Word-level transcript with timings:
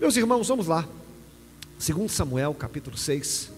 Meus 0.00 0.16
irmãos, 0.16 0.46
vamos 0.46 0.68
lá. 0.68 0.88
Segundo 1.76 2.08
Samuel, 2.08 2.54
capítulo 2.54 2.96
6. 2.96 3.50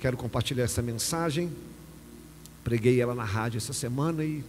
Quero 0.00 0.16
compartilhar 0.16 0.64
essa 0.64 0.82
mensagem. 0.82 1.48
Preguei 2.64 3.00
ela 3.00 3.14
na 3.14 3.22
rádio 3.22 3.58
essa 3.58 3.72
semana 3.72 4.24
e 4.24 4.40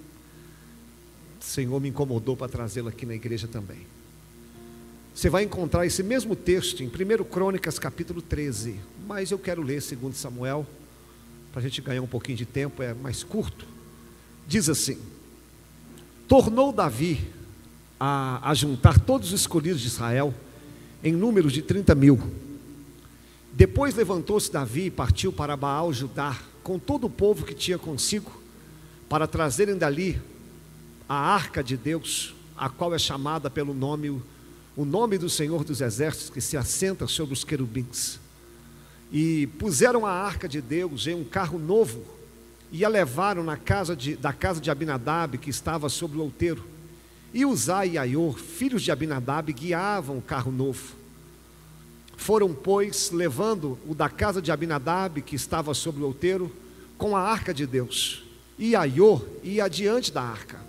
o 1.39 1.43
Senhor 1.43 1.79
me 1.79 1.89
incomodou 1.89 2.35
para 2.35 2.51
trazê-la 2.51 2.89
aqui 2.89 3.05
na 3.05 3.13
igreja 3.13 3.47
também. 3.47 3.85
Você 5.13 5.29
vai 5.29 5.43
encontrar 5.43 5.85
esse 5.85 6.01
mesmo 6.01 6.35
texto 6.35 6.81
em 6.81 6.87
1 6.87 7.23
Crônicas, 7.25 7.77
capítulo 7.77 8.19
13. 8.19 8.79
Mas 9.07 9.29
eu 9.29 9.37
quero 9.37 9.61
ler 9.61 9.83
segundo 9.83 10.15
Samuel, 10.15 10.65
para 11.51 11.59
a 11.59 11.63
gente 11.63 11.81
ganhar 11.81 12.01
um 12.01 12.07
pouquinho 12.07 12.39
de 12.39 12.47
tempo, 12.47 12.81
é 12.81 12.95
mais 12.95 13.23
curto. 13.23 13.67
Diz 14.47 14.69
assim: 14.69 14.97
Tornou 16.27 16.73
Davi 16.73 17.31
a, 17.99 18.49
a 18.49 18.55
juntar 18.55 18.99
todos 18.99 19.31
os 19.31 19.41
escolhidos 19.41 19.81
de 19.81 19.87
Israel 19.87 20.33
em 21.03 21.13
número 21.13 21.49
de 21.49 21.61
30 21.61 21.93
mil. 21.95 22.19
Depois 23.53 23.95
levantou-se 23.95 24.51
Davi 24.51 24.87
e 24.87 24.91
partiu 24.91 25.31
para 25.31 25.55
Baal 25.55 25.93
Judá, 25.93 26.37
com 26.61 26.77
todo 26.77 27.07
o 27.07 27.09
povo 27.09 27.45
que 27.45 27.53
tinha 27.53 27.77
consigo, 27.77 28.31
para 29.07 29.27
trazerem 29.27 29.77
dali 29.77 30.21
a 31.07 31.15
arca 31.15 31.63
de 31.63 31.77
Deus, 31.77 32.35
a 32.57 32.69
qual 32.69 32.93
é 32.93 32.99
chamada 32.99 33.49
pelo 33.49 33.73
nome, 33.73 34.09
o 34.75 34.83
nome 34.83 35.17
do 35.17 35.29
Senhor 35.29 35.63
dos 35.63 35.79
Exércitos, 35.79 36.29
que 36.29 36.41
se 36.41 36.57
assenta 36.57 37.07
sobre 37.07 37.33
os 37.33 37.43
querubins. 37.43 38.19
E 39.11 39.47
puseram 39.59 40.05
a 40.05 40.11
arca 40.11 40.49
de 40.49 40.59
Deus 40.59 41.07
em 41.07 41.15
um 41.15 41.23
carro 41.23 41.57
novo, 41.57 42.03
e 42.71 42.83
a 42.83 42.89
levaram 42.89 43.43
na 43.43 43.55
casa 43.55 43.95
de, 43.95 44.15
da 44.15 44.33
casa 44.33 44.59
de 44.59 44.69
Abinadab, 44.69 45.37
que 45.37 45.49
estava 45.49 45.87
sobre 45.87 46.17
o 46.17 46.21
outeiro 46.21 46.74
e 47.35 47.45
Uzai 47.45 47.89
e 47.89 47.97
Aior, 47.97 48.39
filhos 48.39 48.81
de 48.81 48.93
Abinadab, 48.93 49.51
guiavam 49.51 50.19
o 50.19 50.21
carro 50.21 50.53
novo. 50.53 50.95
Foram, 52.15 52.53
pois, 52.53 53.11
levando 53.11 53.77
o 53.85 53.93
da 53.93 54.07
casa 54.07 54.41
de 54.41 54.53
Abinadab, 54.53 55.21
que 55.21 55.35
estava 55.35 55.73
sobre 55.73 56.01
o 56.01 56.05
outeiro, 56.05 56.49
com 56.97 57.13
a 57.13 57.19
arca 57.19 57.53
de 57.53 57.67
Deus. 57.67 58.23
E 58.57 58.73
Aior 58.73 59.21
ia 59.43 59.65
adiante 59.65 60.13
da 60.13 60.21
arca. 60.21 60.61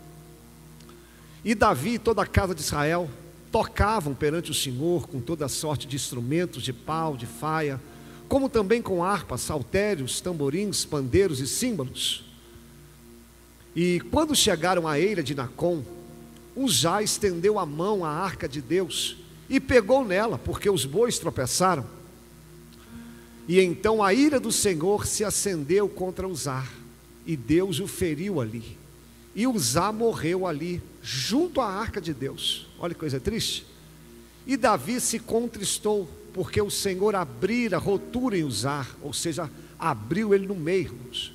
E 1.44 1.54
Davi 1.54 1.94
e 1.94 1.98
toda 2.00 2.22
a 2.22 2.26
casa 2.26 2.52
de 2.52 2.62
Israel 2.62 3.08
tocavam 3.52 4.12
perante 4.12 4.50
o 4.50 4.54
Senhor 4.54 5.06
com 5.06 5.20
toda 5.20 5.46
sorte 5.46 5.86
de 5.86 5.94
instrumentos 5.94 6.64
de 6.64 6.72
pau, 6.72 7.16
de 7.16 7.26
faia, 7.26 7.80
como 8.28 8.48
também 8.48 8.82
com 8.82 9.04
harpas, 9.04 9.40
saltérios, 9.40 10.20
tamborins, 10.20 10.84
pandeiros 10.84 11.38
e 11.38 11.46
símbolos. 11.46 12.24
E 13.76 14.00
quando 14.10 14.34
chegaram 14.34 14.88
à 14.88 14.98
eira 14.98 15.22
de 15.22 15.32
Nacon, 15.32 15.84
Uzá 16.56 17.02
estendeu 17.02 17.58
a 17.58 17.66
mão 17.66 18.02
à 18.02 18.08
arca 18.08 18.48
de 18.48 18.62
Deus 18.62 19.18
e 19.48 19.60
pegou 19.60 20.04
nela, 20.04 20.38
porque 20.38 20.70
os 20.70 20.86
bois 20.86 21.18
tropeçaram. 21.18 21.84
E 23.46 23.60
então 23.60 24.02
a 24.02 24.12
ira 24.14 24.40
do 24.40 24.50
Senhor 24.50 25.06
se 25.06 25.22
acendeu 25.22 25.88
contra 25.88 26.26
Uzá, 26.26 26.66
e 27.26 27.36
Deus 27.36 27.78
o 27.78 27.86
feriu 27.86 28.40
ali. 28.40 28.76
E 29.34 29.46
Uzá 29.46 29.92
morreu 29.92 30.46
ali, 30.46 30.82
junto 31.02 31.60
à 31.60 31.66
arca 31.66 32.00
de 32.00 32.14
Deus. 32.14 32.66
Olha 32.78 32.94
que 32.94 33.00
coisa 33.00 33.20
triste. 33.20 33.66
E 34.46 34.56
Davi 34.56 34.98
se 35.00 35.18
contristou, 35.18 36.08
porque 36.32 36.60
o 36.60 36.70
Senhor 36.70 37.14
abrira 37.14 37.76
rotura 37.76 38.38
em 38.38 38.44
Uzá, 38.44 38.86
ou 39.02 39.12
seja, 39.12 39.50
abriu 39.78 40.34
ele 40.34 40.46
no 40.46 40.54
meio, 40.54 40.84
irmãos. 40.84 41.32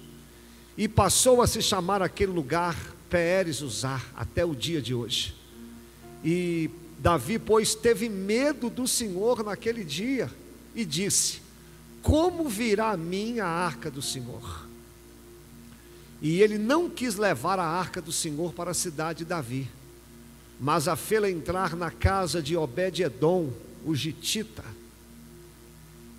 E 0.75 0.87
passou 0.87 1.41
a 1.41 1.47
se 1.47 1.61
chamar 1.61 2.01
aquele 2.01 2.31
lugar 2.31 2.75
Pérez 3.11 3.61
usar 3.61 4.09
até 4.15 4.45
o 4.45 4.55
dia 4.55 4.81
de 4.81 4.95
hoje. 4.95 5.35
E 6.23 6.69
Davi, 6.97 7.37
pois, 7.37 7.75
teve 7.75 8.07
medo 8.07 8.69
do 8.69 8.87
Senhor 8.87 9.43
naquele 9.43 9.83
dia 9.83 10.31
e 10.73 10.85
disse: 10.85 11.41
Como 12.01 12.47
virá 12.47 12.91
a 12.91 12.97
mim 12.97 13.39
a 13.39 13.45
arca 13.45 13.91
do 13.91 14.01
Senhor? 14.01 14.65
E 16.21 16.41
ele 16.41 16.57
não 16.57 16.89
quis 16.89 17.15
levar 17.15 17.59
a 17.59 17.65
arca 17.65 18.01
do 18.01 18.11
Senhor 18.11 18.53
para 18.53 18.71
a 18.71 18.75
cidade 18.75 19.19
de 19.19 19.25
Davi, 19.25 19.67
mas 20.59 20.87
a 20.87 20.95
fê-la 20.95 21.29
entrar 21.29 21.75
na 21.75 21.91
casa 21.91 22.41
de 22.41 22.55
Obed-Edom, 22.55 23.51
o 23.83 23.93
Gitita. 23.93 24.63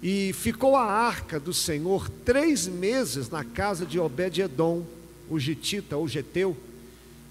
E 0.03 0.33
ficou 0.33 0.77
a 0.77 0.85
arca 0.85 1.39
do 1.39 1.55
Senhor 1.55 2.11
três 2.25 2.67
meses 2.67 3.31
na 3.31 3.45
casa 3.45 3.87
de 3.87 4.01
Obed-Edom, 4.01 4.85
o 5.31 5.39
Gitita, 5.39 5.97
ou 5.97 6.09
Geteu, 6.09 6.57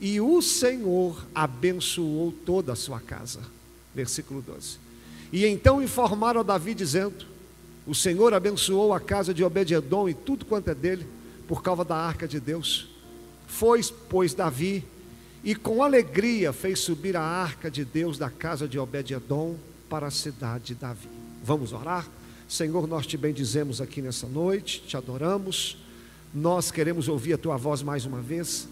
e 0.01 0.19
o 0.19 0.41
Senhor 0.41 1.23
abençoou 1.33 2.33
toda 2.43 2.73
a 2.73 2.75
sua 2.75 2.99
casa. 2.99 3.39
Versículo 3.93 4.41
12. 4.41 4.79
E 5.31 5.45
então 5.45 5.81
informaram 5.81 6.41
a 6.41 6.43
Davi, 6.43 6.73
dizendo: 6.73 7.25
O 7.85 7.93
Senhor 7.93 8.33
abençoou 8.33 8.93
a 8.93 8.99
casa 8.99 9.31
de 9.31 9.43
Obed-Edom 9.43 10.09
e 10.09 10.15
tudo 10.15 10.43
quanto 10.43 10.69
é 10.69 10.75
dele, 10.75 11.05
por 11.47 11.61
causa 11.61 11.85
da 11.85 11.95
arca 11.95 12.27
de 12.27 12.39
Deus. 12.39 12.89
Foi, 13.47 13.79
pois, 14.09 14.33
Davi, 14.33 14.83
e 15.43 15.53
com 15.53 15.83
alegria 15.83 16.51
fez 16.51 16.79
subir 16.79 17.15
a 17.15 17.21
arca 17.21 17.69
de 17.69 17.85
Deus 17.85 18.17
da 18.17 18.29
casa 18.29 18.67
de 18.67 18.79
Obed-Edom 18.79 19.55
para 19.87 20.07
a 20.07 20.11
cidade 20.11 20.65
de 20.65 20.75
Davi. 20.75 21.09
Vamos 21.43 21.73
orar? 21.73 22.07
Senhor, 22.47 22.87
nós 22.87 23.05
te 23.05 23.17
bendizemos 23.17 23.79
aqui 23.79 24.01
nessa 24.01 24.27
noite, 24.27 24.81
te 24.85 24.97
adoramos, 24.97 25.77
nós 26.33 26.71
queremos 26.71 27.07
ouvir 27.07 27.33
a 27.33 27.37
tua 27.37 27.55
voz 27.55 27.83
mais 27.83 28.05
uma 28.05 28.19
vez. 28.19 28.67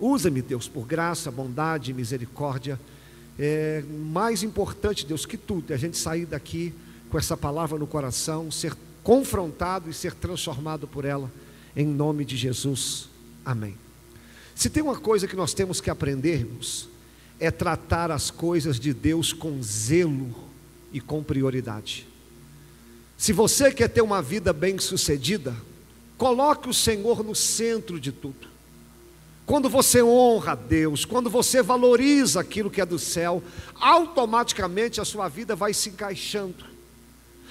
Usa-me, 0.00 0.42
Deus, 0.42 0.68
por 0.68 0.86
graça, 0.86 1.30
bondade 1.30 1.92
misericórdia. 1.92 2.78
É 3.38 3.82
mais 3.90 4.42
importante, 4.42 5.06
Deus, 5.06 5.26
que 5.26 5.36
tudo, 5.36 5.72
é 5.72 5.74
a 5.74 5.78
gente 5.78 5.96
sair 5.96 6.26
daqui 6.26 6.74
com 7.10 7.18
essa 7.18 7.36
palavra 7.36 7.78
no 7.78 7.86
coração, 7.86 8.50
ser 8.50 8.74
confrontado 9.02 9.88
e 9.88 9.94
ser 9.94 10.12
transformado 10.12 10.86
por 10.86 11.04
ela, 11.04 11.30
em 11.74 11.86
nome 11.86 12.24
de 12.24 12.36
Jesus. 12.36 13.08
Amém. 13.44 13.76
Se 14.54 14.68
tem 14.68 14.82
uma 14.82 14.98
coisa 14.98 15.26
que 15.26 15.36
nós 15.36 15.54
temos 15.54 15.80
que 15.80 15.88
aprendermos, 15.88 16.88
é 17.40 17.50
tratar 17.50 18.10
as 18.10 18.30
coisas 18.30 18.78
de 18.78 18.92
Deus 18.92 19.32
com 19.32 19.62
zelo 19.62 20.34
e 20.92 21.00
com 21.00 21.22
prioridade. 21.22 22.06
Se 23.16 23.32
você 23.32 23.72
quer 23.72 23.88
ter 23.88 24.02
uma 24.02 24.20
vida 24.20 24.52
bem-sucedida, 24.52 25.54
coloque 26.16 26.68
o 26.68 26.74
Senhor 26.74 27.22
no 27.22 27.34
centro 27.34 27.98
de 27.98 28.12
tudo. 28.12 28.48
Quando 29.48 29.70
você 29.70 30.02
honra 30.02 30.52
a 30.52 30.54
Deus, 30.54 31.06
quando 31.06 31.30
você 31.30 31.62
valoriza 31.62 32.38
aquilo 32.38 32.70
que 32.70 32.82
é 32.82 32.84
do 32.84 32.98
céu, 32.98 33.42
automaticamente 33.80 35.00
a 35.00 35.06
sua 35.06 35.26
vida 35.26 35.56
vai 35.56 35.72
se 35.72 35.88
encaixando. 35.88 36.66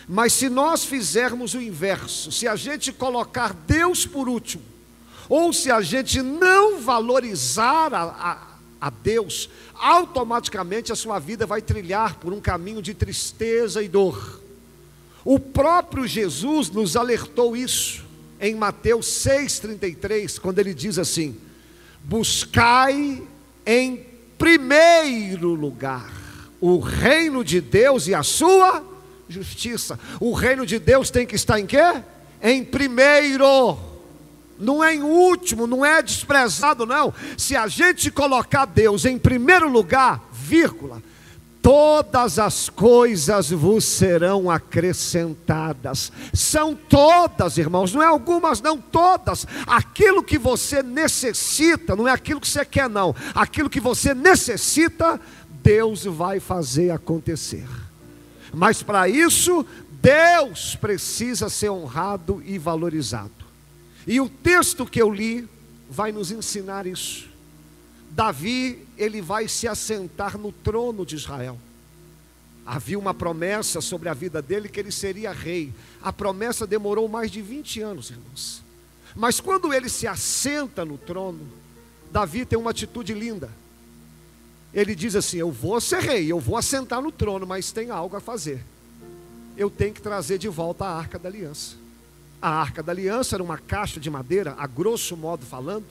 Mas 0.07 0.33
se 0.33 0.47
nós 0.47 0.85
fizermos 0.85 1.55
o 1.55 1.61
inverso, 1.61 2.31
se 2.31 2.47
a 2.47 2.55
gente 2.55 2.93
colocar 2.93 3.51
Deus 3.51 4.05
por 4.05 4.29
último, 4.29 4.61
ou 5.27 5.51
se 5.51 5.71
a 5.71 5.81
gente 5.81 6.21
não 6.21 6.79
valorizar 6.79 7.91
a, 7.91 8.03
a, 8.03 8.47
a 8.79 8.89
Deus, 8.91 9.49
automaticamente 9.73 10.91
a 10.91 10.95
sua 10.95 11.17
vida 11.17 11.47
vai 11.47 11.63
trilhar 11.63 12.19
por 12.19 12.31
um 12.31 12.39
caminho 12.39 12.79
de 12.79 12.93
tristeza 12.93 13.81
e 13.81 13.87
dor. 13.87 14.39
O 15.25 15.39
próprio 15.39 16.05
Jesus 16.05 16.69
nos 16.69 16.95
alertou 16.95 17.57
isso 17.57 18.05
em 18.39 18.53
Mateus 18.53 19.07
6,33, 19.07 20.39
quando 20.39 20.59
ele 20.59 20.75
diz 20.75 20.99
assim: 20.99 21.46
buscai 22.07 23.22
em 23.66 24.06
primeiro 24.38 25.50
lugar 25.50 26.09
o 26.62 26.79
reino 26.79 27.44
de 27.44 27.59
Deus 27.59 28.07
e 28.07 28.16
a 28.16 28.23
sua 28.23 28.81
justiça. 29.28 30.00
O 30.19 30.31
reino 30.31 30.66
de 30.66 30.79
Deus 30.79 31.09
tem 31.09 31.28
que 31.28 31.35
estar 31.35 31.59
em 31.59 31.66
quê? 31.66 32.01
Em 32.41 32.63
primeiro. 32.63 33.78
Não 34.57 34.81
é 34.84 34.95
em 34.95 35.03
último, 35.03 35.68
não 35.68 35.85
é 35.85 36.01
desprezado, 36.01 36.85
não. 36.85 37.13
Se 37.38 37.56
a 37.56 37.68
gente 37.68 38.09
colocar 38.09 38.66
Deus 38.66 39.06
em 39.06 39.18
primeiro 39.18 39.69
lugar, 39.69 40.24
vírgula, 40.31 41.03
todas 41.67 42.39
as 42.39 42.69
coisas 42.69 43.50
vos 43.50 43.83
serão 43.83 44.50
acrescentadas. 44.50 46.13
São 46.33 46.74
todas, 46.74 47.57
irmãos, 47.57 47.94
não 47.94 48.01
é 48.01 48.06
algumas, 48.06 48.62
não 48.62 48.77
todas. 48.77 49.45
Aquilo 49.65 50.24
que 50.24 50.38
você 50.38 50.81
necessita, 50.81 51.94
não 51.94 52.07
é 52.07 52.12
aquilo 52.12 52.39
que 52.39 52.47
você 52.47 52.63
quer, 52.63 52.89
não. 52.89 53.13
Aquilo 53.36 53.69
que 53.69 53.81
você 53.81 54.13
necessita, 54.13 55.19
Deus 55.62 56.06
vai 56.06 56.39
fazer 56.39 56.91
acontecer. 56.91 57.68
Mas 58.53 58.81
para 58.81 59.09
isso, 59.09 59.65
Deus 60.01 60.74
precisa 60.77 61.50
ser 61.50 61.69
honrado 61.69 62.41
e 62.45 62.57
valorizado. 62.57 63.45
E 64.07 64.21
o 64.21 64.30
texto 64.30 64.86
que 64.86 65.01
eu 65.01 65.13
li 65.13 65.45
vai 65.89 66.13
nos 66.13 66.31
ensinar 66.31 66.88
isso. 66.88 67.27
Davi, 68.12 68.83
ele 68.97 69.21
vai 69.21 69.47
se 69.47 69.68
assentar 69.68 70.39
no 70.39 70.51
trono 70.51 71.06
de 71.06 71.15
Israel. 71.15 71.59
Havia 72.69 72.99
uma 72.99 73.13
promessa 73.13 73.79
sobre 73.79 74.09
a 74.09 74.13
vida 74.13 74.41
dele 74.41 74.67
que 74.67 74.77
ele 74.77 74.91
seria 74.91 75.31
rei. 75.31 75.73
A 76.01 76.11
promessa 76.11 76.67
demorou 76.67 77.07
mais 77.07 77.31
de 77.31 77.41
20 77.41 77.79
anos, 77.79 78.09
irmãos. 78.09 78.61
Mas 79.15 79.39
quando 79.39 79.73
ele 79.73 79.87
se 79.87 80.05
assenta 80.05 80.83
no 80.83 80.97
trono, 80.97 81.39
Davi 82.11 82.45
tem 82.45 82.59
uma 82.59 82.71
atitude 82.71 83.13
linda. 83.13 83.49
ele 84.73 84.93
diz 84.93 85.15
assim: 85.15 85.37
Eu 85.37 85.49
vou 85.49 85.79
ser 85.79 86.01
rei, 86.01 86.29
eu 86.29 86.41
vou 86.41 86.57
assentar 86.57 87.01
no 87.01 87.09
trono, 87.09 87.47
mas 87.47 87.71
tem 87.71 87.89
algo 87.89 88.17
a 88.17 88.19
fazer. 88.19 88.61
Eu 89.55 89.69
tenho 89.69 89.93
que 89.93 90.01
trazer 90.01 90.37
de 90.37 90.49
volta 90.49 90.83
a 90.83 90.93
arca 90.93 91.17
da 91.17 91.29
aliança. 91.29 91.77
A 92.41 92.49
arca 92.49 92.83
da 92.83 92.91
aliança 92.91 93.37
era 93.37 93.43
uma 93.43 93.57
caixa 93.57 93.97
de 93.97 94.09
madeira, 94.09 94.53
a 94.57 94.67
grosso 94.67 95.15
modo 95.15 95.45
falando, 95.45 95.87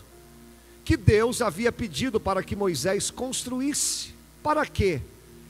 que 0.85 0.95
Deus 0.95 1.41
havia 1.41 1.73
pedido 1.73 2.21
para 2.21 2.43
que 2.43 2.55
Moisés 2.55 3.11
construísse. 3.11 4.15
Para 4.43 4.67
quê? 4.67 5.01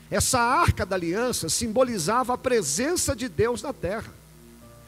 Essa 0.09 0.39
arca 0.39 0.85
da 0.85 0.95
aliança 0.95 1.49
simbolizava 1.49 2.33
a 2.33 2.37
presença 2.37 3.15
de 3.15 3.27
Deus 3.27 3.61
na 3.61 3.73
terra. 3.73 4.13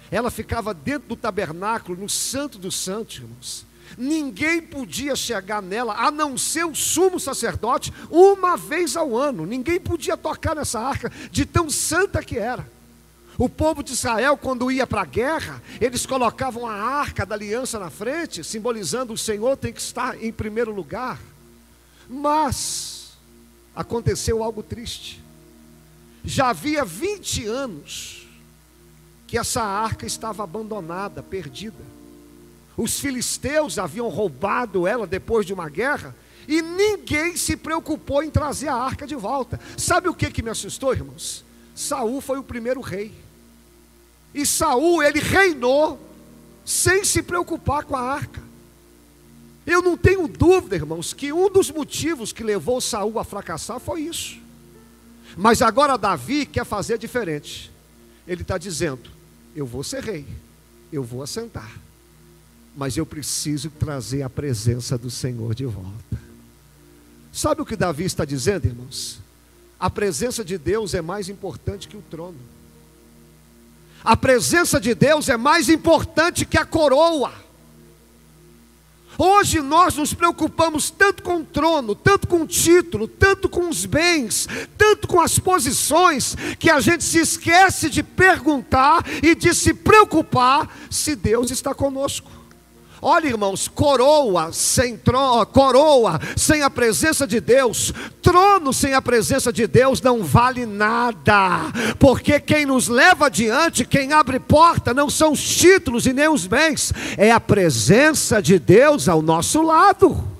Ela 0.10 0.32
ficava 0.32 0.74
dentro 0.74 1.10
do 1.10 1.16
tabernáculo, 1.16 2.00
no 2.00 2.10
Santo 2.10 2.58
dos 2.58 2.76
Santos, 2.76 3.18
irmãos. 3.18 3.66
Ninguém 3.98 4.62
podia 4.62 5.16
chegar 5.16 5.62
nela, 5.62 5.94
a 5.96 6.12
não 6.12 6.38
ser 6.38 6.66
o 6.66 6.76
sumo 6.76 7.20
sacerdote, 7.20 7.94
uma 8.10 8.56
vez 8.56 8.96
ao 8.96 9.18
ano. 9.18 9.46
Ninguém 9.46 9.80
podia 9.80 10.16
tocar 10.16 10.56
nessa 10.56 10.80
arca, 10.80 11.12
de 11.32 11.46
tão 11.46 11.70
santa 11.70 12.24
que 12.24 12.38
era. 12.38 12.68
O 13.38 13.48
povo 13.48 13.82
de 13.82 13.94
Israel, 13.94 14.38
quando 14.38 14.72
ia 14.72 14.86
para 14.86 15.02
a 15.02 15.06
guerra, 15.06 15.62
eles 15.80 16.06
colocavam 16.06 16.68
a 16.68 16.74
arca 16.74 17.26
da 17.26 17.36
aliança 17.36 17.80
na 17.80 17.90
frente, 17.90 18.44
simbolizando 18.44 19.14
o 19.14 19.18
Senhor 19.18 19.56
tem 19.58 19.72
que 19.72 19.82
estar 19.82 20.22
em 20.22 20.32
primeiro 20.32 20.74
lugar. 20.74 21.20
Mas 22.10 22.99
aconteceu 23.80 24.44
algo 24.44 24.62
triste. 24.62 25.24
Já 26.22 26.50
havia 26.50 26.84
20 26.84 27.46
anos 27.46 28.28
que 29.26 29.38
essa 29.38 29.64
arca 29.64 30.06
estava 30.06 30.44
abandonada, 30.44 31.24
perdida. 31.24 31.82
Os 32.76 33.00
filisteus 33.00 33.80
haviam 33.80 34.10
roubado 34.10 34.86
ela 34.86 35.08
depois 35.08 35.46
de 35.46 35.54
uma 35.54 35.70
guerra 35.70 36.14
e 36.46 36.62
ninguém 36.62 37.38
se 37.38 37.56
preocupou 37.56 38.22
em 38.22 38.30
trazer 38.30 38.68
a 38.68 38.76
arca 38.76 39.08
de 39.08 39.16
volta. 39.16 39.58
Sabe 39.78 40.10
o 40.10 40.14
que, 40.14 40.30
que 40.30 40.44
me 40.44 40.50
assustou, 40.50 40.92
irmãos? 40.92 41.46
Saul 41.74 42.20
foi 42.20 42.38
o 42.38 42.44
primeiro 42.44 42.82
rei. 42.82 43.14
E 44.34 44.46
Saul, 44.46 45.02
ele 45.02 45.22
reinou 45.22 45.98
sem 46.66 47.06
se 47.06 47.22
preocupar 47.24 47.86
com 47.86 47.96
a 47.96 48.02
arca. 48.02 48.49
Eu 49.66 49.82
não 49.82 49.98
tenho 49.98 50.28
dúvida, 50.28 50.76
irmãos, 50.76 51.14
que 51.14 51.32
um 51.32 51.50
dos 51.50 51.70
motivos 51.70 52.32
que 52.32 52.44
levou 52.44 52.82
Saul 52.82 53.20
a 53.20 53.24
fracassar 53.24 53.80
foi 53.80 54.02
isso. 54.02 54.38
Mas 55.38 55.62
agora 55.62 55.98
Davi 55.98 56.46
quer 56.46 56.66
fazer 56.66 56.98
diferente. 56.98 57.72
Ele 58.28 58.42
está 58.42 58.58
dizendo: 58.58 59.10
Eu 59.56 59.66
vou 59.66 59.84
ser 59.84 60.04
rei, 60.04 60.26
eu 60.92 61.04
vou 61.04 61.22
assentar, 61.22 61.72
mas 62.76 62.98
eu 62.98 63.06
preciso 63.06 63.70
trazer 63.70 64.22
a 64.22 64.30
presença 64.30 64.98
do 64.98 65.10
Senhor 65.10 65.54
de 65.54 65.66
volta. 65.66 66.20
Sabe 67.32 67.62
o 67.62 67.66
que 67.66 67.76
Davi 67.76 68.06
está 68.06 68.26
dizendo, 68.26 68.66
irmãos? 68.66 69.20
A 69.80 69.90
presença 69.90 70.44
de 70.44 70.58
Deus 70.58 70.94
é 70.94 71.02
mais 71.02 71.30
importante 71.30 71.88
que 71.88 71.96
o 71.96 72.02
trono. 72.02 72.38
A 74.04 74.16
presença 74.18 74.80
de 74.80 74.94
Deus 74.94 75.30
é 75.30 75.38
mais 75.38 75.70
importante 75.70 76.46
que 76.46 76.58
a 76.58 76.66
coroa. 76.66 77.34
Hoje 79.22 79.60
nós 79.60 79.98
nos 79.98 80.14
preocupamos 80.14 80.90
tanto 80.90 81.22
com 81.22 81.40
o 81.40 81.44
trono, 81.44 81.94
tanto 81.94 82.26
com 82.26 82.44
o 82.44 82.48
título, 82.48 83.06
tanto 83.06 83.50
com 83.50 83.68
os 83.68 83.86
bens, 83.86 84.48
tanto 84.78 85.10
com 85.10 85.20
as 85.20 85.38
posições, 85.38 86.38
que 86.58 86.70
a 86.70 86.80
gente 86.80 87.04
se 87.04 87.20
esquece 87.20 87.90
de 87.90 88.02
perguntar 88.02 89.04
e 89.22 89.36
de 89.36 89.54
se 89.54 89.74
preocupar 89.74 90.74
se 90.90 91.18
Deus 91.18 91.52
está 91.52 91.76
conosco. 91.76 92.39
Olha, 93.02 93.28
irmãos, 93.28 93.68
coroa 93.68 94.52
sem 94.52 94.98
trono, 94.98 95.46
coroa 95.46 96.20
sem 96.36 96.64
a 96.64 96.70
presença 96.70 97.26
de 97.26 97.40
Deus, 97.40 97.94
trono 98.22 98.74
sem 98.74 98.94
a 98.94 99.02
presença 99.02 99.54
de 99.54 99.66
Deus 99.68 100.02
não 100.02 100.24
vale 100.24 100.66
nada, 100.66 101.72
porque 101.98 102.40
quem 102.40 102.66
nos 102.66 102.88
leva 102.88 103.28
adiante, 103.28 103.86
quem 103.86 104.12
abre 104.12 104.40
porta, 104.40 104.94
não 104.94 105.10
são 105.10 105.32
os 105.32 105.58
títulos 105.58 106.06
e 106.06 106.14
nem 106.14 106.28
os 106.28 106.46
bens, 106.46 106.94
é 107.18 107.32
a 107.32 107.40
presença 107.40 108.42
de 108.42 108.60
Deus 108.60 109.08
ao 109.08 109.22
nosso 109.22 109.62
lado. 109.62 110.39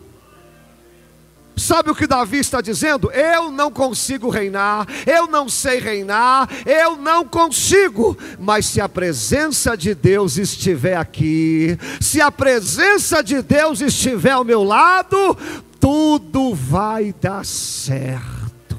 Sabe 1.60 1.92
o 1.92 1.96
que 1.96 2.08
Davi 2.08 2.38
está 2.38 2.62
dizendo? 2.62 3.12
Eu 3.12 3.52
não 3.52 3.70
consigo 3.70 4.30
reinar, 4.30 4.88
eu 5.06 5.28
não 5.28 5.50
sei 5.50 5.80
reinar, 5.80 6.50
eu 6.66 6.96
não 6.96 7.28
consigo. 7.28 8.18
Mas 8.40 8.66
se 8.66 8.80
a 8.80 8.88
presença 8.88 9.76
de 9.76 9.94
Deus 9.94 10.38
estiver 10.38 10.96
aqui, 10.96 11.78
se 12.00 12.22
a 12.22 12.32
presença 12.32 13.22
de 13.22 13.42
Deus 13.42 13.82
estiver 13.82 14.32
ao 14.32 14.46
meu 14.46 14.64
lado, 14.64 15.38
tudo 15.82 16.56
vai 16.56 17.14
dar 17.20 17.46
certo. 17.46 18.78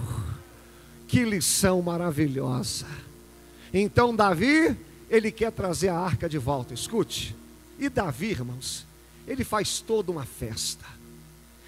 Que 1.06 1.22
lição 1.22 1.82
maravilhosa. 1.82 2.86
Então 3.74 4.16
Davi, 4.16 4.74
ele 5.10 5.30
quer 5.30 5.52
trazer 5.52 5.88
a 5.90 5.98
arca 5.98 6.28
de 6.28 6.38
volta. 6.38 6.72
Escute. 6.72 7.36
E 7.78 7.90
Davi, 7.90 8.30
irmãos, 8.30 8.86
ele 9.28 9.44
faz 9.44 9.80
toda 9.80 10.10
uma 10.10 10.24
festa 10.24 10.99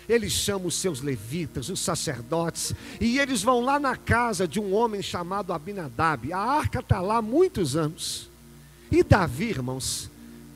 ele 0.09 0.29
chama 0.29 0.67
os 0.67 0.75
seus 0.75 1.01
levitas, 1.01 1.69
os 1.69 1.81
sacerdotes, 1.81 2.75
e 3.01 3.19
eles 3.19 3.43
vão 3.43 3.61
lá 3.61 3.79
na 3.79 3.97
casa 3.97 4.47
de 4.47 4.59
um 4.59 4.75
homem 4.75 5.03
chamado 5.03 5.53
Abinadab. 5.53 6.33
A 6.33 6.39
arca 6.39 6.81
está 6.81 7.01
lá 7.01 7.19
há 7.19 7.23
muitos 7.23 7.77
anos. 7.77 8.29
E 8.91 9.03
Davi, 9.03 9.51
irmãos, 9.51 10.11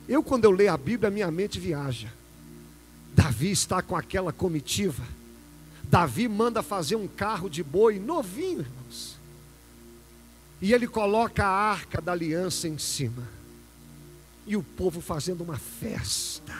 eu 0.07 0.21
quando 0.21 0.45
eu 0.45 0.51
leio 0.51 0.73
a 0.73 0.77
Bíblia, 0.77 1.09
minha 1.09 1.31
mente 1.31 1.59
viaja. 1.59 2.11
Davi 3.15 3.51
está 3.51 3.81
com 3.81 3.95
aquela 3.95 4.31
comitiva. 4.31 5.03
Davi 5.83 6.27
manda 6.27 6.61
fazer 6.61 6.95
um 6.95 7.07
carro 7.07 7.49
de 7.49 7.63
boi 7.63 7.99
novinho, 7.99 8.59
irmãos. 8.59 9.17
E 10.61 10.73
ele 10.73 10.87
coloca 10.87 11.45
a 11.45 11.49
arca 11.49 12.01
da 12.01 12.11
aliança 12.11 12.67
em 12.67 12.77
cima. 12.77 13.23
E 14.45 14.55
o 14.55 14.63
povo 14.63 15.01
fazendo 15.01 15.41
uma 15.41 15.57
festa, 15.57 16.55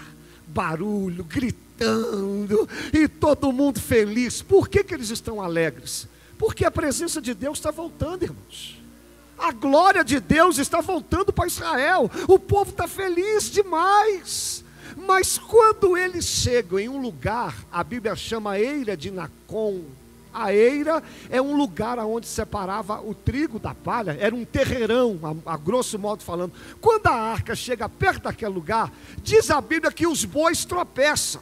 barulho, 0.48 1.24
gritando 1.24 1.67
gritando 1.78 2.68
e 2.92 3.08
todo 3.08 3.52
mundo 3.52 3.80
feliz. 3.80 4.42
Por 4.42 4.68
que, 4.68 4.84
que 4.84 4.94
eles 4.94 5.10
estão 5.10 5.42
alegres? 5.42 6.08
Porque 6.38 6.66
a 6.66 6.72
presença 6.72 7.22
de 7.22 7.34
Deus 7.34 7.58
está 7.58 7.72
voltando, 7.72 8.24
irmãos. 8.24 8.82
A 9.38 9.52
glória 9.52 10.04
de 10.04 10.20
Deus 10.20 10.58
está 10.58 10.82
voltando 10.82 11.32
para 11.32 11.48
Israel. 11.48 12.10
O 12.28 12.40
povo 12.40 12.72
está 12.72 12.88
feliz 12.88 13.50
demais. 13.50 14.64
Mas 14.96 15.38
quando 15.38 15.96
eles 15.96 16.26
chegam 16.26 16.80
em 16.80 16.90
um 16.90 17.00
lugar, 17.00 17.56
a 17.72 17.84
Bíblia 17.84 18.16
chama 18.16 18.58
Eira 18.58 18.98
de 18.98 19.12
Nacon, 19.12 19.84
a 20.34 20.54
eira 20.54 21.02
é 21.32 21.42
um 21.42 21.56
lugar 21.56 21.98
onde 22.00 22.28
separava 22.28 23.02
o 23.02 23.14
trigo 23.16 23.58
da 23.58 23.74
palha, 23.74 24.16
era 24.20 24.36
um 24.36 24.46
terreirão, 24.46 25.20
a, 25.46 25.54
a, 25.54 25.58
grosso 25.58 25.98
modo 25.98 26.24
falando. 26.24 26.54
Quando 26.80 27.08
a 27.08 27.14
arca 27.14 27.56
chega 27.56 27.90
perto 27.90 28.24
daquele 28.24 28.54
lugar, 28.54 28.92
diz 29.24 29.50
a 29.50 29.60
Bíblia 29.60 29.92
que 29.92 30.06
os 30.06 30.26
bois 30.26 30.64
tropeçam. 30.64 31.42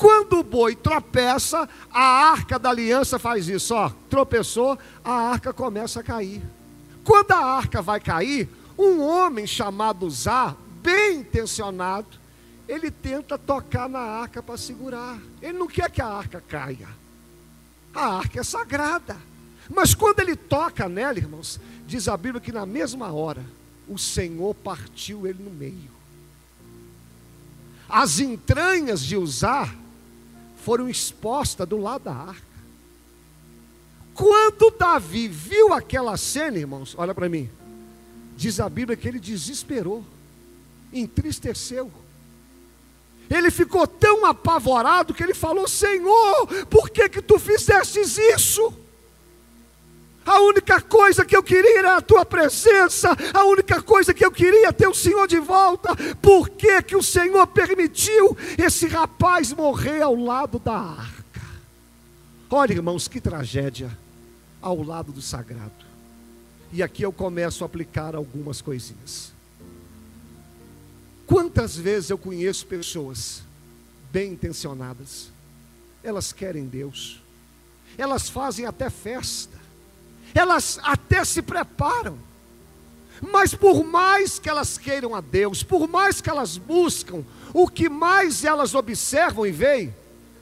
Quando 0.00 0.38
o 0.38 0.42
boi 0.42 0.74
tropeça, 0.74 1.68
a 1.92 2.30
arca 2.30 2.58
da 2.58 2.70
aliança 2.70 3.18
faz 3.18 3.48
isso, 3.48 3.74
ó, 3.74 3.90
tropeçou, 4.08 4.78
a 5.04 5.12
arca 5.12 5.52
começa 5.52 6.00
a 6.00 6.02
cair. 6.02 6.42
Quando 7.04 7.32
a 7.32 7.44
arca 7.44 7.82
vai 7.82 8.00
cair, 8.00 8.48
um 8.78 9.02
homem 9.02 9.46
chamado 9.46 10.08
Zá, 10.08 10.56
bem 10.82 11.18
intencionado, 11.18 12.06
ele 12.66 12.90
tenta 12.90 13.36
tocar 13.36 13.90
na 13.90 13.98
arca 13.98 14.42
para 14.42 14.56
segurar. 14.56 15.18
Ele 15.42 15.58
não 15.58 15.68
quer 15.68 15.90
que 15.90 16.00
a 16.00 16.06
arca 16.06 16.42
caia. 16.48 16.88
A 17.94 18.20
arca 18.20 18.40
é 18.40 18.42
sagrada. 18.42 19.18
Mas 19.68 19.94
quando 19.94 20.20
ele 20.20 20.34
toca 20.34 20.88
nela, 20.88 21.18
irmãos, 21.18 21.60
diz 21.86 22.08
a 22.08 22.16
Bíblia 22.16 22.40
que 22.40 22.52
na 22.52 22.64
mesma 22.64 23.12
hora 23.12 23.44
o 23.86 23.98
Senhor 23.98 24.54
partiu 24.54 25.26
ele 25.26 25.42
no 25.42 25.50
meio. 25.50 25.90
As 27.86 28.18
entranhas 28.18 29.02
de 29.02 29.14
Uzá 29.18 29.70
foram 30.60 30.88
expostas 30.88 31.66
do 31.66 31.78
lado 31.78 32.04
da 32.04 32.12
arca. 32.12 32.50
Quando 34.14 34.70
Davi 34.78 35.28
viu 35.28 35.72
aquela 35.72 36.16
cena, 36.16 36.58
irmãos, 36.58 36.94
olha 36.98 37.14
para 37.14 37.28
mim, 37.28 37.48
diz 38.36 38.60
a 38.60 38.68
Bíblia 38.68 38.96
que 38.96 39.08
ele 39.08 39.18
desesperou, 39.18 40.04
entristeceu. 40.92 41.90
Ele 43.30 43.50
ficou 43.50 43.86
tão 43.86 44.26
apavorado 44.26 45.14
que 45.14 45.22
ele 45.22 45.34
falou: 45.34 45.68
Senhor, 45.68 46.46
por 46.68 46.90
que 46.90 47.08
que 47.08 47.22
tu 47.22 47.38
fizestes 47.38 48.18
isso? 48.18 48.74
Única 50.50 50.80
coisa 50.80 51.24
que 51.24 51.36
eu 51.36 51.44
queria 51.44 51.78
era 51.78 51.96
a 51.98 52.00
tua 52.00 52.26
presença, 52.26 53.16
a 53.32 53.44
única 53.44 53.80
coisa 53.80 54.12
que 54.12 54.24
eu 54.24 54.32
queria 54.32 54.66
é 54.68 54.72
ter 54.72 54.88
o 54.88 54.94
Senhor 54.94 55.28
de 55.28 55.38
volta. 55.38 55.94
Por 56.20 56.48
que, 56.48 56.82
que 56.82 56.96
o 56.96 57.02
Senhor 57.02 57.46
permitiu 57.46 58.36
esse 58.58 58.88
rapaz 58.88 59.52
morrer 59.52 60.02
ao 60.02 60.16
lado 60.16 60.58
da 60.58 60.74
arca? 60.74 61.40
Olha, 62.50 62.72
irmãos, 62.72 63.06
que 63.06 63.20
tragédia 63.20 63.96
ao 64.60 64.82
lado 64.82 65.12
do 65.12 65.22
sagrado. 65.22 65.86
E 66.72 66.82
aqui 66.82 67.04
eu 67.04 67.12
começo 67.12 67.62
a 67.62 67.66
aplicar 67.66 68.16
algumas 68.16 68.60
coisinhas. 68.60 69.32
Quantas 71.28 71.76
vezes 71.76 72.10
eu 72.10 72.18
conheço 72.18 72.66
pessoas 72.66 73.44
bem 74.10 74.32
intencionadas, 74.32 75.30
elas 76.02 76.32
querem 76.32 76.66
Deus, 76.66 77.22
elas 77.96 78.28
fazem 78.28 78.66
até 78.66 78.90
festa, 78.90 79.59
elas 80.34 80.78
até 80.82 81.24
se 81.24 81.42
preparam, 81.42 82.18
mas 83.20 83.54
por 83.54 83.84
mais 83.84 84.38
que 84.38 84.48
elas 84.48 84.78
queiram 84.78 85.14
a 85.14 85.20
Deus, 85.20 85.62
por 85.62 85.88
mais 85.88 86.20
que 86.20 86.30
elas 86.30 86.56
buscam, 86.56 87.24
o 87.52 87.68
que 87.68 87.88
mais 87.88 88.44
elas 88.44 88.74
observam 88.74 89.46
e 89.46 89.52
veem 89.52 89.94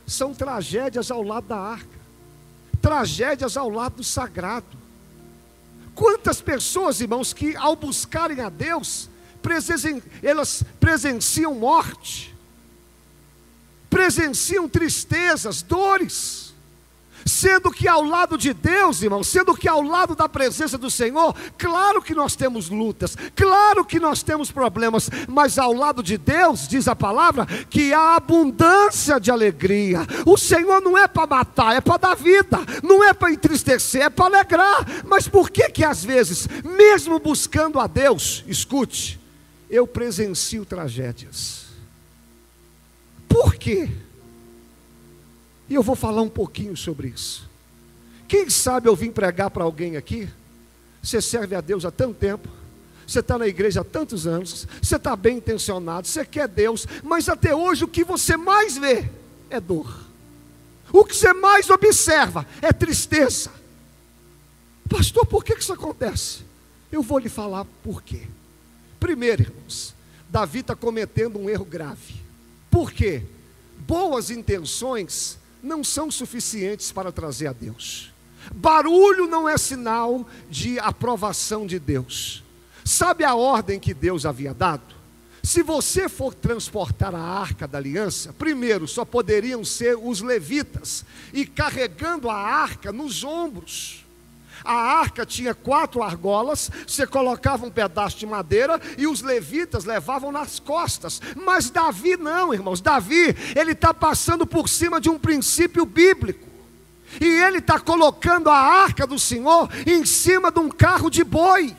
são 0.06 0.34
tragédias 0.34 1.10
ao 1.10 1.22
lado 1.22 1.48
da 1.48 1.58
arca, 1.58 1.98
tragédias 2.80 3.56
ao 3.56 3.68
lado 3.68 3.96
do 3.96 4.04
sagrado. 4.04 4.78
Quantas 5.94 6.40
pessoas, 6.40 7.00
irmãos, 7.00 7.32
que 7.32 7.56
ao 7.56 7.74
buscarem 7.74 8.40
a 8.40 8.48
Deus, 8.48 9.10
elas 10.22 10.62
presenciam 10.78 11.54
morte, 11.54 12.34
presenciam 13.90 14.68
tristezas, 14.68 15.62
dores, 15.62 16.47
Sendo 17.28 17.70
que 17.70 17.86
ao 17.86 18.02
lado 18.02 18.38
de 18.38 18.54
Deus, 18.54 19.02
irmão, 19.02 19.22
sendo 19.22 19.54
que 19.54 19.68
ao 19.68 19.82
lado 19.82 20.16
da 20.16 20.28
presença 20.28 20.78
do 20.78 20.90
Senhor, 20.90 21.34
claro 21.58 22.00
que 22.00 22.14
nós 22.14 22.34
temos 22.34 22.70
lutas, 22.70 23.16
claro 23.36 23.84
que 23.84 24.00
nós 24.00 24.22
temos 24.22 24.50
problemas, 24.50 25.10
mas 25.28 25.58
ao 25.58 25.74
lado 25.74 26.02
de 26.02 26.16
Deus, 26.16 26.66
diz 26.66 26.88
a 26.88 26.96
palavra, 26.96 27.44
que 27.68 27.92
há 27.92 28.16
abundância 28.16 29.20
de 29.20 29.30
alegria. 29.30 30.06
O 30.24 30.38
Senhor 30.38 30.80
não 30.80 30.96
é 30.96 31.06
para 31.06 31.26
matar, 31.26 31.76
é 31.76 31.80
para 31.82 31.98
dar 31.98 32.14
vida, 32.14 32.58
não 32.82 33.04
é 33.04 33.12
para 33.12 33.30
entristecer, 33.30 34.02
é 34.02 34.10
para 34.10 34.24
alegrar. 34.24 34.86
Mas 35.04 35.28
por 35.28 35.50
que 35.50 35.68
que 35.68 35.84
às 35.84 36.02
vezes, 36.02 36.48
mesmo 36.64 37.18
buscando 37.18 37.78
a 37.78 37.86
Deus, 37.86 38.42
escute, 38.46 39.20
eu 39.68 39.86
presencio 39.86 40.64
tragédias? 40.64 41.66
Por 43.28 43.54
quê? 43.54 44.07
E 45.68 45.74
eu 45.74 45.82
vou 45.82 45.94
falar 45.94 46.22
um 46.22 46.28
pouquinho 46.28 46.76
sobre 46.76 47.08
isso. 47.08 47.48
Quem 48.26 48.48
sabe 48.50 48.88
eu 48.88 48.96
vim 48.96 49.10
pregar 49.10 49.50
para 49.50 49.64
alguém 49.64 49.96
aqui? 49.96 50.28
Você 51.02 51.20
serve 51.20 51.54
a 51.54 51.60
Deus 51.60 51.84
há 51.84 51.90
tanto 51.90 52.14
tempo, 52.14 52.48
você 53.06 53.20
está 53.20 53.38
na 53.38 53.46
igreja 53.46 53.80
há 53.80 53.84
tantos 53.84 54.26
anos, 54.26 54.66
você 54.82 54.96
está 54.96 55.16
bem 55.16 55.38
intencionado, 55.38 56.06
você 56.06 56.24
quer 56.24 56.46
Deus, 56.46 56.86
mas 57.02 57.28
até 57.28 57.54
hoje 57.54 57.84
o 57.84 57.88
que 57.88 58.04
você 58.04 58.36
mais 58.36 58.76
vê 58.76 59.08
é 59.48 59.58
dor. 59.58 60.06
O 60.92 61.04
que 61.04 61.16
você 61.16 61.32
mais 61.32 61.70
observa 61.70 62.46
é 62.60 62.72
tristeza. 62.72 63.50
Pastor, 64.88 65.26
por 65.26 65.44
que 65.44 65.54
isso 65.54 65.72
acontece? 65.72 66.40
Eu 66.90 67.02
vou 67.02 67.18
lhe 67.18 67.28
falar 67.28 67.66
por 67.82 68.02
quê. 68.02 68.22
Primeiro, 68.98 69.42
irmãos, 69.42 69.94
Davi 70.28 70.60
está 70.60 70.74
cometendo 70.74 71.38
um 71.38 71.48
erro 71.48 71.64
grave. 71.64 72.16
Por 72.70 72.92
quê? 72.92 73.22
Boas 73.86 74.30
intenções 74.30 75.38
não 75.62 75.82
são 75.82 76.10
suficientes 76.10 76.92
para 76.92 77.12
trazer 77.12 77.48
a 77.48 77.52
Deus. 77.52 78.12
Barulho 78.54 79.26
não 79.26 79.48
é 79.48 79.58
sinal 79.58 80.26
de 80.48 80.78
aprovação 80.78 81.66
de 81.66 81.78
Deus. 81.78 82.42
Sabe 82.84 83.24
a 83.24 83.34
ordem 83.34 83.78
que 83.78 83.92
Deus 83.92 84.24
havia 84.24 84.54
dado? 84.54 84.96
Se 85.42 85.62
você 85.62 86.08
for 86.08 86.34
transportar 86.34 87.14
a 87.14 87.20
arca 87.20 87.66
da 87.66 87.78
aliança, 87.78 88.32
primeiro 88.32 88.86
só 88.88 89.04
poderiam 89.04 89.64
ser 89.64 89.96
os 89.96 90.20
levitas, 90.20 91.04
e 91.32 91.46
carregando 91.46 92.28
a 92.28 92.36
arca 92.36 92.92
nos 92.92 93.24
ombros. 93.24 94.04
A 94.68 95.00
arca 95.00 95.24
tinha 95.24 95.54
quatro 95.54 96.02
argolas, 96.02 96.70
você 96.86 97.06
colocava 97.06 97.64
um 97.64 97.70
pedaço 97.70 98.18
de 98.18 98.26
madeira 98.26 98.78
e 98.98 99.06
os 99.06 99.22
levitas 99.22 99.86
levavam 99.86 100.30
nas 100.30 100.60
costas. 100.60 101.22
Mas 101.34 101.70
Davi 101.70 102.18
não, 102.18 102.52
irmãos. 102.52 102.82
Davi, 102.82 103.34
ele 103.56 103.72
está 103.72 103.94
passando 103.94 104.46
por 104.46 104.68
cima 104.68 105.00
de 105.00 105.08
um 105.08 105.18
princípio 105.18 105.86
bíblico. 105.86 106.46
E 107.18 107.24
ele 107.24 107.60
está 107.60 107.80
colocando 107.80 108.50
a 108.50 108.58
arca 108.58 109.06
do 109.06 109.18
Senhor 109.18 109.70
em 109.86 110.04
cima 110.04 110.52
de 110.52 110.60
um 110.60 110.68
carro 110.68 111.08
de 111.08 111.24
boi. 111.24 111.74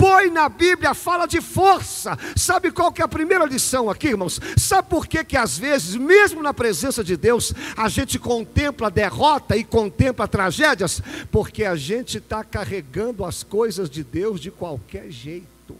Boi 0.00 0.30
na 0.30 0.48
Bíblia 0.48 0.94
fala 0.94 1.26
de 1.26 1.42
força. 1.42 2.16
Sabe 2.34 2.70
qual 2.70 2.90
que 2.90 3.02
é 3.02 3.04
a 3.04 3.08
primeira 3.08 3.44
lição 3.44 3.90
aqui, 3.90 4.08
irmãos? 4.08 4.40
Sabe 4.56 4.88
por 4.88 5.06
que 5.06 5.22
que 5.22 5.36
às 5.36 5.58
vezes, 5.58 5.94
mesmo 5.94 6.42
na 6.42 6.54
presença 6.54 7.04
de 7.04 7.18
Deus, 7.18 7.52
a 7.76 7.86
gente 7.90 8.18
contempla 8.18 8.90
derrota 8.90 9.58
e 9.58 9.62
contempla 9.62 10.26
tragédias? 10.26 11.02
Porque 11.30 11.66
a 11.66 11.76
gente 11.76 12.16
está 12.16 12.42
carregando 12.42 13.26
as 13.26 13.42
coisas 13.42 13.90
de 13.90 14.02
Deus 14.02 14.40
de 14.40 14.50
qualquer 14.50 15.10
jeito. 15.10 15.76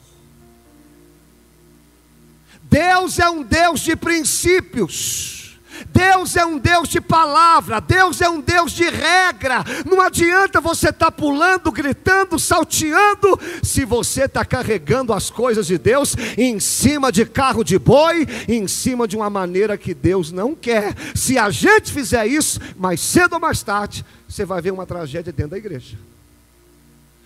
Deus 2.63 3.19
é 3.19 3.31
um 3.31 3.43
Deus 3.43 3.81
de 3.81 3.97
princípios. 3.97 5.50
Deus 5.89 6.37
é 6.37 6.45
um 6.45 6.59
Deus 6.59 6.89
de 6.89 7.01
palavra, 7.01 7.81
Deus 7.81 8.21
é 8.21 8.29
um 8.29 8.41
Deus 8.41 8.73
de 8.73 8.89
regra. 8.89 9.65
Não 9.87 10.01
adianta 10.01 10.61
você 10.61 10.91
estar 10.91 11.07
tá 11.07 11.11
pulando, 11.11 11.73
gritando, 11.73 12.39
salteando, 12.39 13.39
se 13.63 13.85
você 13.85 14.25
está 14.25 14.45
carregando 14.45 15.13
as 15.13 15.31
coisas 15.31 15.67
de 15.67 15.79
Deus 15.79 16.15
em 16.37 16.61
cima 16.61 17.11
de 17.11 17.25
carro 17.25 17.65
de 17.65 17.79
boi, 17.79 18.27
em 18.49 18.67
cima 18.69 19.07
de 19.09 19.17
uma 19.17 19.31
maneira 19.31 19.79
que 19.79 19.95
Deus 19.95 20.31
não 20.31 20.55
quer. 20.55 20.95
Se 21.15 21.39
a 21.39 21.51
gente 21.51 21.93
fizer 21.93 22.27
isso, 22.27 22.61
mais 22.77 23.01
cedo 23.01 23.35
ou 23.35 23.41
mais 23.41 23.63
tarde, 23.63 24.05
você 24.29 24.45
vai 24.45 24.61
ver 24.61 24.73
uma 24.73 24.87
tragédia 24.87 25.33
dentro 25.33 25.53
da 25.53 25.59
igreja. 25.59 25.97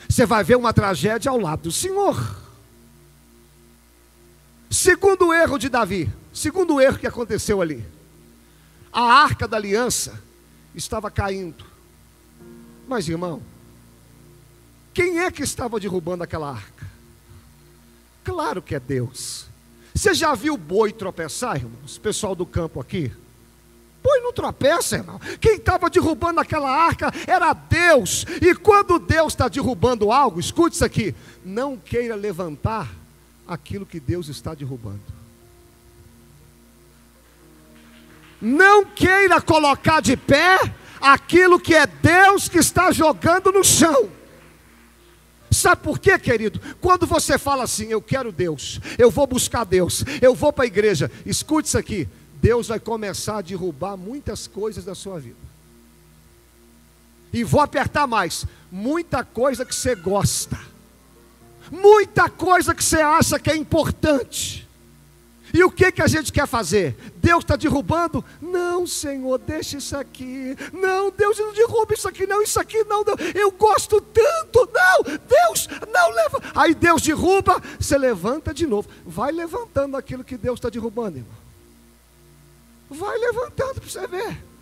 Você 0.09 0.27
vai 0.27 0.45
ver 0.45 0.57
uma 0.57 0.73
tragédia 0.73 1.31
ao 1.31 1.39
lado 1.39 1.63
do 1.63 1.73
Senhor. 1.73 2.43
Segundo 4.71 5.33
erro 5.33 5.57
de 5.57 5.69
Davi, 5.69 6.11
segundo 6.33 6.81
erro 6.81 6.99
que 6.99 7.07
aconteceu 7.07 7.63
ali 7.63 7.94
a 8.95 9.03
arca 9.03 9.49
da 9.49 9.57
aliança 9.57 10.23
estava 10.73 11.11
caindo. 11.11 11.65
Mas, 12.87 13.09
irmão, 13.09 13.43
quem 14.93 15.19
é 15.19 15.31
que 15.33 15.43
estava 15.43 15.81
derrubando 15.81 16.23
aquela 16.23 16.53
arca? 16.53 16.87
Claro 18.23 18.63
que 18.63 18.75
é 18.75 18.81
Deus. 18.81 19.47
Você 19.93 20.15
já 20.15 20.35
viu 20.35 20.57
boi 20.57 20.93
tropeçar, 20.93 21.57
irmãos? 21.57 21.99
Pessoal 21.99 22.37
do 22.37 22.47
campo 22.47 22.81
aqui? 22.81 23.13
Boi 24.03 24.21
não 24.21 24.33
tropeça, 24.33 24.97
irmão. 24.97 25.19
Quem 25.41 25.57
estava 25.57 25.91
derrubando 25.91 26.39
aquela 26.39 26.71
arca 26.71 27.13
era 27.27 27.53
Deus. 27.53 28.25
E 28.41 28.55
quando 28.55 28.99
Deus 28.99 29.33
está 29.33 29.49
derrubando 29.49 30.13
algo, 30.13 30.39
escute 30.39 30.77
isso 30.77 30.85
aqui: 30.85 31.15
não 31.45 31.77
queira 31.77 32.15
levantar 32.15 32.89
aquilo 33.47 33.87
que 33.87 33.99
Deus 33.99 34.29
está 34.29 34.55
derrubando. 34.55 35.24
Não 38.45 38.85
queira 38.85 39.41
colocar 39.41 40.03
de 40.03 40.19
pé 40.19 40.59
aquilo 41.01 41.59
que 41.59 41.75
é 41.75 41.87
Deus 41.87 42.47
que 42.47 42.59
está 42.59 42.93
jogando 42.93 43.51
no 43.51 43.65
chão. 43.65 44.11
Sabe 45.51 45.81
por 45.83 45.99
quê, 45.99 46.19
querido? 46.19 46.61
Quando 46.79 47.07
você 47.07 47.39
fala 47.39 47.65
assim, 47.65 47.87
eu 47.87 48.03
quero 48.03 48.31
Deus, 48.31 48.81
eu 48.99 49.11
vou 49.11 49.27
buscar 49.27 49.65
Deus, 49.65 50.05
eu 50.21 50.35
vou 50.35 50.53
para 50.53 50.65
a 50.65 50.67
igreja, 50.67 51.11
escute 51.25 51.69
isso 51.69 51.79
aqui: 51.79 52.07
Deus 52.35 52.69
vai 52.69 52.79
começar 52.79 53.39
a 53.39 53.41
derrubar 53.43 53.97
muitas 53.97 54.47
coisas 54.47 54.85
da 54.85 54.95
sua 54.95 55.19
vida. 55.19 55.39
E 57.33 57.43
vou 57.43 57.63
apertar 57.63 58.07
mais: 58.07 58.45
muita 58.71 59.25
coisa 59.25 59.65
que 59.65 59.75
você 59.75 59.95
gosta, 59.95 60.61
muita 61.71 62.29
coisa 62.29 62.75
que 62.75 62.85
você 62.85 63.01
acha 63.01 63.39
que 63.39 63.51
é 63.51 63.57
importante 63.57 64.64
e 65.55 65.63
o 65.63 65.71
que, 65.71 65.93
que 65.93 66.03
a 66.03 66.09
gente 66.09 66.33
quer 66.33 66.49
fazer? 66.49 66.97
Deus 67.15 67.45
está 67.45 67.55
derrubando? 67.55 68.25
Não, 68.43 68.85
Senhor, 68.89 69.39
deixa 69.39 69.79
isso 69.79 69.97
aqui. 69.97 70.57
Não, 70.73 71.13
Deus 71.13 71.39
não 71.39 71.53
derruba 71.53 71.95
isso 71.95 72.09
aqui, 72.09 72.27
não, 72.27 72.43
isso 72.43 72.59
aqui 72.59 72.83
não, 72.83 73.05
não. 73.05 73.15
Eu 73.33 73.53
gosto 73.53 74.01
tanto. 74.01 74.69
Não, 74.75 75.03
Deus, 75.05 75.69
não 75.93 76.11
leva. 76.11 76.43
Aí 76.57 76.75
Deus 76.75 77.03
derruba, 77.03 77.63
você 77.79 77.97
levanta 77.97 78.53
de 78.53 78.67
novo. 78.67 78.89
Vai 79.07 79.31
levantando 79.31 79.97
aquilo 79.97 80.25
que 80.25 80.37
Deus 80.37 80.59
está 80.59 80.69
derrubando, 80.69 81.19
irmão. 81.19 81.37
Vai 82.91 83.17
levantando 83.17 83.81
para 83.81 83.89
você 83.89 84.07
ver. 84.09 84.54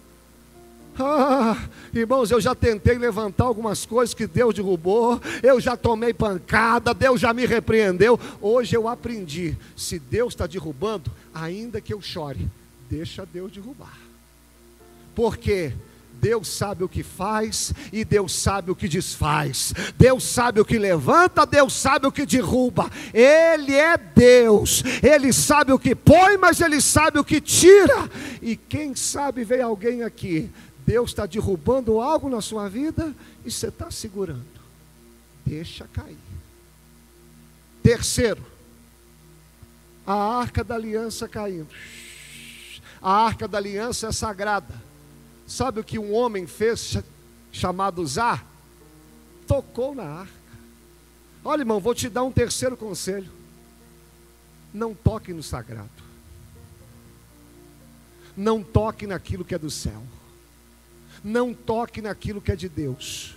Ah, 0.99 1.57
irmãos, 1.95 2.31
eu 2.31 2.41
já 2.41 2.55
tentei 2.55 2.99
levantar 2.99 3.45
algumas 3.45 3.87
coisas 3.87 4.15
que 4.15 4.27
Deus 4.27 4.55
derrubou, 4.55 5.21
eu 5.43 5.59
já 5.59 5.75
tomei 5.75 6.13
pancada, 6.13 6.93
Deus 6.93 7.21
já 7.21 7.33
me 7.33 7.47
repreendeu. 7.47 8.21
Hoje 8.41 8.77
eu 8.77 8.87
aprendi: 8.87 9.57
se 9.75 9.99
Deus 9.99 10.35
está 10.35 10.47
derrubando, 10.47 11.11
ainda 11.35 11.81
que 11.81 11.95
eu 11.95 12.03
chore, 12.03 12.47
deixa 12.91 13.25
Deus 13.25 13.51
derrubar. 13.53 13.99
Porque 15.15 15.73
Deus 16.21 16.47
sabe 16.49 16.85
o 16.85 16.89
que 16.89 17.03
faz 17.03 17.73
e 17.93 18.05
Deus 18.05 18.33
sabe 18.33 18.71
o 18.71 18.77
que 18.77 18.87
desfaz. 18.87 19.75
Deus 19.99 20.23
sabe 20.23 20.61
o 20.61 20.65
que 20.65 20.79
levanta, 20.79 21.47
Deus 21.47 21.73
sabe 21.73 22.07
o 22.07 22.13
que 22.13 22.25
derruba. 22.25 22.89
Ele 23.13 23.75
é 23.75 23.97
Deus. 23.97 24.85
Ele 25.03 25.33
sabe 25.33 25.73
o 25.73 25.79
que 25.79 25.95
põe, 25.95 26.37
mas 26.37 26.61
ele 26.61 26.81
sabe 26.81 27.19
o 27.19 27.25
que 27.25 27.41
tira. 27.41 28.09
E 28.41 28.57
quem 28.57 28.95
sabe 28.95 29.43
vem 29.43 29.63
alguém 29.63 30.03
aqui 30.03 30.49
Deus 30.93 31.09
está 31.09 31.25
derrubando 31.25 32.03
algo 32.03 32.29
na 32.29 32.43
sua 32.43 32.69
vida 32.69 33.15
e 33.47 33.51
você 33.51 33.69
está 33.69 33.91
segurando. 33.91 34.45
Deixa 35.43 35.89
cair. 35.89 36.19
Terceiro, 37.83 38.45
a 40.07 40.13
arca 40.13 40.63
da 40.63 40.75
aliança 40.75 41.27
caindo. 41.27 41.71
A 43.01 43.11
arca 43.11 43.49
da 43.49 43.57
aliança 43.57 44.09
é 44.09 44.13
sagrada. 44.13 44.75
Sabe 45.47 45.81
o 45.81 45.85
que 45.85 45.99
um 45.99 46.13
homem 46.13 46.47
fez 46.47 46.99
chamado 47.51 48.07
Zá? 48.07 48.45
Tocou 49.47 49.95
na 49.95 50.05
arca. 50.05 50.33
Olha, 51.43 51.63
irmão, 51.63 51.81
vou 51.81 51.95
te 51.95 52.11
dar 52.11 52.23
um 52.23 52.31
terceiro 52.31 52.77
conselho. 52.77 53.33
Não 54.75 54.95
toque 54.95 55.33
no 55.33 55.43
sagrado. 55.43 55.89
Não 58.37 58.63
toque 58.63 59.07
naquilo 59.07 59.43
que 59.43 59.55
é 59.55 59.59
do 59.59 59.71
céu. 59.71 60.03
Não 61.23 61.55
toque 61.55 62.03
naquilo 62.03 62.41
que 62.41 62.53
é 62.53 62.57
de 62.57 62.69
Deus 62.69 63.37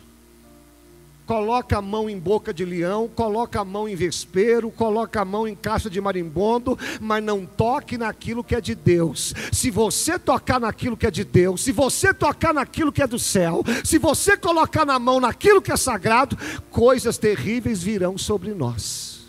coloca 1.26 1.78
a 1.78 1.82
mão 1.82 2.10
em 2.10 2.20
boca 2.20 2.54
de 2.54 2.64
leão, 2.64 3.08
coloca 3.08 3.60
a 3.60 3.66
mão 3.66 3.90
em 3.90 3.96
vespeiro, 3.96 4.70
coloca 4.70 5.22
a 5.22 5.26
mão 5.26 5.48
em 5.48 5.56
caixa 5.56 5.90
de 5.90 6.00
marimbondo, 6.00 6.78
mas 7.02 7.24
não 7.24 7.46
toque 7.46 7.98
naquilo 7.98 8.44
que 8.44 8.56
é 8.56 8.62
de 8.62 8.76
Deus. 8.76 9.34
Se 9.52 9.72
você 9.72 10.20
tocar 10.20 10.60
naquilo 10.60 10.96
que 10.96 11.08
é 11.08 11.12
de 11.12 11.24
Deus, 11.24 11.64
se 11.64 11.72
você 11.72 12.14
tocar 12.14 12.54
naquilo 12.54 12.92
que 12.92 13.02
é 13.02 13.08
do 13.08 13.20
céu, 13.20 13.64
se 13.84 13.98
você 13.98 14.38
colocar 14.38 14.86
na 14.86 15.00
mão 15.00 15.20
naquilo 15.20 15.62
que 15.62 15.72
é 15.72 15.78
sagrado, 15.78 16.38
coisas 16.70 17.18
terríveis 17.18 17.82
virão 17.82 18.18
sobre 18.18 18.54
nós. 18.54 19.26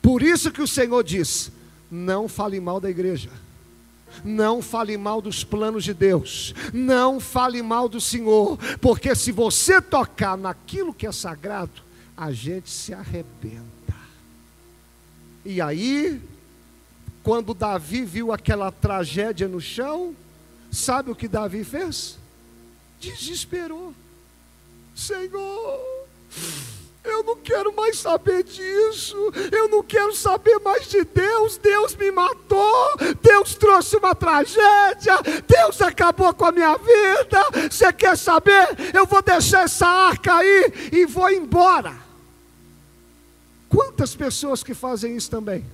Por 0.00 0.22
isso 0.22 0.50
que 0.50 0.62
o 0.62 0.66
Senhor 0.66 1.02
diz: 1.02 1.52
não 1.90 2.28
fale 2.28 2.60
mal 2.60 2.80
da 2.80 2.88
igreja. 2.88 3.30
Não 4.24 4.60
fale 4.62 4.96
mal 4.96 5.20
dos 5.20 5.44
planos 5.44 5.84
de 5.84 5.94
Deus. 5.94 6.54
Não 6.72 7.20
fale 7.20 7.62
mal 7.62 7.88
do 7.88 8.00
Senhor. 8.00 8.58
Porque 8.80 9.14
se 9.14 9.32
você 9.32 9.80
tocar 9.80 10.36
naquilo 10.36 10.94
que 10.94 11.06
é 11.06 11.12
sagrado, 11.12 11.82
a 12.16 12.32
gente 12.32 12.70
se 12.70 12.92
arrebenta. 12.92 13.94
E 15.44 15.60
aí, 15.60 16.20
quando 17.22 17.54
Davi 17.54 18.04
viu 18.04 18.32
aquela 18.32 18.72
tragédia 18.72 19.46
no 19.46 19.60
chão, 19.60 20.14
sabe 20.70 21.10
o 21.10 21.14
que 21.14 21.28
Davi 21.28 21.64
fez? 21.64 22.18
Desesperou. 23.00 23.94
Senhor, 24.94 26.06
eu 27.10 27.22
não 27.22 27.36
quero 27.36 27.74
mais 27.74 27.98
saber 27.98 28.42
disso. 28.42 29.16
Eu 29.50 29.68
não 29.68 29.82
quero 29.82 30.14
saber 30.14 30.58
mais 30.60 30.88
de 30.88 31.04
Deus. 31.04 31.56
Deus 31.58 31.96
me 31.96 32.10
matou. 32.10 32.96
Deus 33.22 33.54
trouxe 33.54 33.96
uma 33.96 34.14
tragédia. 34.14 35.16
Deus 35.46 35.80
acabou 35.82 36.32
com 36.34 36.44
a 36.44 36.52
minha 36.52 36.76
vida. 36.76 37.68
Você 37.70 37.92
quer 37.92 38.16
saber? 38.16 38.68
Eu 38.94 39.06
vou 39.06 39.22
deixar 39.22 39.64
essa 39.64 39.86
arca 39.86 40.34
aí 40.34 40.72
e 40.92 41.06
vou 41.06 41.30
embora. 41.30 42.08
Quantas 43.68 44.14
pessoas 44.14 44.62
que 44.62 44.74
fazem 44.74 45.16
isso 45.16 45.30
também? 45.30 45.64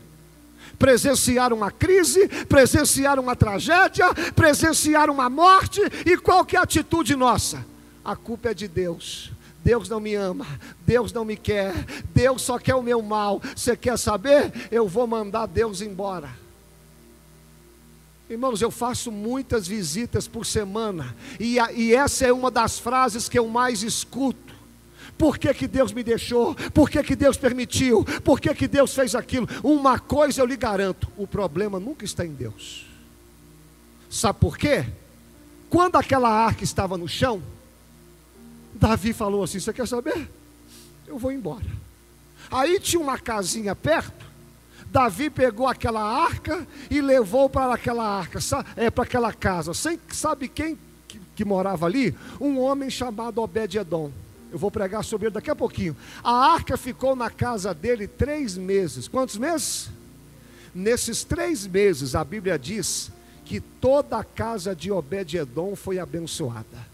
Presenciaram 0.78 1.56
uma 1.56 1.70
crise, 1.70 2.26
presenciaram 2.48 3.22
uma 3.22 3.36
tragédia, 3.36 4.06
presenciaram 4.34 5.14
uma 5.14 5.30
morte, 5.30 5.80
e 6.04 6.16
qual 6.16 6.44
que 6.44 6.56
é 6.56 6.58
a 6.58 6.62
atitude 6.62 7.14
nossa? 7.14 7.64
A 8.04 8.16
culpa 8.16 8.50
é 8.50 8.54
de 8.54 8.66
Deus. 8.66 9.30
Deus 9.64 9.88
não 9.88 9.98
me 9.98 10.14
ama, 10.14 10.46
Deus 10.86 11.10
não 11.10 11.24
me 11.24 11.36
quer, 11.36 11.72
Deus 12.14 12.42
só 12.42 12.58
quer 12.58 12.74
o 12.74 12.82
meu 12.82 13.00
mal. 13.00 13.40
Você 13.56 13.74
quer 13.74 13.98
saber? 13.98 14.52
Eu 14.70 14.86
vou 14.86 15.06
mandar 15.06 15.46
Deus 15.46 15.80
embora. 15.80 16.28
Irmãos, 18.28 18.60
eu 18.60 18.70
faço 18.70 19.10
muitas 19.10 19.66
visitas 19.66 20.28
por 20.28 20.44
semana, 20.44 21.16
e, 21.40 21.58
a, 21.58 21.72
e 21.72 21.94
essa 21.94 22.26
é 22.26 22.32
uma 22.32 22.50
das 22.50 22.78
frases 22.78 23.28
que 23.28 23.38
eu 23.38 23.48
mais 23.48 23.82
escuto. 23.82 24.54
Por 25.16 25.38
que, 25.38 25.52
que 25.54 25.66
Deus 25.66 25.92
me 25.92 26.02
deixou? 26.02 26.54
Por 26.72 26.90
que, 26.90 27.02
que 27.02 27.16
Deus 27.16 27.36
permitiu? 27.36 28.04
Por 28.22 28.40
que, 28.40 28.52
que 28.54 28.68
Deus 28.68 28.94
fez 28.94 29.14
aquilo? 29.14 29.48
Uma 29.62 29.98
coisa 29.98 30.42
eu 30.42 30.46
lhe 30.46 30.56
garanto: 30.56 31.08
o 31.16 31.26
problema 31.26 31.78
nunca 31.78 32.04
está 32.04 32.24
em 32.24 32.32
Deus. 32.32 32.86
Sabe 34.10 34.40
por 34.40 34.58
quê? 34.58 34.84
Quando 35.70 35.96
aquela 35.96 36.28
arca 36.28 36.64
estava 36.64 36.98
no 36.98 37.08
chão, 37.08 37.42
Davi 38.74 39.12
falou 39.12 39.44
assim: 39.44 39.60
Você 39.60 39.72
quer 39.72 39.86
saber? 39.86 40.28
Eu 41.06 41.18
vou 41.18 41.30
embora. 41.32 41.64
Aí 42.50 42.78
tinha 42.80 43.00
uma 43.00 43.18
casinha 43.18 43.74
perto. 43.74 44.24
Davi 44.86 45.28
pegou 45.28 45.66
aquela 45.66 46.02
arca 46.02 46.66
e 46.90 47.00
levou 47.00 47.48
para 47.48 47.74
aquela 47.74 48.06
arca, 48.06 48.38
é, 48.76 48.90
para 48.90 49.04
aquela 49.04 49.32
casa. 49.32 49.74
Sem, 49.74 49.98
sabe 50.10 50.48
quem 50.48 50.78
que, 51.08 51.20
que 51.36 51.44
morava 51.44 51.86
ali? 51.86 52.14
Um 52.40 52.60
homem 52.60 52.90
chamado 52.90 53.40
Obed-Edom. 53.40 54.12
Eu 54.52 54.58
vou 54.58 54.70
pregar 54.70 55.02
sobre 55.02 55.26
ele 55.26 55.34
daqui 55.34 55.50
a 55.50 55.56
pouquinho. 55.56 55.96
A 56.22 56.52
arca 56.52 56.76
ficou 56.76 57.16
na 57.16 57.28
casa 57.28 57.74
dele 57.74 58.06
três 58.06 58.56
meses. 58.56 59.08
Quantos 59.08 59.36
meses? 59.36 59.90
Nesses 60.72 61.24
três 61.24 61.66
meses, 61.66 62.14
a 62.14 62.22
Bíblia 62.22 62.58
diz 62.58 63.10
que 63.44 63.60
toda 63.60 64.18
a 64.18 64.24
casa 64.24 64.74
de 64.74 64.92
Obed-Edom 64.92 65.74
foi 65.74 65.98
abençoada. 65.98 66.93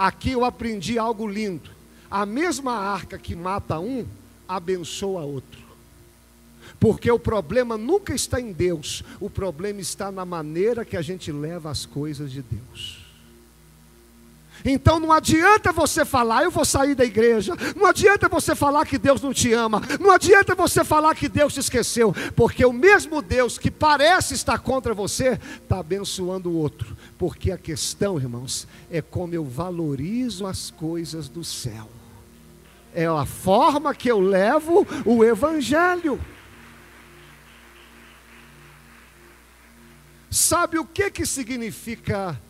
Aqui 0.00 0.30
eu 0.30 0.46
aprendi 0.46 0.98
algo 0.98 1.28
lindo. 1.28 1.68
A 2.10 2.24
mesma 2.24 2.72
arca 2.72 3.18
que 3.18 3.36
mata 3.36 3.78
um, 3.78 4.06
abençoa 4.48 5.20
outro. 5.20 5.60
Porque 6.80 7.10
o 7.10 7.18
problema 7.18 7.76
nunca 7.76 8.14
está 8.14 8.40
em 8.40 8.50
Deus, 8.50 9.04
o 9.20 9.28
problema 9.28 9.78
está 9.78 10.10
na 10.10 10.24
maneira 10.24 10.86
que 10.86 10.96
a 10.96 11.02
gente 11.02 11.30
leva 11.30 11.70
as 11.70 11.84
coisas 11.84 12.32
de 12.32 12.40
Deus. 12.40 12.99
Então 14.64 15.00
não 15.00 15.12
adianta 15.12 15.72
você 15.72 16.04
falar, 16.04 16.44
eu 16.44 16.50
vou 16.50 16.64
sair 16.64 16.94
da 16.94 17.04
igreja. 17.04 17.54
Não 17.76 17.86
adianta 17.86 18.28
você 18.28 18.54
falar 18.54 18.84
que 18.86 18.98
Deus 18.98 19.20
não 19.22 19.32
te 19.32 19.52
ama. 19.52 19.80
Não 19.98 20.10
adianta 20.10 20.54
você 20.54 20.84
falar 20.84 21.14
que 21.14 21.28
Deus 21.28 21.54
te 21.54 21.60
esqueceu. 21.60 22.14
Porque 22.36 22.64
o 22.64 22.72
mesmo 22.72 23.22
Deus 23.22 23.58
que 23.58 23.70
parece 23.70 24.34
estar 24.34 24.58
contra 24.58 24.94
você, 24.94 25.38
está 25.62 25.78
abençoando 25.78 26.50
o 26.50 26.56
outro. 26.56 26.96
Porque 27.18 27.50
a 27.50 27.58
questão, 27.58 28.18
irmãos, 28.18 28.66
é 28.90 29.00
como 29.00 29.34
eu 29.34 29.44
valorizo 29.44 30.46
as 30.46 30.70
coisas 30.70 31.28
do 31.28 31.42
céu. 31.44 31.88
É 32.94 33.06
a 33.06 33.24
forma 33.24 33.94
que 33.94 34.10
eu 34.10 34.20
levo 34.20 34.86
o 35.04 35.24
Evangelho. 35.24 36.20
Sabe 40.30 40.78
o 40.78 40.84
que, 40.84 41.10
que 41.10 41.26
significa 41.26 42.40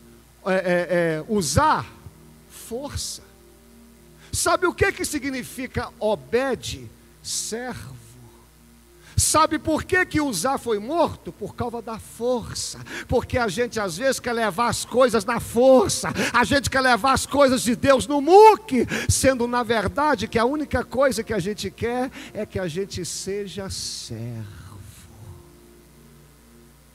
é, 0.44 0.54
é, 0.54 0.58
é, 0.58 1.24
usar? 1.28 1.99
Força. 2.70 3.22
Sabe 4.32 4.64
o 4.64 4.72
que, 4.72 4.92
que 4.92 5.04
significa 5.04 5.88
obede? 5.98 6.88
Servo. 7.20 7.96
Sabe 9.16 9.58
por 9.58 9.82
que, 9.82 10.06
que 10.06 10.20
Uzá 10.20 10.56
foi 10.56 10.78
morto? 10.78 11.32
Por 11.32 11.56
causa 11.56 11.82
da 11.82 11.98
força. 11.98 12.78
Porque 13.08 13.36
a 13.36 13.48
gente 13.48 13.80
às 13.80 13.98
vezes 13.98 14.20
quer 14.20 14.32
levar 14.32 14.68
as 14.68 14.84
coisas 14.84 15.24
na 15.24 15.40
força, 15.40 16.10
a 16.32 16.44
gente 16.44 16.70
quer 16.70 16.80
levar 16.80 17.12
as 17.12 17.26
coisas 17.26 17.62
de 17.62 17.74
Deus 17.74 18.06
no 18.06 18.20
muque, 18.20 18.86
sendo 19.08 19.48
na 19.48 19.64
verdade 19.64 20.28
que 20.28 20.38
a 20.38 20.44
única 20.44 20.84
coisa 20.84 21.24
que 21.24 21.34
a 21.34 21.40
gente 21.40 21.70
quer 21.72 22.08
é 22.32 22.46
que 22.46 22.58
a 22.58 22.68
gente 22.68 23.04
seja 23.04 23.68
servo. 23.68 24.59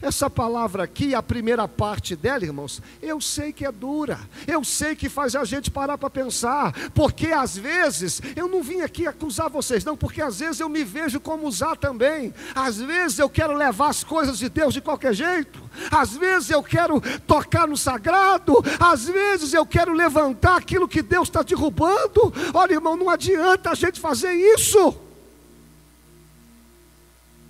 Essa 0.06 0.30
palavra 0.30 0.84
aqui, 0.84 1.16
a 1.16 1.24
primeira 1.24 1.68
parte 1.68 2.16
dela, 2.16 2.46
irmãos, 2.46 2.80
eu 3.02 3.20
sei 3.20 3.52
que 3.52 3.66
é 3.66 3.72
dura, 3.72 4.20
eu 4.46 4.64
sei 4.64 4.96
que 4.96 5.10
faz 5.10 5.36
a 5.36 5.44
gente 5.44 5.72
parar 5.72 5.98
para 5.98 6.12
pensar, 6.12 6.72
porque 6.94 7.30
às 7.30 7.58
vezes, 7.58 8.22
eu 8.36 8.48
não 8.48 8.62
vim 8.62 8.82
aqui 8.82 9.08
acusar 9.08 9.50
vocês, 9.50 9.84
não, 9.84 9.98
porque 9.98 10.22
às 10.22 10.42
vezes 10.42 10.60
eu 10.60 10.70
me 10.70 10.84
vejo 10.84 11.20
como 11.20 11.48
usar 11.48 11.76
também, 11.76 12.32
às 12.54 12.78
vezes 12.78 13.18
eu 13.18 13.28
quero 13.28 13.54
levar 13.54 13.90
as 13.90 14.04
coisas 14.04 14.38
de 14.38 14.48
Deus 14.48 14.76
de 14.76 14.82
qualquer 14.82 15.12
jeito, 15.12 15.60
às 15.90 16.16
vezes 16.16 16.52
eu 16.52 16.62
quero 16.62 17.02
tocar 17.26 17.68
no 17.68 17.76
sagrado, 17.76 18.64
às 18.80 19.06
vezes 19.06 19.56
eu 19.56 19.66
quero 19.66 19.92
levantar 19.92 20.58
aquilo 20.58 20.88
que 20.88 21.02
Deus 21.02 21.30
está 21.30 21.42
derrubando. 21.42 22.32
Olha, 22.54 22.74
irmão, 22.74 22.96
não 22.96 23.10
adianta 23.10 23.72
a 23.72 23.76
gente 23.76 24.00
fazer 24.00 24.34
isso. 24.34 25.05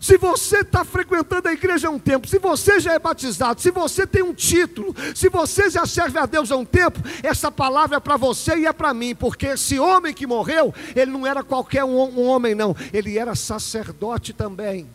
Se 0.06 0.20
você 0.20 0.60
está 0.60 0.86
frequentando 0.86 1.48
a 1.48 1.54
igreja 1.54 1.88
há 1.88 1.90
um 1.90 1.98
tempo, 1.98 2.28
se 2.28 2.38
você 2.38 2.80
já 2.80 2.94
é 2.94 3.00
batizado, 3.00 3.60
se 3.60 3.72
você 3.72 4.06
tem 4.06 4.22
um 4.22 4.36
título, 4.36 4.94
se 5.16 5.30
você 5.30 5.68
já 5.68 5.84
serve 5.88 6.20
a 6.20 6.28
Deus 6.28 6.52
há 6.52 6.58
um 6.58 6.64
tempo, 6.64 7.00
essa 7.24 7.52
palavra 7.52 7.98
é 7.98 8.00
para 8.00 8.16
você 8.16 8.56
e 8.56 8.68
é 8.68 8.72
para 8.72 8.94
mim, 8.94 9.16
porque 9.16 9.48
esse 9.48 9.80
homem 9.80 10.14
que 10.14 10.28
morreu, 10.28 10.72
ele 10.96 11.10
não 11.10 11.26
era 11.26 11.42
qualquer 11.42 11.84
um, 11.84 12.20
homem, 12.20 12.54
não, 12.54 12.76
ele 12.94 13.18
era 13.18 13.34
sacerdote 13.34 14.32
também. 14.32 14.88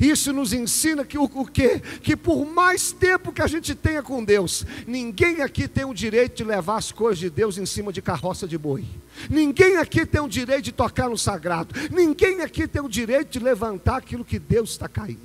Isso 0.00 0.32
nos 0.32 0.54
ensina 0.54 1.04
que 1.04 1.18
o, 1.18 1.24
o 1.24 1.44
quê? 1.44 1.78
Que 2.02 2.16
por 2.16 2.46
mais 2.46 2.90
tempo 2.90 3.30
que 3.30 3.42
a 3.42 3.46
gente 3.46 3.74
tenha 3.74 4.02
com 4.02 4.24
Deus, 4.24 4.64
ninguém 4.86 5.42
aqui 5.42 5.68
tem 5.68 5.84
o 5.84 5.92
direito 5.92 6.38
de 6.38 6.44
levar 6.44 6.78
as 6.78 6.90
coisas 6.90 7.18
de 7.18 7.28
Deus 7.28 7.58
em 7.58 7.66
cima 7.66 7.92
de 7.92 8.00
carroça 8.00 8.48
de 8.48 8.56
boi. 8.56 8.86
Ninguém 9.28 9.76
aqui 9.76 10.06
tem 10.06 10.22
o 10.22 10.28
direito 10.28 10.64
de 10.64 10.72
tocar 10.72 11.10
no 11.10 11.18
sagrado. 11.18 11.74
Ninguém 11.90 12.40
aqui 12.40 12.66
tem 12.66 12.80
o 12.80 12.88
direito 12.88 13.28
de 13.28 13.44
levantar 13.44 13.98
aquilo 13.98 14.24
que 14.24 14.38
Deus 14.38 14.70
está 14.70 14.88
caindo. 14.88 15.20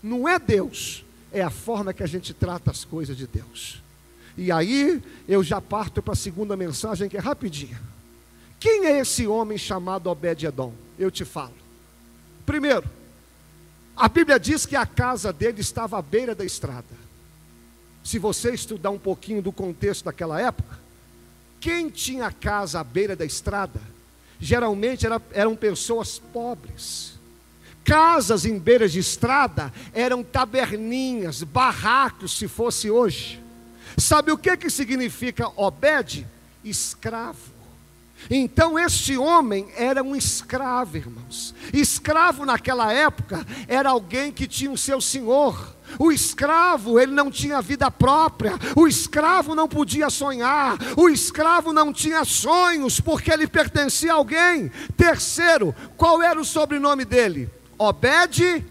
Não 0.00 0.28
é 0.28 0.38
Deus, 0.38 1.04
é 1.32 1.42
a 1.42 1.50
forma 1.50 1.92
que 1.92 2.04
a 2.04 2.06
gente 2.06 2.32
trata 2.32 2.70
as 2.70 2.84
coisas 2.84 3.16
de 3.16 3.26
Deus. 3.26 3.82
E 4.36 4.52
aí 4.52 5.02
eu 5.26 5.42
já 5.42 5.60
parto 5.60 6.00
para 6.00 6.12
a 6.12 6.16
segunda 6.16 6.56
mensagem 6.56 7.08
que 7.08 7.16
é 7.16 7.20
rapidinha. 7.20 7.80
Quem 8.60 8.86
é 8.86 9.00
esse 9.00 9.26
homem 9.26 9.58
chamado 9.58 10.08
Obed-edom? 10.08 10.72
Eu 10.96 11.10
te 11.10 11.24
falo. 11.24 11.54
Primeiro, 12.46 12.84
A 13.98 14.08
Bíblia 14.08 14.38
diz 14.38 14.64
que 14.64 14.76
a 14.76 14.86
casa 14.86 15.32
dele 15.32 15.60
estava 15.60 15.98
à 15.98 16.02
beira 16.02 16.32
da 16.32 16.44
estrada. 16.44 16.84
Se 18.04 18.16
você 18.16 18.54
estudar 18.54 18.90
um 18.90 18.98
pouquinho 18.98 19.42
do 19.42 19.50
contexto 19.50 20.04
daquela 20.04 20.40
época, 20.40 20.78
quem 21.58 21.90
tinha 21.90 22.30
casa 22.30 22.78
à 22.78 22.84
beira 22.84 23.16
da 23.16 23.24
estrada, 23.24 23.80
geralmente 24.38 25.04
era, 25.04 25.20
eram 25.32 25.56
pessoas 25.56 26.16
pobres. 26.16 27.18
Casas 27.82 28.44
em 28.44 28.56
beiras 28.56 28.92
de 28.92 29.00
estrada 29.00 29.72
eram 29.92 30.22
taberninhas, 30.22 31.42
barracos, 31.42 32.38
se 32.38 32.46
fosse 32.46 32.88
hoje. 32.88 33.42
Sabe 33.96 34.30
o 34.30 34.38
que, 34.38 34.56
que 34.56 34.70
significa 34.70 35.50
obede? 35.56 36.24
Escravo. 36.62 37.57
Então 38.30 38.78
este 38.78 39.16
homem 39.16 39.68
era 39.76 40.02
um 40.02 40.14
escravo, 40.14 40.96
irmãos. 40.96 41.54
Escravo 41.72 42.44
naquela 42.44 42.92
época 42.92 43.46
era 43.66 43.90
alguém 43.90 44.32
que 44.32 44.46
tinha 44.46 44.70
o 44.70 44.78
seu 44.78 45.00
senhor. 45.00 45.76
O 45.98 46.12
escravo, 46.12 46.98
ele 46.98 47.12
não 47.12 47.30
tinha 47.30 47.62
vida 47.62 47.90
própria. 47.90 48.52
O 48.76 48.86
escravo 48.86 49.54
não 49.54 49.68
podia 49.68 50.10
sonhar. 50.10 50.76
O 50.96 51.08
escravo 51.08 51.72
não 51.72 51.92
tinha 51.92 52.24
sonhos, 52.24 53.00
porque 53.00 53.32
ele 53.32 53.46
pertencia 53.46 54.12
a 54.12 54.16
alguém. 54.16 54.70
Terceiro, 54.96 55.74
qual 55.96 56.20
era 56.22 56.38
o 56.38 56.44
sobrenome 56.44 57.04
dele? 57.04 57.48
Obede 57.78 58.64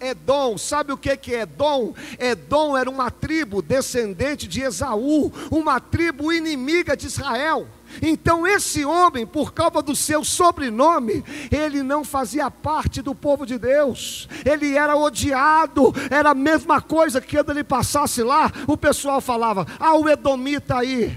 Edom, 0.00 0.58
sabe 0.58 0.92
o 0.92 0.98
que 0.98 1.10
é 1.10 1.40
Edom? 1.40 1.94
Edom 2.18 2.76
era 2.76 2.90
uma 2.90 3.10
tribo 3.10 3.62
descendente 3.62 4.46
de 4.46 4.60
Esaú, 4.60 5.32
uma 5.50 5.80
tribo 5.80 6.32
inimiga 6.32 6.96
de 6.96 7.06
Israel. 7.06 7.66
Então, 8.02 8.46
esse 8.46 8.84
homem, 8.84 9.26
por 9.26 9.52
causa 9.52 9.82
do 9.82 9.94
seu 9.94 10.24
sobrenome, 10.24 11.24
ele 11.50 11.82
não 11.82 12.04
fazia 12.04 12.50
parte 12.50 13.02
do 13.02 13.14
povo 13.14 13.46
de 13.46 13.58
Deus, 13.58 14.28
ele 14.44 14.76
era 14.76 14.96
odiado, 14.96 15.94
era 16.10 16.30
a 16.30 16.34
mesma 16.34 16.80
coisa 16.80 17.20
que 17.20 17.36
quando 17.36 17.50
ele 17.50 17.64
passasse 17.64 18.22
lá, 18.22 18.50
o 18.66 18.76
pessoal 18.76 19.20
falava: 19.20 19.66
Ah, 19.78 19.94
o 19.94 20.08
Edomita 20.08 20.78
aí, 20.78 21.16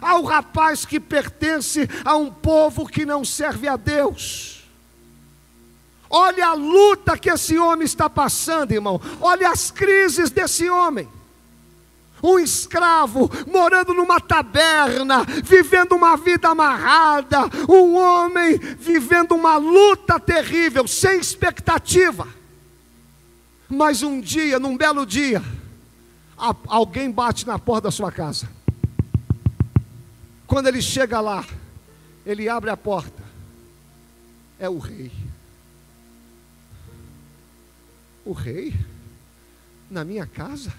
ah, 0.00 0.18
o 0.18 0.24
rapaz 0.24 0.84
que 0.84 0.98
pertence 0.98 1.88
a 2.04 2.16
um 2.16 2.30
povo 2.30 2.86
que 2.86 3.06
não 3.06 3.24
serve 3.24 3.68
a 3.68 3.76
Deus. 3.76 4.62
Olha 6.10 6.48
a 6.48 6.54
luta 6.54 7.16
que 7.16 7.30
esse 7.30 7.58
homem 7.58 7.86
está 7.86 8.10
passando, 8.10 8.72
irmão, 8.72 9.00
olha 9.20 9.50
as 9.50 9.70
crises 9.70 10.30
desse 10.30 10.68
homem 10.68 11.08
um 12.22 12.38
escravo 12.38 13.28
morando 13.50 13.92
numa 13.92 14.20
taberna, 14.20 15.24
vivendo 15.42 15.92
uma 15.92 16.16
vida 16.16 16.48
amarrada, 16.48 17.40
um 17.68 17.96
homem 17.96 18.56
vivendo 18.56 19.32
uma 19.32 19.56
luta 19.56 20.20
terrível, 20.20 20.86
sem 20.86 21.18
expectativa. 21.18 22.28
Mas 23.68 24.02
um 24.02 24.20
dia, 24.20 24.60
num 24.60 24.76
belo 24.76 25.04
dia, 25.04 25.42
alguém 26.68 27.10
bate 27.10 27.46
na 27.46 27.58
porta 27.58 27.88
da 27.88 27.90
sua 27.90 28.12
casa. 28.12 28.48
Quando 30.46 30.68
ele 30.68 30.82
chega 30.82 31.20
lá, 31.20 31.44
ele 32.24 32.48
abre 32.48 32.70
a 32.70 32.76
porta. 32.76 33.22
É 34.58 34.68
o 34.68 34.78
rei. 34.78 35.10
O 38.24 38.32
rei? 38.32 38.74
Na 39.90 40.04
minha 40.04 40.26
casa? 40.26 40.72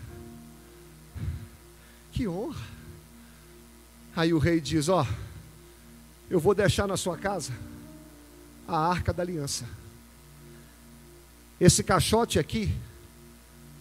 Que 2.14 2.28
honra. 2.28 2.62
Aí 4.16 4.34
o 4.34 4.38
rei 4.38 4.62
diz: 4.62 4.88
Ó, 4.88 5.06
eu 6.30 6.40
vou 6.40 6.54
deixar 6.54 6.88
na 6.88 6.96
sua 6.96 7.18
casa 7.18 7.52
a 8.68 8.78
arca 8.78 9.12
da 9.12 9.24
aliança. 9.24 9.68
Esse 11.60 11.84
caixote 11.84 12.40
aqui 12.40 12.74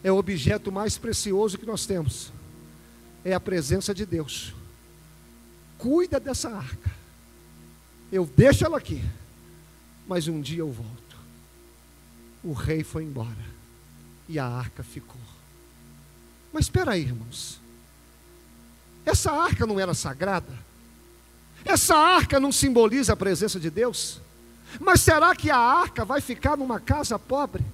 é 0.03 0.11
o 0.11 0.17
objeto 0.17 0.73
mais 0.73 0.99
precioso 0.99 1.59
que 1.59 1.67
nós 1.67 1.87
temos. 1.87 2.33
É 3.25 3.35
a 3.35 3.41
presença 3.41 3.95
de 3.95 4.05
Deus. 4.05 4.55
Cuida 5.79 6.19
dessa 6.19 6.51
arca. 6.51 6.91
Eu 8.11 8.27
deixo 8.27 8.65
ela 8.65 8.79
aqui, 8.79 9.03
mas 10.07 10.27
um 10.27 10.41
dia 10.41 10.61
eu 10.61 10.71
volto. 10.71 11.17
O 12.43 12.53
rei 12.53 12.83
foi 12.83 13.05
embora 13.05 13.53
e 14.29 14.39
a 14.39 14.47
arca 14.47 14.83
ficou. 14.83 15.21
Mas 16.53 16.65
espera 16.67 16.93
aí, 16.93 17.03
irmãos. 17.03 17.62
Essa 19.05 19.33
arca 19.33 19.67
não 19.67 19.79
era 19.79 19.95
sagrada? 19.95 20.53
Essa 21.65 21.97
arca 21.97 22.41
não 22.41 22.53
simboliza 22.53 23.13
a 23.13 23.17
presença 23.17 23.59
de 23.59 23.71
Deus? 23.71 24.21
Mas 24.81 25.01
será 25.01 25.35
que 25.35 25.51
a 25.51 25.57
arca 25.57 26.05
vai 26.05 26.21
ficar 26.21 26.57
numa 26.57 26.81
casa 26.81 27.19
pobre? 27.19 27.65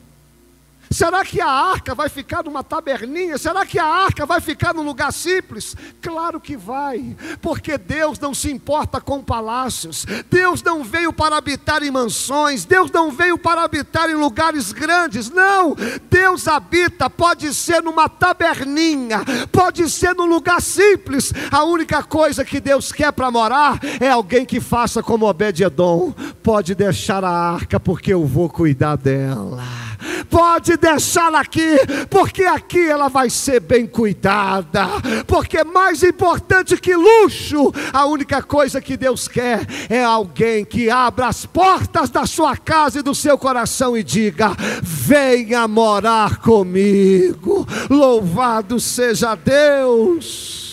Será 0.90 1.24
que 1.24 1.40
a 1.40 1.50
arca 1.50 1.94
vai 1.94 2.08
ficar 2.08 2.42
numa 2.42 2.62
taberninha? 2.64 3.36
Será 3.36 3.66
que 3.66 3.78
a 3.78 3.84
arca 3.84 4.24
vai 4.24 4.40
ficar 4.40 4.72
num 4.74 4.82
lugar 4.82 5.12
simples? 5.12 5.76
Claro 6.00 6.40
que 6.40 6.56
vai, 6.56 7.16
porque 7.42 7.76
Deus 7.76 8.18
não 8.18 8.32
se 8.32 8.50
importa 8.50 9.00
com 9.00 9.22
palácios, 9.22 10.06
Deus 10.30 10.62
não 10.62 10.82
veio 10.82 11.12
para 11.12 11.36
habitar 11.36 11.82
em 11.82 11.90
mansões, 11.90 12.64
Deus 12.64 12.90
não 12.90 13.10
veio 13.10 13.36
para 13.36 13.62
habitar 13.62 14.08
em 14.08 14.14
lugares 14.14 14.72
grandes, 14.72 15.30
não, 15.30 15.76
Deus 16.10 16.48
habita, 16.48 17.10
pode 17.10 17.52
ser 17.52 17.82
numa 17.82 18.08
taberninha, 18.08 19.20
pode 19.52 19.88
ser 19.90 20.14
num 20.14 20.26
lugar 20.26 20.62
simples, 20.62 21.32
a 21.50 21.64
única 21.64 22.02
coisa 22.02 22.44
que 22.44 22.60
Deus 22.60 22.92
quer 22.92 23.12
para 23.12 23.30
morar 23.30 23.78
é 24.00 24.08
alguém 24.08 24.46
que 24.46 24.60
faça 24.60 25.02
como 25.02 25.26
Obed-Edom, 25.28 26.12
pode 26.42 26.74
deixar 26.74 27.24
a 27.24 27.30
arca, 27.30 27.78
porque 27.78 28.12
eu 28.12 28.24
vou 28.24 28.48
cuidar 28.48 28.96
dela 28.96 29.87
pode 30.30 30.76
deixá-la 30.76 31.40
aqui, 31.40 31.76
porque 32.08 32.44
aqui 32.44 32.88
ela 32.88 33.08
vai 33.08 33.30
ser 33.30 33.60
bem 33.60 33.86
cuidada. 33.86 34.86
Porque 35.26 35.64
mais 35.64 36.02
importante 36.02 36.76
que 36.76 36.94
luxo, 36.94 37.72
a 37.92 38.06
única 38.06 38.42
coisa 38.42 38.80
que 38.80 38.96
Deus 38.96 39.28
quer 39.28 39.66
é 39.88 40.02
alguém 40.02 40.64
que 40.64 40.90
abra 40.90 41.26
as 41.26 41.44
portas 41.46 42.10
da 42.10 42.26
sua 42.26 42.56
casa 42.56 43.00
e 43.00 43.02
do 43.02 43.14
seu 43.14 43.36
coração 43.38 43.96
e 43.96 44.02
diga: 44.02 44.56
Venha 44.82 45.66
morar 45.66 46.38
comigo. 46.38 47.66
Louvado 47.90 48.78
seja 48.78 49.34
Deus. 49.34 50.66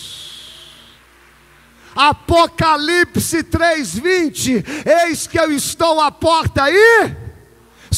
Apocalipse 1.94 3.42
3:20, 3.42 4.64
eis 5.06 5.26
que 5.26 5.38
eu 5.38 5.50
estou 5.50 5.98
à 5.98 6.12
porta 6.12 6.64
aí 6.64 7.25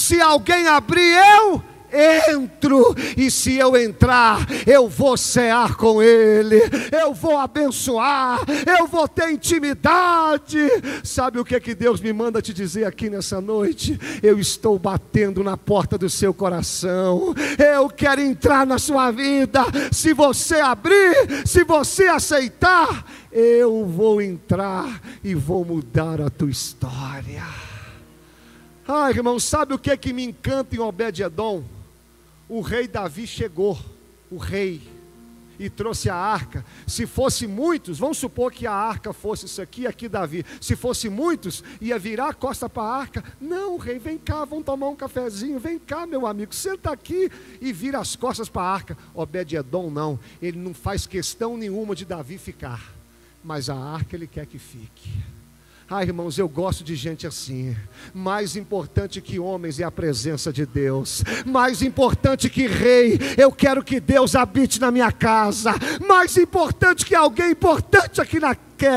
se 0.09 0.19
alguém 0.23 0.67
abrir, 0.67 1.19
eu 1.37 1.63
entro, 1.93 2.95
e 3.15 3.31
se 3.31 3.57
eu 3.57 3.77
entrar, 3.77 4.47
eu 4.67 4.89
vou 4.89 5.19
cear 5.19 5.77
com 5.77 6.03
Ele, 6.03 6.63
eu 6.91 7.13
vou 7.13 7.37
abençoar, 7.37 8.41
eu 8.79 8.87
vou 8.87 9.07
ter 9.07 9.31
intimidade. 9.31 10.67
Sabe 11.05 11.39
o 11.39 11.45
que 11.45 11.55
é 11.55 11.61
que 11.61 11.75
Deus 11.75 12.01
me 12.01 12.11
manda 12.11 12.41
te 12.41 12.55
dizer 12.55 12.87
aqui 12.87 13.11
nessa 13.11 13.39
noite? 13.39 14.01
Eu 14.23 14.39
estou 14.39 14.79
batendo 14.79 15.45
na 15.45 15.59
porta 15.59 15.99
do 15.99 16.09
seu 16.09 16.33
coração, 16.33 17.35
eu 17.59 17.91
quero 17.91 18.23
entrar 18.23 18.67
na 18.67 18.79
sua 18.79 19.11
vida. 19.11 19.63
Se 19.93 20.15
você 20.15 20.55
abrir, 20.55 21.47
se 21.47 21.65
você 21.65 22.05
aceitar, 22.05 23.05
eu 23.31 23.85
vou 23.85 24.23
entrar 24.23 25.03
e 25.23 25.35
vou 25.35 25.67
mudar 25.67 26.19
a 26.23 26.31
tua 26.31 26.51
história. 26.51 27.68
Ah, 28.91 29.11
irmão, 29.11 29.39
sabe 29.39 29.75
o 29.75 29.79
que 29.79 29.91
é 29.91 29.99
que 29.99 30.15
me 30.15 30.25
encanta 30.25 30.75
em 30.75 30.79
Obed-Edom? 30.79 31.63
O 32.49 32.63
rei 32.63 32.89
Davi 32.89 33.27
chegou, 33.27 33.79
o 34.31 34.39
rei, 34.39 34.81
e 35.59 35.69
trouxe 35.69 36.09
a 36.09 36.15
arca. 36.15 36.65
Se 36.87 37.07
fosse 37.07 37.47
muitos, 37.47 37.99
vamos 37.99 38.17
supor 38.17 38.51
que 38.51 38.67
a 38.67 38.73
arca 38.73 39.13
fosse 39.13 39.45
isso 39.45 39.61
aqui, 39.61 39.87
aqui 39.87 40.09
Davi. 40.09 40.43
Se 40.59 40.75
fosse 40.75 41.11
muitos, 41.11 41.63
ia 41.83 41.99
virar 41.99 42.29
a 42.29 42.33
costa 42.35 42.67
para 42.67 42.83
a 42.83 42.97
arca. 42.97 43.23
Não, 43.39 43.77
rei, 43.77 43.99
vem 43.99 44.17
cá, 44.17 44.47
vamos 44.47 44.65
tomar 44.65 44.89
um 44.89 44.97
cafezinho. 44.97 45.59
Vem 45.59 45.79
cá, 45.79 46.07
meu 46.07 46.27
amigo, 46.27 46.55
senta 46.55 46.91
aqui 46.91 47.31
e 47.61 47.75
vira 47.75 47.99
as 47.99 48.17
costas 48.17 48.49
para 48.49 48.63
a 48.63 48.73
arca. 48.73 48.97
Obed-Edom 49.15 49.91
não, 49.91 50.19
ele 50.41 50.59
não 50.59 50.73
faz 50.73 51.07
questão 51.07 51.59
nenhuma 51.59 51.95
de 51.95 52.07
Davi 52.07 52.39
ficar, 52.39 52.95
mas 53.45 53.69
a 53.69 53.77
arca 53.77 54.17
ele 54.17 54.27
quer 54.27 54.47
que 54.47 54.59
fique. 54.59 55.11
Ah, 55.91 56.03
irmãos, 56.03 56.37
eu 56.37 56.47
gosto 56.47 56.85
de 56.85 56.95
gente 56.95 57.27
assim. 57.27 57.75
Mais 58.13 58.57
importante 58.57 59.23
que 59.23 59.39
homens 59.39 59.81
é 59.81 59.85
a 59.85 59.91
presença 59.91 60.53
de 60.53 60.67
Deus. 60.67 61.25
Mais 61.47 61.81
importante 61.81 62.51
que 62.51 62.67
rei, 62.67 63.19
eu 63.39 63.51
quero 63.51 63.83
que 63.83 63.99
Deus 63.99 64.35
habite 64.35 64.79
na 64.79 64.91
minha 64.91 65.11
casa. 65.11 65.73
Mais 66.07 66.37
importante 66.37 67.07
que 67.07 67.15
alguém 67.15 67.53
importante 67.53 68.21
aqui 68.21 68.39
na, 68.39 68.55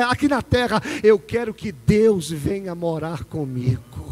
aqui 0.10 0.28
na 0.28 0.42
terra, 0.42 0.82
eu 1.02 1.18
quero 1.18 1.54
que 1.54 1.72
Deus 1.72 2.30
venha 2.30 2.76
morar 2.76 3.24
comigo. 3.24 4.12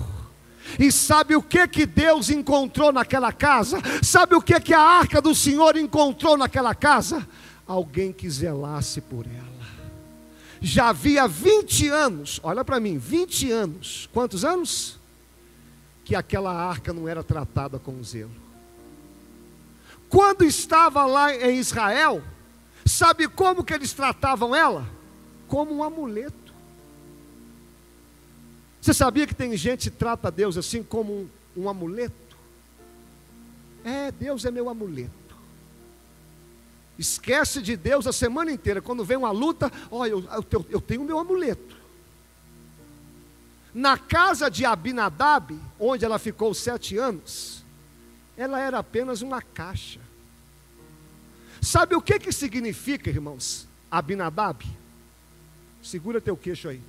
E 0.80 0.89
sabe 0.89 1.36
o 1.36 1.42
que 1.42 1.68
que 1.68 1.86
Deus 1.86 2.30
encontrou 2.30 2.94
naquela 2.94 3.34
casa? 3.34 3.82
Sabe 4.02 4.36
o 4.36 4.42
que 4.42 4.58
que 4.58 4.74
a 4.74 4.80
arca 4.80 5.22
do 5.22 5.36
Senhor 5.36 5.76
encontrou 5.76 6.38
naquela 6.38 6.74
casa? 6.74 7.28
Alguém 7.68 8.13
que 8.13 8.30
zelasse 8.30 9.02
por 9.02 9.26
ela 9.26 9.79
já 10.62 10.89
havia 10.89 11.28
20 11.28 11.88
anos, 11.88 12.39
olha 12.43 12.63
para 12.65 12.80
mim, 12.80 12.98
20 12.98 13.52
anos, 13.52 14.10
quantos 14.12 14.43
anos? 14.43 15.00
que 16.10 16.15
aquela 16.15 16.52
arca 16.52 16.91
não 16.91 17.08
era 17.08 17.24
tratada 17.24 17.78
com 17.78 18.04
zelo. 18.04 18.32
Quando 20.10 20.43
estava 20.43 21.06
lá 21.06 21.32
em 21.36 21.60
Israel, 21.60 22.24
sabe 22.84 23.28
como 23.28 23.63
que 23.63 23.72
eles 23.72 23.93
tratavam 23.93 24.56
ela? 24.56 24.88
Como 25.48 25.72
um 25.72 25.84
amuleto. 25.84 26.52
Você 28.82 28.91
sabia 28.91 29.28
que 29.28 29.36
tem 29.36 29.56
gente 29.56 29.91
que 29.91 29.98
trata 29.98 30.32
Deus 30.32 30.58
assim 30.58 30.82
como 30.82 31.13
um, 31.13 31.30
um 31.56 31.69
amuleto? 31.69 32.15
É, 33.86 34.12
Deus 34.12 34.43
é 34.45 34.50
meu 34.50 34.67
amuleto. 34.67 35.18
Esquece 37.00 37.62
de 37.62 37.78
Deus 37.78 38.06
a 38.06 38.12
semana 38.12 38.52
inteira. 38.52 38.82
Quando 38.82 39.06
vem 39.06 39.16
uma 39.16 39.32
luta, 39.32 39.72
olha, 39.90 40.10
eu, 40.12 40.24
eu, 40.52 40.66
eu 40.70 40.82
tenho 40.82 41.02
o 41.02 41.06
meu 41.06 41.18
amuleto. 41.18 41.78
Na 43.74 43.98
casa 43.98 44.52
de 44.52 44.66
Abinadab, 44.66 45.58
onde 45.80 46.04
ela 46.04 46.20
ficou 46.20 46.54
sete 46.54 46.98
anos, 46.98 47.64
ela 48.36 48.60
era 48.60 48.80
apenas 48.80 49.22
uma 49.22 49.42
caixa. 49.42 50.02
Sabe 51.62 51.96
o 51.96 52.02
que, 52.02 52.20
que 52.20 52.34
significa, 52.34 53.10
irmãos? 53.10 53.66
Abinadab? 53.90 54.66
Segura 55.82 56.20
teu 56.20 56.36
queixo 56.36 56.68
aí. 56.68 56.82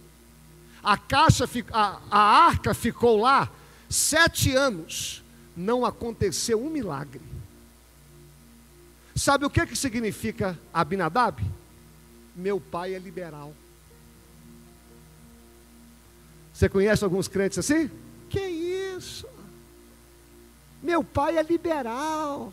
A 0.82 0.96
caixa, 0.96 1.48
a, 1.72 2.00
a 2.10 2.18
arca 2.46 2.74
ficou 2.74 3.20
lá 3.20 3.48
sete 3.88 4.56
anos, 4.56 5.22
não 5.56 5.84
aconteceu 5.84 6.60
um 6.60 6.68
milagre. 6.68 7.22
Sabe 9.20 9.44
o 9.44 9.50
que, 9.50 9.66
que 9.66 9.76
significa 9.76 10.58
Abinadab? 10.72 11.44
Meu 12.34 12.58
pai 12.58 12.94
é 12.94 12.98
liberal. 12.98 13.52
Você 16.54 16.70
conhece 16.70 17.04
alguns 17.04 17.28
crentes 17.28 17.58
assim? 17.58 17.90
Que 18.30 18.40
isso? 18.40 19.28
Meu 20.82 21.04
pai 21.04 21.36
é 21.36 21.42
liberal. 21.42 22.50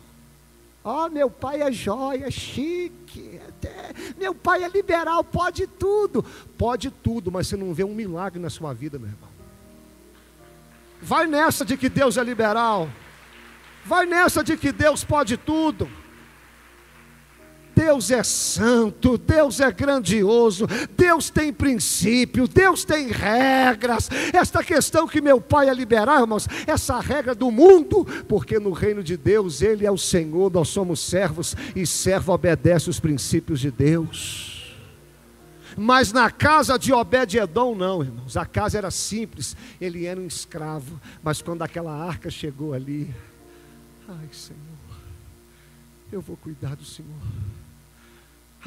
Ó, 0.84 1.06
oh, 1.06 1.08
meu 1.08 1.30
pai 1.30 1.62
é 1.62 1.72
joia, 1.72 2.30
chique. 2.30 3.40
Até. 3.48 3.94
Meu 4.18 4.34
pai 4.34 4.62
é 4.62 4.68
liberal, 4.68 5.24
pode 5.24 5.66
tudo. 5.66 6.22
Pode 6.58 6.90
tudo, 6.90 7.32
mas 7.32 7.46
você 7.46 7.56
não 7.56 7.72
vê 7.72 7.82
um 7.82 7.94
milagre 7.94 8.38
na 8.38 8.50
sua 8.50 8.74
vida, 8.74 8.98
meu 8.98 9.08
irmão. 9.08 9.30
Vai 11.00 11.26
nessa 11.26 11.64
de 11.64 11.78
que 11.78 11.88
Deus 11.88 12.18
é 12.18 12.22
liberal. 12.22 12.90
Vai 13.86 14.04
nessa 14.04 14.44
de 14.44 14.54
que 14.54 14.70
Deus 14.70 15.02
pode 15.02 15.38
tudo. 15.38 15.88
Deus 17.78 18.10
é 18.10 18.24
santo, 18.24 19.16
Deus 19.16 19.60
é 19.60 19.70
grandioso, 19.70 20.66
Deus 20.96 21.30
tem 21.30 21.52
princípio, 21.52 22.48
Deus 22.48 22.84
tem 22.84 23.06
regras. 23.06 24.10
Esta 24.32 24.64
questão 24.64 25.06
que 25.06 25.20
meu 25.20 25.40
pai 25.40 25.68
é 25.68 25.74
liberar, 25.74 26.20
irmãos, 26.20 26.48
essa 26.66 26.98
regra 26.98 27.36
do 27.36 27.52
mundo, 27.52 28.04
porque 28.28 28.58
no 28.58 28.72
reino 28.72 29.00
de 29.00 29.16
Deus 29.16 29.62
Ele 29.62 29.86
é 29.86 29.90
o 29.92 29.96
Senhor, 29.96 30.50
nós 30.52 30.66
somos 30.70 30.98
servos 30.98 31.54
e 31.76 31.86
servo 31.86 32.32
obedece 32.32 32.90
os 32.90 32.98
princípios 32.98 33.60
de 33.60 33.70
Deus. 33.70 34.76
Mas 35.76 36.12
na 36.12 36.32
casa 36.32 36.76
de 36.76 36.92
Obed-Edom, 36.92 37.76
não, 37.76 38.02
irmãos. 38.02 38.36
A 38.36 38.44
casa 38.44 38.76
era 38.76 38.90
simples, 38.90 39.56
ele 39.80 40.04
era 40.04 40.18
um 40.18 40.26
escravo. 40.26 41.00
Mas 41.22 41.40
quando 41.40 41.62
aquela 41.62 41.92
arca 41.92 42.28
chegou 42.28 42.74
ali, 42.74 43.14
ai 44.08 44.28
Senhor, 44.32 44.58
eu 46.10 46.20
vou 46.20 46.36
cuidar 46.36 46.74
do 46.74 46.84
Senhor. 46.84 47.14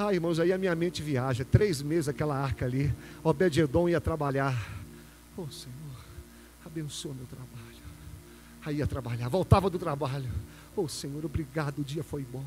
Ah, 0.04 0.12
irmãos, 0.12 0.40
aí 0.40 0.52
a 0.52 0.58
minha 0.58 0.74
mente 0.74 1.04
viaja. 1.04 1.46
Três 1.46 1.80
meses 1.84 2.10
aquela 2.10 2.36
arca 2.36 2.66
ali. 2.66 2.92
Obed-Edom 3.24 3.88
ia 3.88 4.02
trabalhar. 4.02 4.68
Oh, 5.38 5.48
Senhor, 5.48 5.76
abençoa 6.66 7.14
meu 7.14 7.28
trabalho. 7.28 7.62
Aí 8.66 8.78
ia 8.78 8.88
trabalhar, 8.88 9.30
voltava 9.30 9.70
do 9.70 9.78
trabalho. 9.78 10.30
Oh, 10.76 10.88
Senhor, 10.88 11.24
obrigado, 11.24 11.80
o 11.80 11.84
dia 11.84 12.04
foi 12.04 12.24
bom. 12.24 12.44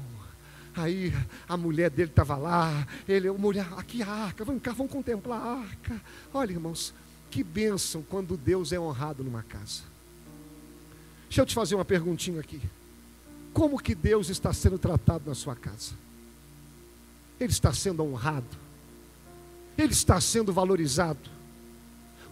Aí 0.75 1.15
a 1.49 1.57
mulher 1.57 1.91
dele 1.91 2.11
estava 2.11 2.37
lá. 2.37 2.89
Ele, 3.07 3.31
mulher, 3.31 3.69
aqui 3.77 4.03
a 4.03 4.11
arca, 4.11 4.45
vamos 4.45 4.61
cá, 4.61 4.73
vamos 4.73 4.91
contemplar 4.91 5.41
a 5.41 5.61
arca. 5.61 6.01
Olha, 6.33 6.51
irmãos, 6.51 6.93
que 7.31 7.45
bênção 7.45 8.03
quando 8.03 8.37
Deus 8.37 8.73
é 8.73 8.81
honrado 8.81 9.23
numa 9.23 9.45
casa. 9.45 9.83
Deixa 11.29 11.41
eu 11.41 11.47
te 11.47 11.55
fazer 11.55 11.77
uma 11.77 11.85
perguntinha 11.85 12.41
aqui. 12.41 12.61
Como 13.53 13.81
que 13.81 13.95
Deus 13.95 14.29
está 14.29 14.53
sendo 14.53 14.77
tratado 14.77 15.29
na 15.29 15.37
sua 15.37 15.55
casa? 15.55 16.04
Ele 17.39 17.53
está 17.53 17.73
sendo 17.73 18.05
honrado, 18.05 18.57
ele 19.77 19.93
está 19.93 20.21
sendo 20.21 20.53
valorizado. 20.53 21.34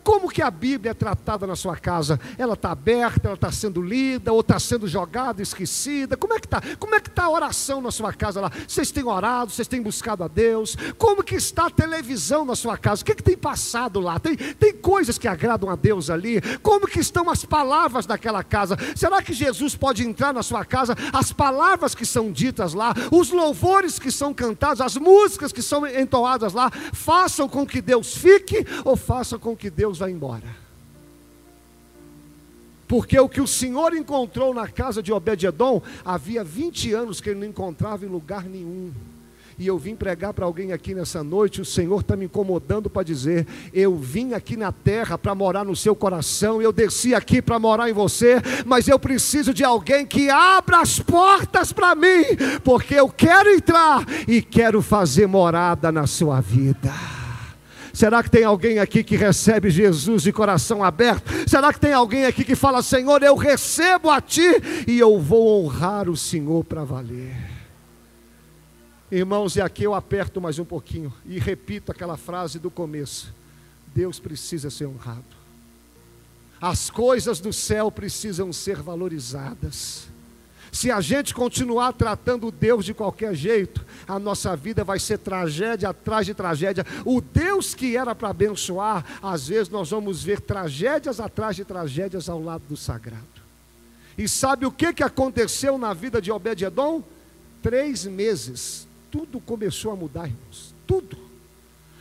Como 0.02 0.28
que 0.28 0.42
a 0.42 0.50
Bíblia 0.50 0.90
é 0.90 0.94
tratada 0.94 1.46
na 1.46 1.54
sua 1.54 1.76
casa? 1.76 2.18
Ela 2.36 2.54
está 2.54 2.72
aberta, 2.72 3.28
ela 3.28 3.34
está 3.34 3.52
sendo 3.52 3.80
lida, 3.80 4.32
ou 4.32 4.40
está 4.40 4.58
sendo 4.58 4.88
jogada, 4.88 5.42
esquecida? 5.42 6.16
Como 6.16 6.32
é 6.34 6.40
que 6.40 6.46
está? 6.46 6.60
Como 6.78 6.94
é 6.94 7.00
que 7.00 7.08
está 7.08 7.24
a 7.24 7.30
oração 7.30 7.80
na 7.80 7.90
sua 7.90 8.12
casa 8.12 8.40
lá? 8.40 8.50
Vocês 8.66 8.90
têm 8.90 9.04
orado, 9.04 9.52
vocês 9.52 9.68
têm 9.68 9.82
buscado 9.82 10.24
a 10.24 10.28
Deus? 10.28 10.76
Como 10.98 11.22
que 11.22 11.34
está 11.34 11.66
a 11.66 11.70
televisão 11.70 12.44
na 12.44 12.56
sua 12.56 12.76
casa? 12.76 13.02
O 13.02 13.04
que, 13.04 13.12
é 13.12 13.14
que 13.14 13.22
tem 13.22 13.36
passado 13.36 14.00
lá? 14.00 14.18
Tem, 14.18 14.36
tem 14.36 14.72
coisas 14.72 15.18
que 15.18 15.28
agradam 15.28 15.70
a 15.70 15.76
Deus 15.76 16.10
ali? 16.10 16.40
Como 16.62 16.86
que 16.86 17.00
estão 17.00 17.30
as 17.30 17.44
palavras 17.44 18.06
daquela 18.06 18.42
casa? 18.42 18.76
Será 18.96 19.22
que 19.22 19.32
Jesus 19.32 19.76
pode 19.76 20.06
entrar 20.06 20.32
na 20.32 20.42
sua 20.42 20.64
casa? 20.64 20.96
As 21.12 21.32
palavras 21.32 21.94
que 21.94 22.04
são 22.04 22.32
ditas 22.32 22.74
lá, 22.74 22.92
os 23.10 23.30
louvores 23.30 23.98
que 23.98 24.10
são 24.10 24.34
cantados, 24.34 24.80
as 24.80 24.96
músicas 24.96 25.52
que 25.52 25.62
são 25.62 25.86
entoadas 25.86 26.52
lá, 26.52 26.70
façam 26.92 27.48
com 27.48 27.66
que 27.66 27.80
Deus 27.80 28.16
fique 28.16 28.66
ou 28.84 28.96
façam 28.96 29.38
com 29.38 29.56
que 29.56 29.70
Deus 29.70 29.91
Deus 29.92 29.98
vai 29.98 30.10
embora. 30.10 30.56
Porque 32.88 33.18
o 33.18 33.28
que 33.28 33.40
o 33.40 33.46
Senhor 33.46 33.94
encontrou 33.94 34.54
na 34.54 34.68
casa 34.68 35.02
de 35.02 35.12
Obed-Edom, 35.12 35.82
havia 36.04 36.42
20 36.42 36.92
anos 36.92 37.20
que 37.20 37.30
ele 37.30 37.40
não 37.40 37.46
encontrava 37.46 38.04
em 38.04 38.08
lugar 38.08 38.44
nenhum. 38.44 38.90
E 39.58 39.66
eu 39.66 39.78
vim 39.78 39.94
pregar 39.94 40.32
para 40.32 40.46
alguém 40.46 40.72
aqui 40.72 40.94
nessa 40.94 41.22
noite, 41.22 41.60
o 41.60 41.64
Senhor 41.64 42.00
está 42.00 42.16
me 42.16 42.24
incomodando 42.24 42.88
para 42.88 43.02
dizer: 43.02 43.46
eu 43.72 43.94
vim 43.96 44.32
aqui 44.32 44.56
na 44.56 44.72
terra 44.72 45.18
para 45.18 45.34
morar 45.34 45.62
no 45.62 45.76
seu 45.76 45.94
coração, 45.94 46.60
eu 46.60 46.72
desci 46.72 47.14
aqui 47.14 47.42
para 47.42 47.58
morar 47.58 47.88
em 47.88 47.92
você, 47.92 48.36
mas 48.64 48.88
eu 48.88 48.98
preciso 48.98 49.52
de 49.52 49.62
alguém 49.62 50.06
que 50.06 50.30
abra 50.30 50.80
as 50.80 50.98
portas 50.98 51.70
para 51.70 51.94
mim, 51.94 52.24
porque 52.64 52.94
eu 52.94 53.10
quero 53.10 53.50
entrar 53.50 54.06
e 54.26 54.40
quero 54.40 54.80
fazer 54.80 55.26
morada 55.26 55.92
na 55.92 56.06
sua 56.06 56.40
vida. 56.40 57.21
Será 57.92 58.22
que 58.22 58.30
tem 58.30 58.44
alguém 58.44 58.78
aqui 58.78 59.04
que 59.04 59.16
recebe 59.16 59.68
Jesus 59.70 60.22
de 60.22 60.32
coração 60.32 60.82
aberto? 60.82 61.30
Será 61.48 61.72
que 61.72 61.80
tem 61.80 61.92
alguém 61.92 62.24
aqui 62.24 62.44
que 62.44 62.54
fala: 62.54 62.82
Senhor, 62.82 63.22
eu 63.22 63.36
recebo 63.36 64.08
a 64.08 64.20
Ti 64.20 64.50
e 64.86 64.98
eu 64.98 65.18
vou 65.20 65.64
honrar 65.64 66.08
o 66.08 66.16
Senhor 66.16 66.64
para 66.64 66.84
valer? 66.84 67.36
Irmãos, 69.10 69.56
e 69.56 69.60
aqui 69.60 69.84
eu 69.84 69.92
aperto 69.92 70.40
mais 70.40 70.58
um 70.58 70.64
pouquinho 70.64 71.12
e 71.26 71.38
repito 71.38 71.92
aquela 71.92 72.16
frase 72.16 72.58
do 72.58 72.70
começo: 72.70 73.34
Deus 73.94 74.18
precisa 74.18 74.70
ser 74.70 74.86
honrado. 74.86 75.42
As 76.58 76.88
coisas 76.88 77.40
do 77.40 77.52
céu 77.52 77.90
precisam 77.90 78.52
ser 78.52 78.80
valorizadas. 78.80 80.08
Se 80.72 80.90
a 80.90 81.02
gente 81.02 81.34
continuar 81.34 81.92
tratando 81.92 82.50
Deus 82.50 82.86
de 82.86 82.94
qualquer 82.94 83.34
jeito, 83.34 83.84
a 84.08 84.18
nossa 84.18 84.56
vida 84.56 84.82
vai 84.82 84.98
ser 84.98 85.18
tragédia 85.18 85.90
atrás 85.90 86.24
de 86.24 86.32
tragédia. 86.32 86.86
O 87.04 87.20
Deus 87.20 87.74
que 87.74 87.94
era 87.94 88.14
para 88.14 88.30
abençoar, 88.30 89.04
às 89.22 89.46
vezes 89.48 89.68
nós 89.68 89.90
vamos 89.90 90.24
ver 90.24 90.40
tragédias 90.40 91.20
atrás 91.20 91.56
de 91.56 91.64
tragédias 91.66 92.26
ao 92.26 92.42
lado 92.42 92.62
do 92.70 92.76
sagrado. 92.76 93.22
E 94.16 94.26
sabe 94.26 94.64
o 94.64 94.72
que, 94.72 94.94
que 94.94 95.02
aconteceu 95.02 95.76
na 95.76 95.92
vida 95.92 96.22
de 96.22 96.32
Obed-Edom? 96.32 97.02
Três 97.62 98.06
meses, 98.06 98.88
tudo 99.10 99.40
começou 99.40 99.92
a 99.92 99.96
mudar, 99.96 100.26
irmãos. 100.26 100.74
Tudo 100.86 101.22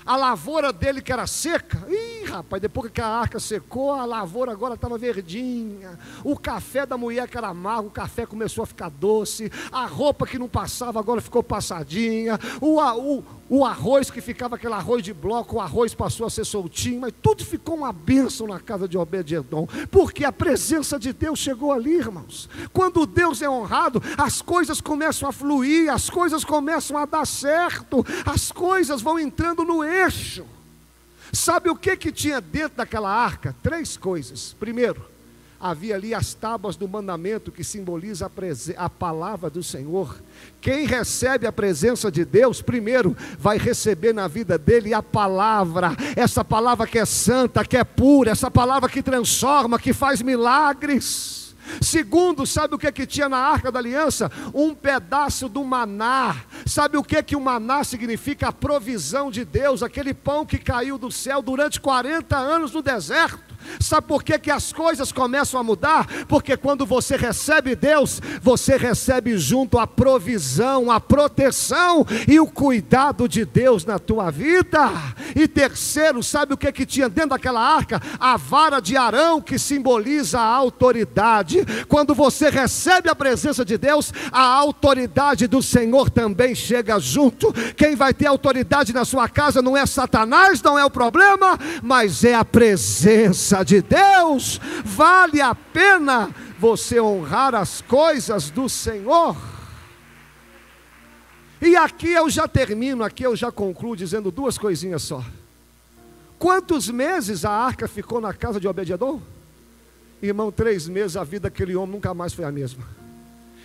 a 0.05 0.17
lavoura 0.17 0.73
dele 0.73 1.01
que 1.01 1.11
era 1.11 1.27
seca, 1.27 1.85
ih 1.89 2.20
rapaz, 2.23 2.61
depois 2.61 2.91
que 2.91 3.01
a 3.01 3.07
arca 3.07 3.39
secou, 3.39 3.91
a 3.91 4.05
lavoura 4.05 4.51
agora 4.51 4.75
estava 4.75 4.97
verdinha, 4.97 5.97
o 6.23 6.37
café 6.37 6.85
da 6.85 6.97
mulher 6.97 7.27
que 7.27 7.37
era 7.37 7.47
amargo, 7.47 7.87
o 7.87 7.91
café 7.91 8.25
começou 8.25 8.63
a 8.63 8.67
ficar 8.67 8.89
doce, 8.89 9.51
a 9.71 9.85
roupa 9.85 10.25
que 10.25 10.39
não 10.39 10.47
passava 10.47 10.99
agora 10.99 11.21
ficou 11.21 11.43
passadinha, 11.43 12.39
o, 12.59 12.79
o, 12.79 13.23
o 13.49 13.65
arroz 13.65 14.09
que 14.09 14.21
ficava 14.21 14.55
aquele 14.55 14.73
arroz 14.73 15.03
de 15.03 15.13
bloco, 15.13 15.57
o 15.57 15.59
arroz 15.59 15.93
passou 15.93 16.25
a 16.25 16.29
ser 16.29 16.45
soltinho, 16.45 17.01
mas 17.01 17.13
tudo 17.21 17.43
ficou 17.43 17.75
uma 17.75 17.91
bênção 17.91 18.47
na 18.47 18.59
casa 18.59 18.87
de 18.87 18.97
Obed-Edom, 18.97 19.67
porque 19.89 20.23
a 20.23 20.31
presença 20.31 20.97
de 20.97 21.13
Deus 21.13 21.39
chegou 21.39 21.71
ali, 21.71 21.95
irmãos. 21.95 22.49
Quando 22.71 23.05
Deus 23.05 23.41
é 23.41 23.49
honrado, 23.49 24.01
as 24.17 24.41
coisas 24.41 24.79
começam 24.79 25.27
a 25.27 25.31
fluir, 25.31 25.91
as 25.91 26.09
coisas 26.09 26.43
começam 26.43 26.97
a 26.97 27.05
dar 27.05 27.25
certo, 27.25 28.05
as 28.25 28.51
coisas 28.51 29.01
vão 29.01 29.19
entrando 29.19 29.63
no 29.63 29.83
eixo. 29.83 30.45
Sabe 31.31 31.69
o 31.69 31.75
que 31.75 31.95
que 31.95 32.11
tinha 32.11 32.41
dentro 32.41 32.77
daquela 32.77 33.09
arca? 33.09 33.55
Três 33.63 33.95
coisas. 33.95 34.55
Primeiro, 34.59 35.05
havia 35.61 35.95
ali 35.95 36.13
as 36.13 36.33
tábuas 36.33 36.75
do 36.75 36.87
mandamento 36.87 37.51
que 37.51 37.63
simboliza 37.63 38.25
a, 38.25 38.85
a, 38.85 38.89
palavra 38.89 39.49
do 39.49 39.61
Senhor. 39.61 40.17
Quem 40.59 40.85
recebe 40.85 41.45
a 41.45 41.51
presença 41.51 42.11
de 42.11 42.25
Deus, 42.25 42.61
primeiro 42.61 43.15
vai 43.37 43.57
receber 43.57 44.11
na 44.11 44.27
vida 44.27 44.57
dele 44.57 44.93
a 44.93 45.03
palavra, 45.03 45.95
essa 46.15 46.43
palavra 46.43 46.87
que 46.87 46.97
é 46.97 47.05
santa, 47.05 47.63
que 47.63 47.77
é 47.77 47.83
pura, 47.83 48.31
essa 48.31 48.49
palavra 48.49 48.89
que 48.89 49.03
transforma, 49.03 49.79
que 49.79 49.93
faz 49.93 50.21
milagres. 50.21 51.40
Segundo, 51.79 52.45
sabe 52.45 52.75
o 52.75 52.77
que, 52.77 52.91
que 52.91 53.05
tinha 53.05 53.29
na 53.29 53.37
arca 53.37 53.71
da 53.71 53.79
aliança? 53.79 54.31
Um 54.53 54.73
pedaço 54.73 55.47
do 55.47 55.63
maná. 55.63 56.35
Sabe 56.65 56.97
o 56.97 57.03
que, 57.03 57.21
que 57.23 57.35
o 57.35 57.41
maná 57.41 57.83
significa? 57.83 58.47
A 58.47 58.51
provisão 58.51 59.29
de 59.29 59.45
Deus, 59.45 59.83
aquele 59.83 60.13
pão 60.13 60.45
que 60.45 60.57
caiu 60.57 60.97
do 60.97 61.11
céu 61.11 61.41
durante 61.41 61.79
40 61.79 62.37
anos 62.37 62.73
no 62.73 62.81
deserto. 62.81 63.50
Sabe 63.79 64.07
por 64.07 64.23
que, 64.23 64.37
que 64.37 64.51
as 64.51 64.71
coisas 64.71 65.11
começam 65.11 65.59
a 65.59 65.63
mudar? 65.63 66.07
Porque 66.27 66.55
quando 66.57 66.85
você 66.85 67.15
recebe 67.15 67.75
Deus, 67.75 68.21
você 68.41 68.77
recebe 68.77 69.37
junto 69.37 69.79
a 69.79 69.87
provisão, 69.87 70.91
a 70.91 70.99
proteção 70.99 72.05
e 72.27 72.39
o 72.39 72.47
cuidado 72.47 73.27
de 73.27 73.45
Deus 73.45 73.85
na 73.85 73.99
tua 73.99 74.31
vida. 74.31 74.91
E 75.35 75.47
terceiro, 75.47 76.21
sabe 76.21 76.53
o 76.53 76.57
que, 76.57 76.71
que 76.71 76.85
tinha 76.85 77.09
dentro 77.09 77.31
daquela 77.31 77.61
arca? 77.61 78.01
A 78.19 78.37
vara 78.37 78.79
de 78.79 78.97
Arão 78.97 79.41
que 79.41 79.57
simboliza 79.57 80.39
a 80.39 80.45
autoridade. 80.45 81.65
Quando 81.87 82.13
você 82.13 82.49
recebe 82.49 83.09
a 83.09 83.15
presença 83.15 83.63
de 83.63 83.77
Deus, 83.77 84.13
a 84.31 84.43
autoridade 84.43 85.47
do 85.47 85.61
Senhor 85.61 86.09
também 86.09 86.55
chega 86.55 86.99
junto. 86.99 87.53
Quem 87.75 87.95
vai 87.95 88.13
ter 88.13 88.27
autoridade 88.27 88.93
na 88.93 89.05
sua 89.05 89.27
casa 89.27 89.61
não 89.61 89.75
é 89.75 89.85
Satanás, 89.85 90.61
não 90.61 90.77
é 90.77 90.85
o 90.85 90.89
problema, 90.89 91.57
mas 91.81 92.23
é 92.23 92.35
a 92.35 92.45
presença 92.45 93.50
presença 93.51 93.63
de 93.65 93.81
Deus, 93.81 94.59
vale 94.85 95.41
a 95.41 95.53
pena 95.53 96.33
você 96.57 97.01
honrar 97.01 97.53
as 97.53 97.81
coisas 97.81 98.49
do 98.49 98.69
Senhor. 98.69 99.35
E 101.61 101.75
aqui 101.75 102.09
eu 102.09 102.29
já 102.29 102.47
termino, 102.47 103.03
aqui 103.03 103.23
eu 103.23 103.35
já 103.35 103.51
concluo 103.51 103.95
dizendo 103.95 104.31
duas 104.31 104.57
coisinhas 104.57 105.03
só. 105.03 105.23
Quantos 106.39 106.89
meses 106.89 107.45
a 107.45 107.51
arca 107.51 107.87
ficou 107.87 108.19
na 108.19 108.33
casa 108.33 108.59
de 108.59 108.67
Obed-edom? 108.67 109.21
Irmão, 110.21 110.51
três 110.51 110.87
meses 110.87 111.17
a 111.17 111.23
vida 111.23 111.49
daquele 111.49 111.75
homem 111.75 111.95
nunca 111.95 112.13
mais 112.13 112.33
foi 112.33 112.45
a 112.45 112.51
mesma. 112.51 112.83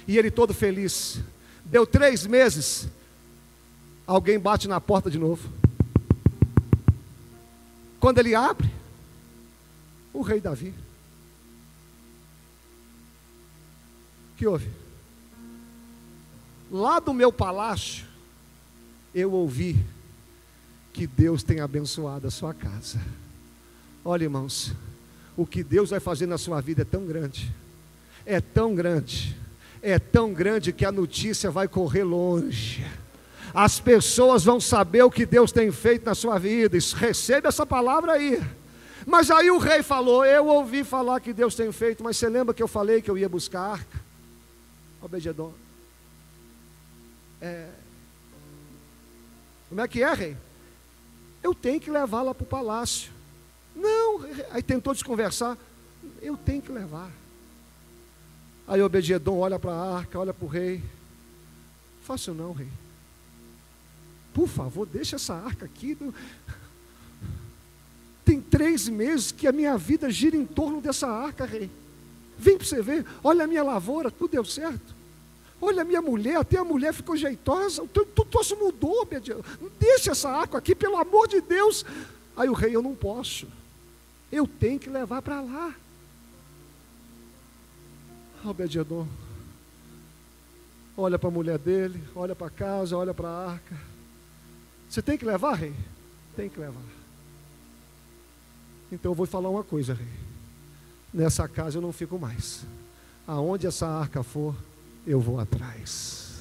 E 0.06 0.18
ele 0.18 0.30
todo 0.30 0.52
feliz. 0.52 1.20
Deu 1.64 1.86
três 1.86 2.26
meses, 2.26 2.88
alguém 4.06 4.38
bate 4.38 4.68
na 4.68 4.80
porta 4.80 5.10
de 5.10 5.18
novo. 5.18 5.48
Quando 7.98 8.18
ele 8.18 8.34
abre, 8.34 8.70
o 10.18 10.22
rei 10.22 10.40
Davi. 10.40 10.74
que 14.36 14.46
houve? 14.46 14.68
Lá 16.70 17.00
do 17.00 17.14
meu 17.14 17.32
palácio, 17.32 18.04
eu 19.14 19.32
ouvi 19.32 19.82
que 20.92 21.06
Deus 21.06 21.42
tem 21.42 21.60
abençoado 21.60 22.26
a 22.26 22.30
sua 22.30 22.52
casa. 22.52 23.00
Olha, 24.04 24.24
irmãos, 24.24 24.72
o 25.36 25.46
que 25.46 25.64
Deus 25.64 25.90
vai 25.90 26.00
fazer 26.00 26.26
na 26.26 26.36
sua 26.36 26.60
vida 26.60 26.82
é 26.82 26.84
tão 26.84 27.06
grande, 27.06 27.50
é 28.26 28.40
tão 28.40 28.74
grande, 28.74 29.36
é 29.80 29.98
tão 29.98 30.32
grande 30.32 30.72
que 30.72 30.84
a 30.84 30.92
notícia 30.92 31.50
vai 31.50 31.66
correr 31.66 32.04
longe. 32.04 32.84
As 33.54 33.80
pessoas 33.80 34.44
vão 34.44 34.60
saber 34.60 35.02
o 35.02 35.10
que 35.10 35.24
Deus 35.24 35.50
tem 35.50 35.72
feito 35.72 36.04
na 36.04 36.14
sua 36.14 36.38
vida. 36.38 36.76
Receba 36.96 37.48
essa 37.48 37.64
palavra 37.64 38.12
aí. 38.12 38.42
Mas 39.06 39.30
aí 39.30 39.52
o 39.52 39.58
rei 39.58 39.84
falou: 39.84 40.24
Eu 40.24 40.48
ouvi 40.48 40.82
falar 40.82 41.20
que 41.20 41.32
Deus 41.32 41.54
tem 41.54 41.70
feito, 41.70 42.02
mas 42.02 42.16
você 42.16 42.28
lembra 42.28 42.52
que 42.52 42.62
eu 42.62 42.66
falei 42.66 43.00
que 43.00 43.08
eu 43.08 43.16
ia 43.16 43.28
buscar 43.28 43.60
a 43.60 43.72
arca? 43.74 44.00
Obededon. 45.00 45.54
É... 47.40 47.70
Como 49.68 49.80
é 49.80 49.86
que 49.86 50.02
é, 50.02 50.12
rei? 50.12 50.36
Eu 51.40 51.54
tenho 51.54 51.80
que 51.80 51.90
levá-la 51.90 52.34
para 52.34 52.42
o 52.42 52.46
palácio. 52.46 53.12
Não, 53.74 54.24
aí 54.50 54.62
tentou 54.62 54.92
desconversar. 54.92 55.56
Eu 56.20 56.36
tenho 56.36 56.60
que 56.60 56.72
levar. 56.72 57.10
Aí 58.66 58.82
Obededon 58.82 59.38
olha 59.38 59.58
para 59.58 59.70
a 59.70 59.98
arca, 59.98 60.18
olha 60.18 60.34
para 60.34 60.44
o 60.44 60.48
rei. 60.48 60.82
Fácil 62.02 62.34
não, 62.34 62.52
rei. 62.52 62.68
Por 64.34 64.48
favor, 64.48 64.86
deixa 64.86 65.16
essa 65.16 65.34
arca 65.34 65.64
aqui. 65.64 65.96
Tem 68.26 68.40
três 68.40 68.88
meses 68.88 69.30
que 69.30 69.46
a 69.46 69.52
minha 69.52 69.78
vida 69.78 70.10
gira 70.10 70.36
em 70.36 70.44
torno 70.44 70.80
dessa 70.80 71.06
arca, 71.06 71.44
rei. 71.46 71.70
Vem 72.36 72.58
para 72.58 72.66
você 72.66 72.82
ver, 72.82 73.06
olha 73.22 73.44
a 73.44 73.46
minha 73.46 73.62
lavoura, 73.62 74.10
tudo 74.10 74.32
deu 74.32 74.44
certo. 74.44 74.96
Olha 75.60 75.82
a 75.82 75.84
minha 75.84 76.02
mulher, 76.02 76.36
até 76.36 76.58
a 76.58 76.64
mulher 76.64 76.92
ficou 76.92 77.16
jeitosa, 77.16 77.86
tudo 77.86 78.40
isso 78.40 78.56
mudou, 78.56 79.08
deixa 79.78 80.10
essa 80.10 80.28
arca 80.28 80.58
aqui, 80.58 80.74
pelo 80.74 80.96
amor 80.96 81.28
de 81.28 81.40
Deus. 81.40 81.86
Aí 82.36 82.48
o 82.48 82.52
rei, 82.52 82.74
eu 82.74 82.82
não 82.82 82.96
posso, 82.96 83.46
eu 84.30 84.46
tenho 84.46 84.80
que 84.80 84.90
levar 84.90 85.22
para 85.22 85.40
lá. 85.40 85.72
Obediador, 88.44 89.06
olha 90.96 91.16
para 91.18 91.28
a 91.28 91.32
mulher 91.32 91.58
dele, 91.58 92.02
olha 92.14 92.34
para 92.34 92.50
casa, 92.50 92.96
olha 92.96 93.14
para 93.14 93.28
a 93.28 93.52
arca. 93.52 93.76
Você 94.90 95.00
tem 95.00 95.16
que 95.16 95.24
levar, 95.24 95.54
rei? 95.54 95.74
Tem 96.36 96.50
que 96.50 96.58
levar. 96.58 96.95
Então 98.90 99.12
eu 99.12 99.14
vou 99.14 99.26
falar 99.26 99.48
uma 99.48 99.64
coisa, 99.64 99.94
rei. 99.94 100.06
Nessa 101.12 101.48
casa 101.48 101.78
eu 101.78 101.82
não 101.82 101.92
fico 101.92 102.18
mais. 102.18 102.64
Aonde 103.26 103.66
essa 103.66 103.86
arca 103.86 104.22
for, 104.22 104.54
eu 105.06 105.20
vou 105.20 105.40
atrás. 105.40 106.40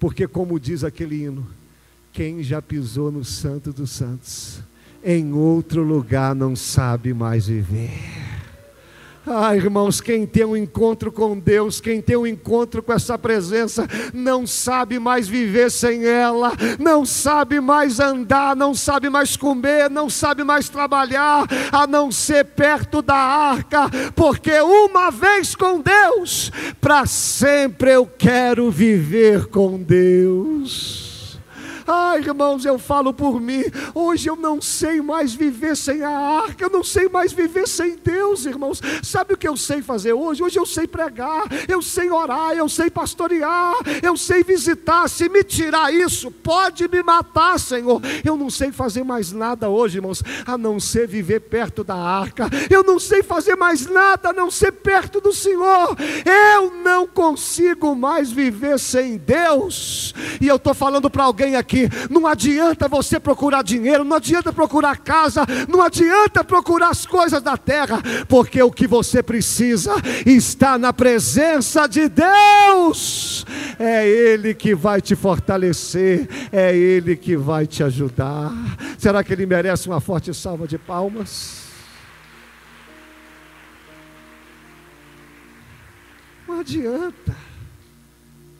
Porque, 0.00 0.26
como 0.26 0.58
diz 0.58 0.84
aquele 0.84 1.24
hino, 1.24 1.46
quem 2.12 2.42
já 2.42 2.62
pisou 2.62 3.10
no 3.10 3.24
Santo 3.24 3.72
dos 3.72 3.90
Santos, 3.90 4.60
em 5.04 5.32
outro 5.32 5.82
lugar 5.82 6.34
não 6.34 6.56
sabe 6.56 7.12
mais 7.12 7.46
viver. 7.46 8.37
Ah, 9.30 9.54
irmãos, 9.54 10.00
quem 10.00 10.26
tem 10.26 10.44
um 10.44 10.56
encontro 10.56 11.12
com 11.12 11.38
Deus, 11.38 11.82
quem 11.82 12.00
tem 12.00 12.16
um 12.16 12.26
encontro 12.26 12.82
com 12.82 12.94
essa 12.94 13.18
presença, 13.18 13.86
não 14.14 14.46
sabe 14.46 14.98
mais 14.98 15.28
viver 15.28 15.70
sem 15.70 16.06
ela, 16.06 16.52
não 16.78 17.04
sabe 17.04 17.60
mais 17.60 18.00
andar, 18.00 18.56
não 18.56 18.74
sabe 18.74 19.10
mais 19.10 19.36
comer, 19.36 19.90
não 19.90 20.08
sabe 20.08 20.44
mais 20.44 20.70
trabalhar, 20.70 21.46
a 21.70 21.86
não 21.86 22.10
ser 22.10 22.44
perto 22.46 23.02
da 23.02 23.14
arca, 23.14 23.90
porque 24.16 24.58
uma 24.62 25.10
vez 25.10 25.54
com 25.54 25.78
Deus, 25.78 26.50
para 26.80 27.04
sempre 27.04 27.90
eu 27.90 28.06
quero 28.06 28.70
viver 28.70 29.46
com 29.48 29.76
Deus. 29.82 31.07
Ai, 31.90 32.18
irmãos, 32.18 32.66
eu 32.66 32.78
falo 32.78 33.14
por 33.14 33.40
mim. 33.40 33.64
Hoje 33.94 34.28
eu 34.28 34.36
não 34.36 34.60
sei 34.60 35.00
mais 35.00 35.32
viver 35.32 35.74
sem 35.74 36.04
a 36.04 36.10
arca, 36.10 36.62
eu 36.62 36.68
não 36.68 36.84
sei 36.84 37.08
mais 37.08 37.32
viver 37.32 37.66
sem 37.66 37.96
Deus, 37.96 38.44
irmãos. 38.44 38.82
Sabe 39.02 39.32
o 39.32 39.38
que 39.38 39.48
eu 39.48 39.56
sei 39.56 39.80
fazer 39.80 40.12
hoje? 40.12 40.42
Hoje 40.42 40.58
eu 40.58 40.66
sei 40.66 40.86
pregar, 40.86 41.44
eu 41.66 41.80
sei 41.80 42.10
orar, 42.10 42.52
eu 42.52 42.68
sei 42.68 42.90
pastorear, 42.90 43.74
eu 44.02 44.18
sei 44.18 44.44
visitar. 44.44 45.08
Se 45.08 45.30
me 45.30 45.42
tirar 45.42 45.90
isso, 45.90 46.30
pode 46.30 46.86
me 46.88 47.02
matar, 47.02 47.58
Senhor. 47.58 48.02
Eu 48.22 48.36
não 48.36 48.50
sei 48.50 48.70
fazer 48.70 49.02
mais 49.02 49.32
nada 49.32 49.70
hoje, 49.70 49.96
irmãos, 49.96 50.22
a 50.44 50.58
não 50.58 50.78
ser 50.78 51.08
viver 51.08 51.40
perto 51.40 51.82
da 51.82 51.96
arca. 51.96 52.50
Eu 52.68 52.84
não 52.84 52.98
sei 52.98 53.22
fazer 53.22 53.56
mais 53.56 53.86
nada 53.86 54.28
a 54.28 54.32
não 54.34 54.50
ser 54.50 54.72
perto 54.72 55.22
do 55.22 55.32
Senhor. 55.32 55.96
Eu 56.54 56.70
não 56.70 57.06
consigo 57.06 57.94
mais 57.94 58.30
viver 58.30 58.78
sem 58.78 59.16
Deus. 59.16 60.12
E 60.38 60.46
eu 60.46 60.56
estou 60.56 60.74
falando 60.74 61.08
para 61.08 61.24
alguém 61.24 61.56
aqui 61.56 61.77
aqui. 61.86 62.08
Não 62.10 62.26
adianta 62.26 62.88
você 62.88 63.20
procurar 63.20 63.62
dinheiro, 63.62 64.04
não 64.04 64.16
adianta 64.16 64.52
procurar 64.52 64.96
casa, 64.98 65.46
não 65.68 65.82
adianta 65.82 66.42
procurar 66.42 66.90
as 66.90 67.06
coisas 67.06 67.42
da 67.42 67.56
terra, 67.56 68.00
porque 68.28 68.62
o 68.62 68.70
que 68.70 68.86
você 68.86 69.22
precisa 69.22 69.94
está 70.26 70.78
na 70.78 70.92
presença 70.92 71.86
de 71.86 72.08
Deus. 72.08 73.46
É 73.78 74.06
Ele 74.08 74.54
que 74.54 74.74
vai 74.74 75.00
te 75.00 75.14
fortalecer, 75.14 76.28
é 76.50 76.74
Ele 76.76 77.16
que 77.16 77.36
vai 77.36 77.66
te 77.66 77.82
ajudar. 77.82 78.52
Será 78.98 79.22
que 79.22 79.32
Ele 79.32 79.46
merece 79.46 79.88
uma 79.88 80.00
forte 80.00 80.32
salva 80.34 80.66
de 80.66 80.78
palmas? 80.78 81.68
Não 86.46 86.60
adianta. 86.60 87.36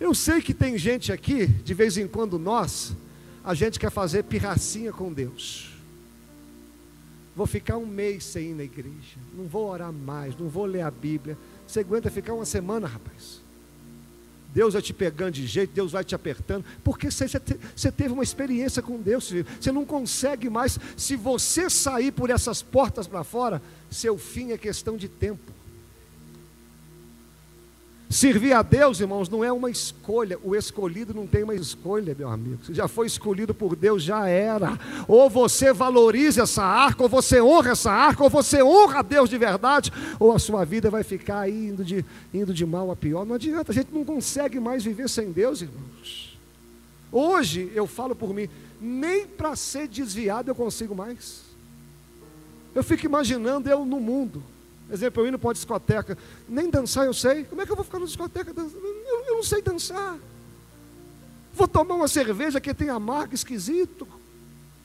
Eu 0.00 0.14
sei 0.14 0.40
que 0.40 0.54
tem 0.54 0.78
gente 0.78 1.11
aqui, 1.11 1.47
de 1.47 1.74
vez 1.74 1.99
em 1.99 2.07
quando 2.07 2.38
nós, 2.38 2.95
a 3.49 3.55
gente 3.55 3.80
quer 3.80 3.90
fazer 3.90 4.24
pirracinha 4.24 4.92
com 4.92 5.11
Deus. 5.11 5.70
Vou 7.34 7.46
ficar 7.46 7.78
um 7.78 7.86
mês 7.86 8.22
sem 8.24 8.51
ir 8.51 8.55
na 8.55 8.62
igreja, 8.62 9.16
não 9.32 9.46
vou 9.46 9.70
orar 9.70 9.90
mais, 9.90 10.38
não 10.38 10.51
vou 10.51 10.66
ler 10.66 10.82
a 10.82 10.90
Bíblia. 10.90 11.38
Você 11.66 11.80
aguenta 11.80 12.11
ficar 12.11 12.34
uma 12.34 12.44
semana, 12.44 12.86
rapaz? 12.86 13.40
Deus 14.53 14.74
vai 14.74 14.82
te 14.82 14.92
pegando 14.92 15.32
de 15.32 15.46
jeito, 15.46 15.72
Deus 15.72 15.92
vai 15.92 16.05
te 16.05 16.14
apertando, 16.14 16.62
porque 16.84 17.11
você, 17.11 17.24
você 17.74 17.90
teve 17.90 18.12
uma 18.12 18.22
experiência 18.22 18.82
com 18.82 19.01
Deus, 19.01 19.32
você 19.59 19.72
não 19.72 19.86
consegue 19.86 20.51
mais. 20.51 20.78
Se 20.94 21.16
você 21.16 21.70
sair 21.70 22.12
por 22.12 22.28
essas 22.28 22.61
portas 22.61 23.07
para 23.07 23.24
fora, 23.24 23.62
seu 23.90 24.18
fim 24.18 24.53
é 24.53 24.59
questão 24.59 24.94
de 24.94 25.09
tempo. 25.09 25.57
Servir 28.11 28.54
a 28.54 28.62
Deus, 28.62 29.00
irmãos, 29.00 29.28
não 29.28 29.44
é 29.44 29.52
uma 29.52 29.70
escolha. 29.70 30.38
O 30.42 30.56
escolhido 30.56 31.12
não 31.12 31.26
tem 31.26 31.42
uma 31.42 31.54
escolha, 31.54 32.14
meu 32.18 32.30
amigo. 32.30 32.64
Se 32.64 32.72
já 32.72 32.88
foi 32.88 33.06
escolhido 33.06 33.52
por 33.52 33.76
Deus, 33.76 34.02
já 34.02 34.26
era. 34.26 34.78
Ou 35.06 35.28
você 35.28 35.74
valoriza 35.74 36.44
essa 36.44 36.64
arca, 36.64 37.02
ou 37.02 37.09
você 37.09 37.38
honra 37.38 37.72
essa 37.72 37.92
arca, 37.92 38.24
ou 38.24 38.30
você 38.30 38.62
honra 38.62 39.00
a 39.00 39.02
Deus 39.02 39.28
de 39.28 39.36
verdade, 39.36 39.92
ou 40.18 40.32
a 40.32 40.38
sua 40.38 40.64
vida 40.64 40.90
vai 40.90 41.02
ficar 41.02 41.40
aí 41.40 41.68
indo 41.68 41.84
de, 41.84 42.02
indo 42.32 42.54
de 42.54 42.64
mal 42.64 42.90
a 42.90 42.96
pior. 42.96 43.26
Não 43.26 43.34
adianta, 43.34 43.72
a 43.72 43.74
gente 43.74 43.92
não 43.92 44.06
consegue 44.06 44.59
mais 44.59 44.82
viver 44.82 45.11
sem 45.11 45.30
Deus, 45.30 45.61
irmãos. 45.61 46.38
Hoje, 47.12 47.70
eu 47.74 47.86
falo 47.86 48.14
por 48.14 48.32
mim, 48.32 48.48
nem 48.80 49.26
para 49.26 49.54
ser 49.54 49.86
desviado 49.86 50.50
eu 50.50 50.54
consigo 50.54 50.94
mais. 50.94 51.42
Eu 52.74 52.82
fico 52.82 53.04
imaginando 53.04 53.68
eu 53.68 53.84
no 53.84 54.00
mundo 54.00 54.42
Exemplo, 54.91 55.22
eu 55.22 55.28
indo 55.28 55.39
para 55.39 55.49
uma 55.49 55.55
discoteca, 55.55 56.16
nem 56.49 56.70
dançar 56.70 57.05
eu 57.07 57.14
sei. 57.14 57.45
Como 57.45 57.61
é 57.61 57.66
que 57.66 57.72
eu 57.72 57.76
vou 57.76 57.84
ficar 57.84 57.99
na 57.99 58.07
discoteca 58.07 58.53
dançando? 58.53 58.84
Eu, 58.84 59.24
eu 59.26 59.34
não 59.36 59.43
sei 59.43 59.61
dançar. 59.61 60.16
Vou 61.53 61.68
tomar 61.68 61.95
uma 61.95 62.09
cerveja 62.09 62.61
que 62.61 62.72
tem 62.72 62.89
amargo, 62.89 63.34
esquisito. 63.34 64.07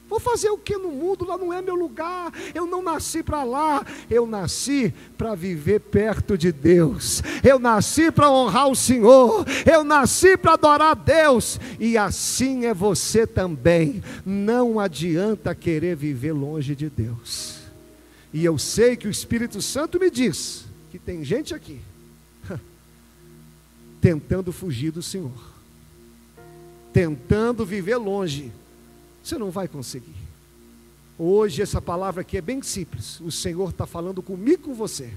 Vou 0.10 0.20
fazer 0.20 0.50
o 0.50 0.58
que 0.58 0.78
no 0.78 0.90
mundo? 0.92 1.26
Lá 1.26 1.38
não 1.38 1.52
é 1.54 1.62
meu 1.62 1.76
lugar. 1.76 2.32
Eu 2.54 2.68
não 2.68 2.84
nasci 2.84 3.24
para 3.24 3.44
lá. 3.44 3.86
Eu 4.10 4.28
nasci 4.28 4.94
para 5.18 5.34
viver 5.34 5.80
perto 5.80 6.38
de 6.38 6.52
Deus. 6.52 7.24
Eu 7.44 7.58
nasci 7.58 8.12
para 8.12 8.30
honrar 8.30 8.68
o 8.68 8.76
Senhor. 8.76 9.46
Eu 9.66 9.84
nasci 9.84 10.38
para 10.38 10.54
adorar 10.54 10.92
a 10.92 10.94
Deus. 10.94 11.60
E 11.80 11.98
assim 11.98 12.66
é 12.66 12.74
você 12.74 13.26
também. 13.26 14.04
Não 14.26 14.80
adianta 14.80 15.56
querer 15.56 15.96
viver 15.96 16.34
longe 16.34 16.76
de 16.76 16.90
Deus. 16.90 17.63
E 18.34 18.44
eu 18.44 18.58
sei 18.58 18.98
que 18.98 19.08
o 19.08 19.12
Espírito 19.12 19.62
Santo 19.62 20.00
me 20.00 20.10
diz 20.10 20.66
que 20.90 20.98
tem 20.98 21.24
gente 21.24 21.54
aqui 21.54 21.80
tentando 24.02 24.52
fugir 24.52 24.92
do 24.92 25.04
Senhor, 25.04 25.32
tentando 26.92 27.66
viver 27.66 27.98
longe. 27.98 28.52
Você 29.24 29.38
não 29.38 29.52
vai 29.52 29.68
conseguir. 29.68 30.16
Hoje, 31.18 31.62
essa 31.62 31.80
palavra 31.80 32.22
aqui 32.22 32.38
é 32.38 32.42
bem 32.42 32.62
simples. 32.64 33.20
O 33.22 33.32
Senhor 33.32 33.70
está 33.70 33.86
falando 33.86 34.22
comigo 34.22 34.64
com 34.64 34.74
você. 34.74 35.14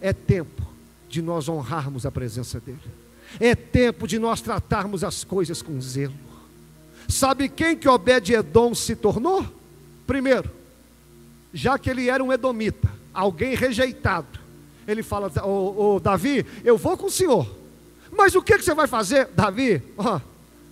É 0.00 0.12
tempo 0.12 0.62
de 1.08 1.20
nós 1.20 1.48
honrarmos 1.48 2.06
a 2.06 2.12
presença 2.12 2.60
dEle. 2.60 2.78
É 3.40 3.54
tempo 3.54 4.06
de 4.06 4.18
nós 4.18 4.40
tratarmos 4.40 5.02
as 5.02 5.24
coisas 5.24 5.60
com 5.60 5.80
zelo. 5.80 6.14
Sabe 7.08 7.48
quem 7.48 7.76
que 7.76 7.88
Obed-Edom 7.88 8.74
se 8.74 8.94
tornou? 8.94 9.44
Primeiro, 10.06 10.50
já 11.56 11.78
que 11.78 11.88
ele 11.88 12.10
era 12.10 12.22
um 12.22 12.30
edomita, 12.30 12.90
alguém 13.14 13.54
rejeitado, 13.54 14.38
ele 14.86 15.02
fala: 15.02 15.32
ô, 15.42 15.98
Davi, 15.98 16.44
eu 16.62 16.76
vou 16.76 16.98
com 16.98 17.06
o 17.06 17.10
senhor, 17.10 17.50
mas 18.12 18.34
o 18.34 18.42
que, 18.42 18.58
que 18.58 18.64
você 18.64 18.74
vai 18.74 18.86
fazer, 18.86 19.26
Davi? 19.34 19.82
Oh, 19.96 20.20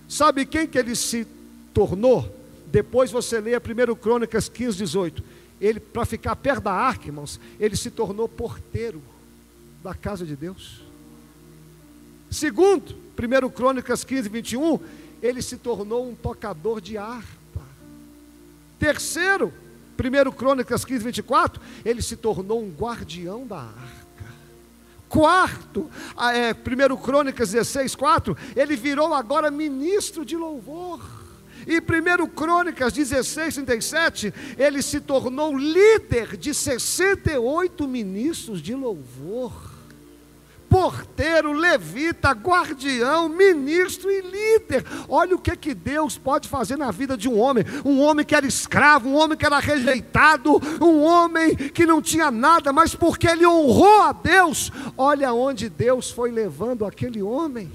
sabe 0.07 0.45
quem 0.45 0.67
que 0.67 0.77
ele 0.77 0.95
se 0.95 1.25
tornou? 1.73 2.31
Depois 2.67 3.09
você 3.09 3.41
lê 3.41 3.55
a 3.55 3.57
1 3.59 3.95
Crônicas 3.95 4.47
15, 4.47 4.77
18. 4.77 5.23
Ele, 5.59 5.79
para 5.79 6.05
ficar 6.05 6.35
perto 6.35 6.65
da 6.65 6.73
arca, 6.73 7.07
irmãos, 7.07 7.39
ele 7.59 7.75
se 7.75 7.89
tornou 7.89 8.29
porteiro 8.29 9.01
da 9.83 9.95
casa 9.95 10.23
de 10.23 10.35
Deus. 10.35 10.81
Segundo, 12.29 12.95
1 13.17 13.49
Crônicas 13.49 14.03
15, 14.03 14.29
21, 14.29 14.79
ele 15.21 15.41
se 15.41 15.57
tornou 15.57 16.07
um 16.07 16.13
tocador 16.13 16.79
de 16.79 16.95
harpa. 16.95 17.61
Terceiro, 18.77 19.51
1 19.97 20.31
Crônicas 20.31 20.83
15, 20.83 21.03
24, 21.03 21.61
ele 21.83 22.01
se 22.01 22.15
tornou 22.15 22.61
um 22.61 22.69
guardião 22.69 23.45
da 23.45 23.59
arca. 23.59 24.05
Quarto, 25.07 25.89
é, 26.33 26.51
1 26.53 26.97
Crônicas 26.97 27.51
16, 27.51 27.95
4, 27.95 28.37
ele 28.55 28.75
virou 28.75 29.13
agora 29.13 29.49
ministro 29.49 30.25
de 30.25 30.35
louvor. 30.35 30.99
E 31.67 31.79
1 31.79 32.27
Crônicas 32.27 32.93
16, 32.93 33.55
37, 33.55 34.33
ele 34.57 34.81
se 34.81 34.99
tornou 34.99 35.57
líder 35.57 36.37
de 36.37 36.53
68 36.53 37.87
ministros 37.87 38.61
de 38.61 38.75
louvor 38.75 39.74
porteiro, 40.75 41.53
levita, 41.53 42.31
guardião, 42.31 43.29
ministro 43.29 44.11
e 44.11 44.19
líder. 44.19 44.85
Olha 45.07 45.33
o 45.33 45.39
que, 45.39 45.55
que 45.55 45.73
Deus 45.73 46.17
pode 46.17 46.49
fazer 46.49 46.75
na 46.75 46.91
vida 46.91 47.15
de 47.15 47.29
um 47.29 47.39
homem. 47.39 47.63
Um 47.85 48.01
homem 48.01 48.25
que 48.25 48.35
era 48.35 48.45
escravo, 48.45 49.07
um 49.07 49.15
homem 49.15 49.37
que 49.37 49.45
era 49.45 49.57
rejeitado, 49.59 50.51
um 50.83 51.01
homem 51.01 51.55
que 51.55 51.85
não 51.85 52.01
tinha 52.01 52.29
nada, 52.29 52.73
mas 52.73 52.93
porque 52.93 53.25
ele 53.25 53.47
honrou 53.47 54.01
a 54.01 54.11
Deus, 54.11 54.69
olha 54.97 55.31
onde 55.31 55.69
Deus 55.69 56.11
foi 56.11 56.29
levando 56.29 56.85
aquele 56.85 57.21
homem. 57.21 57.71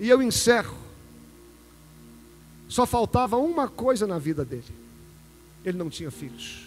E 0.00 0.08
eu 0.08 0.20
encerro. 0.20 0.76
Só 2.68 2.84
faltava 2.84 3.36
uma 3.36 3.68
coisa 3.68 4.08
na 4.08 4.18
vida 4.18 4.44
dele: 4.44 4.74
ele 5.64 5.78
não 5.78 5.88
tinha 5.88 6.10
filhos. 6.10 6.66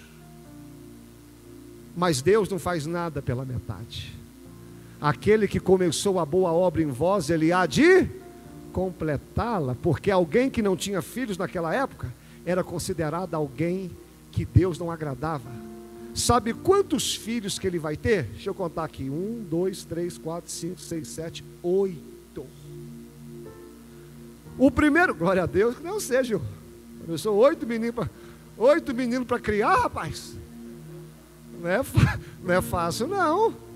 Mas 1.94 2.22
Deus 2.22 2.48
não 2.48 2.58
faz 2.58 2.86
nada 2.86 3.22
pela 3.22 3.44
metade. 3.44 4.19
Aquele 5.02 5.48
que 5.48 5.60
começou 5.60 6.20
a 6.20 6.26
boa 6.26 6.52
obra 6.52 6.82
em 6.82 6.88
vós, 6.88 7.30
ele 7.30 7.54
há 7.54 7.66
de 7.66 8.06
completá-la, 8.74 9.76
porque 9.82 10.12
alguém 10.12 10.50
que 10.50 10.62
não 10.62 10.76
tinha 10.76 11.02
filhos 11.02 11.38
naquela 11.38 11.74
época 11.74 12.14
era 12.46 12.64
considerado 12.64 13.34
alguém 13.34 13.92
que 14.32 14.44
Deus 14.44 14.78
não 14.78 14.92
agradava. 14.92 15.50
Sabe 16.14 16.54
quantos 16.54 17.16
filhos 17.16 17.58
que 17.58 17.66
ele 17.66 17.80
vai 17.80 17.96
ter? 17.96 18.24
Deixa 18.24 18.50
eu 18.50 18.54
contar 18.54 18.84
aqui: 18.84 19.10
um, 19.10 19.46
dois, 19.50 19.86
três, 19.86 20.18
quatro, 20.18 20.52
cinco, 20.52 20.82
seis, 20.82 21.08
sete, 21.08 21.46
oito. 21.64 22.46
O 24.58 24.70
primeiro, 24.70 25.16
glória 25.16 25.44
a 25.44 25.46
Deus, 25.46 25.78
que 25.78 25.84
não 25.84 26.00
seja. 26.00 26.42
Eu 27.08 27.18
sou 27.18 27.38
oito 27.38 27.66
meninos 27.66 27.96
para 27.96 28.10
oito 28.58 28.94
meninos 28.94 29.26
para 29.26 29.40
criar, 29.40 29.76
rapaz. 29.76 30.36
Não 31.62 31.70
é, 31.70 31.82
não 32.44 32.54
é 32.54 32.62
fácil, 32.62 33.08
não 33.08 33.69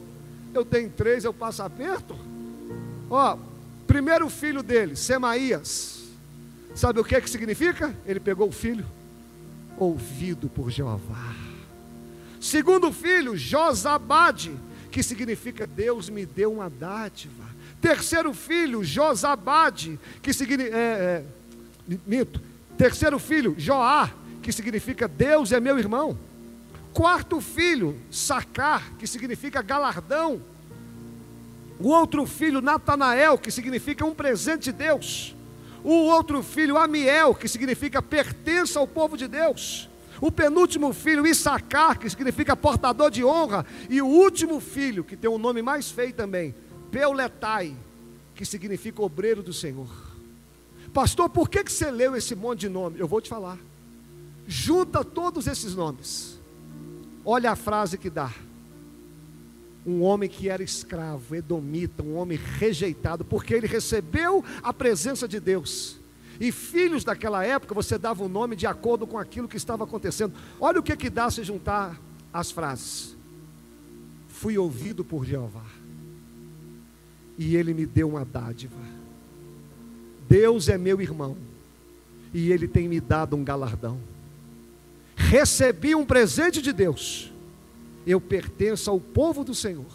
eu 0.53 0.63
tenho 0.63 0.89
três, 0.89 1.23
eu 1.23 1.33
passo 1.33 1.63
aperto. 1.63 2.15
Ó, 3.09 3.37
primeiro 3.87 4.29
filho 4.29 4.63
dele, 4.63 4.95
Semaías. 4.95 6.03
Sabe 6.75 6.99
o 6.99 7.03
que 7.03 7.19
que 7.21 7.29
significa? 7.29 7.95
Ele 8.05 8.19
pegou 8.19 8.47
o 8.47 8.51
filho 8.51 8.85
ouvido 9.77 10.49
por 10.49 10.71
Jeová. 10.71 11.35
Segundo 12.39 12.91
filho, 12.91 13.37
Josabade, 13.37 14.51
que 14.91 15.01
significa 15.01 15.65
Deus 15.65 16.09
me 16.09 16.25
deu 16.25 16.53
uma 16.53 16.69
dádiva. 16.69 17.43
Terceiro 17.81 18.33
filho, 18.33 18.83
Josabade, 18.83 19.99
que 20.21 20.33
significa. 20.33 20.75
É, 20.75 21.23
é, 21.89 21.97
minto. 22.07 22.41
Terceiro 22.77 23.19
filho, 23.19 23.55
Joá, 23.57 24.09
que 24.41 24.51
significa 24.51 25.07
Deus 25.07 25.51
é 25.51 25.59
meu 25.59 25.77
irmão. 25.77 26.17
Quarto 26.93 27.41
filho, 27.41 27.99
Sacar, 28.11 28.93
que 28.99 29.07
significa 29.07 29.63
galardão. 29.63 30.39
O 31.79 31.87
outro 31.87 32.25
filho, 32.27 32.61
Natanael, 32.61 33.37
que 33.37 33.49
significa 33.49 34.05
um 34.05 34.13
presente 34.13 34.65
de 34.65 34.71
Deus. 34.71 35.35
O 35.83 35.91
outro 35.91 36.43
filho, 36.43 36.77
Amiel, 36.77 37.33
que 37.33 37.47
significa 37.47 37.99
pertença 38.01 38.79
ao 38.79 38.87
povo 38.87 39.17
de 39.17 39.27
Deus. 39.27 39.89
O 40.21 40.31
penúltimo 40.31 40.93
filho, 40.93 41.25
Issacar, 41.25 41.97
que 41.97 42.09
significa 42.09 42.55
portador 42.55 43.09
de 43.09 43.25
honra. 43.25 43.65
E 43.89 43.99
o 43.99 44.07
último 44.07 44.59
filho, 44.59 45.03
que 45.03 45.17
tem 45.17 45.29
um 45.29 45.39
nome 45.39 45.63
mais 45.63 45.89
feio 45.89 46.13
também, 46.13 46.53
Peuletai, 46.91 47.75
que 48.35 48.45
significa 48.45 49.01
obreiro 49.01 49.41
do 49.41 49.51
Senhor. 49.51 49.89
Pastor, 50.93 51.27
por 51.27 51.49
que, 51.49 51.63
que 51.63 51.71
você 51.71 51.89
leu 51.89 52.15
esse 52.15 52.35
monte 52.35 52.61
de 52.61 52.69
nome? 52.69 52.99
Eu 52.99 53.07
vou 53.07 53.19
te 53.19 53.29
falar. 53.29 53.57
Junta 54.47 55.03
todos 55.03 55.47
esses 55.47 55.73
nomes 55.73 56.32
Olha 57.25 57.51
a 57.51 57.55
frase 57.55 57.97
que 57.97 58.09
dá. 58.09 58.31
Um 59.85 60.01
homem 60.01 60.29
que 60.29 60.49
era 60.49 60.63
escravo, 60.63 61.35
edomita, 61.35 62.03
um 62.03 62.15
homem 62.15 62.37
rejeitado, 62.37 63.25
porque 63.25 63.53
ele 63.53 63.67
recebeu 63.67 64.43
a 64.61 64.73
presença 64.73 65.27
de 65.27 65.39
Deus. 65.39 65.99
E 66.39 66.51
filhos 66.51 67.03
daquela 67.03 67.43
época, 67.45 67.75
você 67.75 67.97
dava 67.97 68.23
o 68.23 68.25
um 68.25 68.29
nome 68.29 68.55
de 68.55 68.65
acordo 68.65 69.05
com 69.05 69.17
aquilo 69.17 69.47
que 69.47 69.57
estava 69.57 69.83
acontecendo. 69.83 70.33
Olha 70.59 70.79
o 70.79 70.83
que, 70.83 70.95
que 70.95 71.09
dá 71.09 71.29
se 71.29 71.43
juntar 71.43 71.99
as 72.31 72.49
frases. 72.49 73.15
Fui 74.29 74.57
ouvido 74.57 75.03
por 75.03 75.25
Jeová, 75.25 75.65
e 77.37 77.55
ele 77.55 77.73
me 77.73 77.85
deu 77.85 78.09
uma 78.09 78.25
dádiva. 78.25 78.79
Deus 80.27 80.69
é 80.69 80.77
meu 80.77 80.99
irmão, 81.01 81.37
e 82.33 82.51
ele 82.51 82.67
tem 82.67 82.87
me 82.87 82.99
dado 82.99 83.35
um 83.35 83.43
galardão 83.43 83.99
recebi 85.15 85.95
um 85.95 86.05
presente 86.05 86.61
de 86.61 86.73
Deus, 86.73 87.31
eu 88.05 88.19
pertenço 88.19 88.89
ao 88.89 88.99
povo 88.99 89.43
do 89.43 89.55
Senhor, 89.55 89.85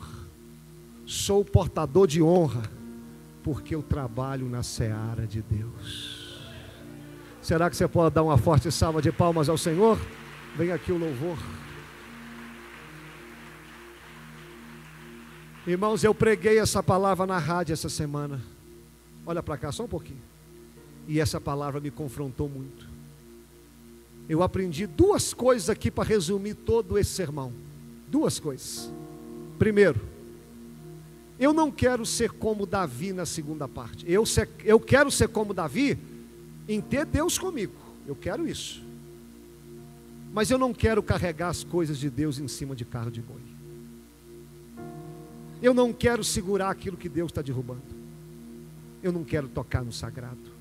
sou 1.06 1.44
portador 1.44 2.06
de 2.06 2.22
honra, 2.22 2.62
porque 3.42 3.74
eu 3.74 3.82
trabalho 3.82 4.48
na 4.48 4.62
seara 4.62 5.26
de 5.26 5.42
Deus. 5.42 6.28
Será 7.40 7.70
que 7.70 7.76
você 7.76 7.88
pode 7.88 8.14
dar 8.14 8.22
uma 8.22 8.36
forte 8.36 8.70
salva 8.70 9.00
de 9.00 9.10
palmas 9.10 9.48
ao 9.48 9.56
Senhor? 9.56 9.98
Vem 10.56 10.72
aqui 10.72 10.92
o 10.92 10.98
louvor. 10.98 11.38
Irmãos, 15.66 16.02
eu 16.02 16.14
preguei 16.14 16.58
essa 16.58 16.82
palavra 16.82 17.26
na 17.26 17.36
rádio 17.36 17.74
essa 17.74 17.90
semana. 17.90 18.40
Olha 19.26 19.42
para 19.42 19.58
cá 19.58 19.70
só 19.70 19.84
um 19.84 19.88
pouquinho. 19.88 20.22
E 21.06 21.20
essa 21.20 21.38
palavra 21.38 21.78
me 21.78 21.90
confrontou 21.90 22.48
muito. 22.48 22.87
Eu 24.28 24.42
aprendi 24.42 24.86
duas 24.86 25.32
coisas 25.32 25.70
aqui 25.70 25.90
para 25.90 26.04
resumir 26.04 26.54
todo 26.54 26.98
esse 26.98 27.10
sermão. 27.10 27.52
Duas 28.08 28.38
coisas. 28.38 28.90
Primeiro, 29.58 30.00
eu 31.38 31.52
não 31.52 31.70
quero 31.70 32.04
ser 32.04 32.32
como 32.32 32.66
Davi 32.66 33.12
na 33.12 33.24
segunda 33.24 33.66
parte. 33.66 34.04
Eu, 34.10 34.26
ser, 34.26 34.48
eu 34.64 34.78
quero 34.78 35.10
ser 35.10 35.28
como 35.28 35.54
Davi 35.54 35.98
em 36.68 36.80
ter 36.80 37.06
Deus 37.06 37.38
comigo. 37.38 37.72
Eu 38.06 38.14
quero 38.14 38.46
isso. 38.46 38.82
Mas 40.32 40.50
eu 40.50 40.58
não 40.58 40.74
quero 40.74 41.02
carregar 41.02 41.48
as 41.48 41.64
coisas 41.64 41.98
de 41.98 42.10
Deus 42.10 42.38
em 42.38 42.48
cima 42.48 42.76
de 42.76 42.84
carro 42.84 43.10
de 43.10 43.22
boi. 43.22 43.40
Eu 45.62 45.72
não 45.72 45.92
quero 45.92 46.22
segurar 46.22 46.70
aquilo 46.70 46.96
que 46.96 47.08
Deus 47.08 47.30
está 47.30 47.40
derrubando. 47.40 47.82
Eu 49.02 49.12
não 49.12 49.24
quero 49.24 49.48
tocar 49.48 49.84
no 49.84 49.92
sagrado. 49.92 50.57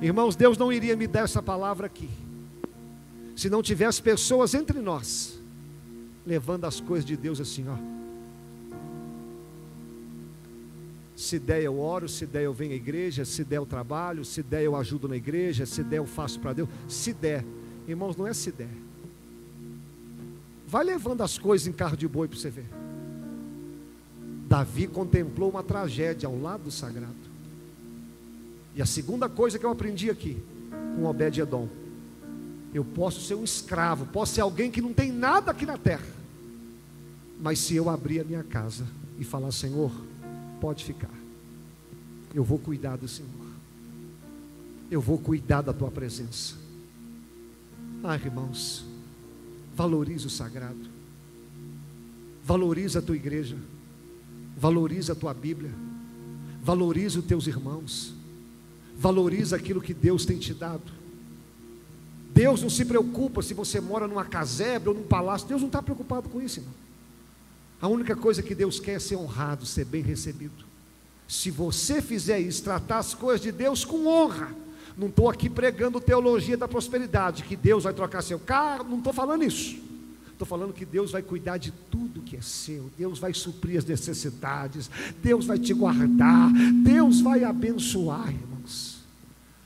Irmãos, 0.00 0.34
Deus 0.34 0.58
não 0.58 0.72
iria 0.72 0.96
me 0.96 1.06
dar 1.06 1.20
essa 1.20 1.42
palavra 1.42 1.86
aqui, 1.86 2.08
se 3.36 3.48
não 3.48 3.62
tivesse 3.62 4.02
pessoas 4.02 4.54
entre 4.54 4.80
nós, 4.80 5.38
levando 6.26 6.64
as 6.64 6.80
coisas 6.80 7.04
de 7.04 7.16
Deus 7.16 7.40
assim, 7.40 7.66
ó. 7.68 7.92
Se 11.16 11.38
der 11.38 11.62
eu 11.62 11.78
oro, 11.78 12.08
se 12.08 12.26
der 12.26 12.42
eu 12.42 12.52
venho 12.52 12.72
à 12.72 12.74
igreja, 12.74 13.24
se 13.24 13.44
der 13.44 13.58
eu 13.58 13.66
trabalho, 13.66 14.24
se 14.24 14.42
der 14.42 14.64
eu 14.64 14.74
ajudo 14.74 15.06
na 15.08 15.16
igreja, 15.16 15.64
se 15.64 15.82
der 15.84 15.98
eu 15.98 16.06
faço 16.06 16.40
para 16.40 16.52
Deus, 16.52 16.68
se 16.88 17.12
der. 17.12 17.44
Irmãos, 17.86 18.16
não 18.16 18.26
é 18.26 18.34
se 18.34 18.50
der. 18.50 18.70
Vai 20.66 20.84
levando 20.84 21.20
as 21.20 21.38
coisas 21.38 21.68
em 21.68 21.72
carro 21.72 21.96
de 21.96 22.08
boi 22.08 22.26
para 22.26 22.38
você 22.38 22.50
ver. 22.50 22.66
Davi 24.48 24.86
contemplou 24.86 25.50
uma 25.50 25.62
tragédia 25.62 26.26
ao 26.26 26.38
lado 26.38 26.64
do 26.64 26.70
sagrado. 26.70 27.31
E 28.74 28.82
a 28.82 28.86
segunda 28.86 29.28
coisa 29.28 29.58
que 29.58 29.66
eu 29.66 29.70
aprendi 29.70 30.10
aqui, 30.10 30.42
com 30.96 31.04
Obed-Edom, 31.04 31.68
eu 32.72 32.84
posso 32.84 33.20
ser 33.20 33.34
um 33.34 33.44
escravo, 33.44 34.06
posso 34.06 34.34
ser 34.34 34.40
alguém 34.40 34.70
que 34.70 34.80
não 34.80 34.92
tem 34.92 35.12
nada 35.12 35.50
aqui 35.50 35.66
na 35.66 35.76
terra, 35.76 36.06
mas 37.40 37.58
se 37.58 37.74
eu 37.74 37.90
abrir 37.90 38.20
a 38.20 38.24
minha 38.24 38.42
casa 38.42 38.86
e 39.18 39.24
falar, 39.24 39.52
Senhor, 39.52 39.92
pode 40.60 40.84
ficar, 40.84 41.10
eu 42.34 42.42
vou 42.42 42.58
cuidar 42.58 42.96
do 42.96 43.06
Senhor, 43.06 43.30
eu 44.90 45.00
vou 45.00 45.18
cuidar 45.18 45.60
da 45.60 45.72
tua 45.72 45.90
presença. 45.90 46.54
Ah, 48.02 48.16
irmãos, 48.16 48.84
valorize 49.74 50.26
o 50.26 50.30
sagrado, 50.30 50.88
valorize 52.44 52.96
a 52.96 53.02
tua 53.02 53.16
igreja 53.16 53.56
valoriza 54.56 55.12
a 55.12 55.16
tua 55.16 55.34
Bíblia, 55.34 55.72
valoriza 56.62 57.18
os 57.18 57.24
teus 57.24 57.46
irmãos, 57.46 58.14
valoriza 58.96 59.56
aquilo 59.56 59.80
que 59.80 59.94
Deus 59.94 60.24
tem 60.24 60.38
te 60.38 60.54
dado. 60.54 61.02
Deus 62.34 62.62
não 62.62 62.70
se 62.70 62.84
preocupa 62.84 63.42
se 63.42 63.52
você 63.52 63.80
mora 63.80 64.08
numa 64.08 64.24
casebre 64.24 64.88
ou 64.88 64.94
num 64.94 65.02
palácio, 65.02 65.48
Deus 65.48 65.60
não 65.60 65.68
está 65.68 65.82
preocupado 65.82 66.28
com 66.28 66.40
isso, 66.40 66.60
irmão. 66.60 66.74
A 67.80 67.88
única 67.88 68.14
coisa 68.14 68.42
que 68.42 68.54
Deus 68.54 68.78
quer 68.78 68.92
é 68.92 68.98
ser 68.98 69.16
honrado, 69.16 69.66
ser 69.66 69.84
bem 69.84 70.02
recebido. 70.02 70.64
Se 71.26 71.50
você 71.50 72.00
fizer 72.00 72.38
isso, 72.38 72.62
tratar 72.62 72.98
as 72.98 73.14
coisas 73.14 73.40
de 73.40 73.50
Deus 73.50 73.84
com 73.84 74.06
honra, 74.06 74.54
não 74.96 75.08
estou 75.08 75.28
aqui 75.28 75.48
pregando 75.48 76.00
teologia 76.00 76.56
da 76.56 76.68
prosperidade, 76.68 77.42
que 77.42 77.56
Deus 77.56 77.84
vai 77.84 77.92
trocar 77.92 78.22
seu 78.22 78.38
carro, 78.38 78.84
não 78.84 78.98
estou 78.98 79.12
falando 79.12 79.42
isso. 79.42 79.76
Estou 80.30 80.46
falando 80.46 80.72
que 80.72 80.84
Deus 80.84 81.12
vai 81.12 81.22
cuidar 81.22 81.56
de 81.56 81.72
tudo 81.90 82.22
que 82.22 82.36
é 82.36 82.40
seu, 82.40 82.90
Deus 82.98 83.18
vai 83.18 83.32
suprir 83.32 83.78
as 83.78 83.84
necessidades, 83.84 84.90
Deus 85.22 85.46
vai 85.46 85.58
te 85.58 85.72
guardar, 85.72 86.50
Deus 86.82 87.20
vai 87.20 87.44
abençoar, 87.44 88.28
irmãos. 88.28 88.51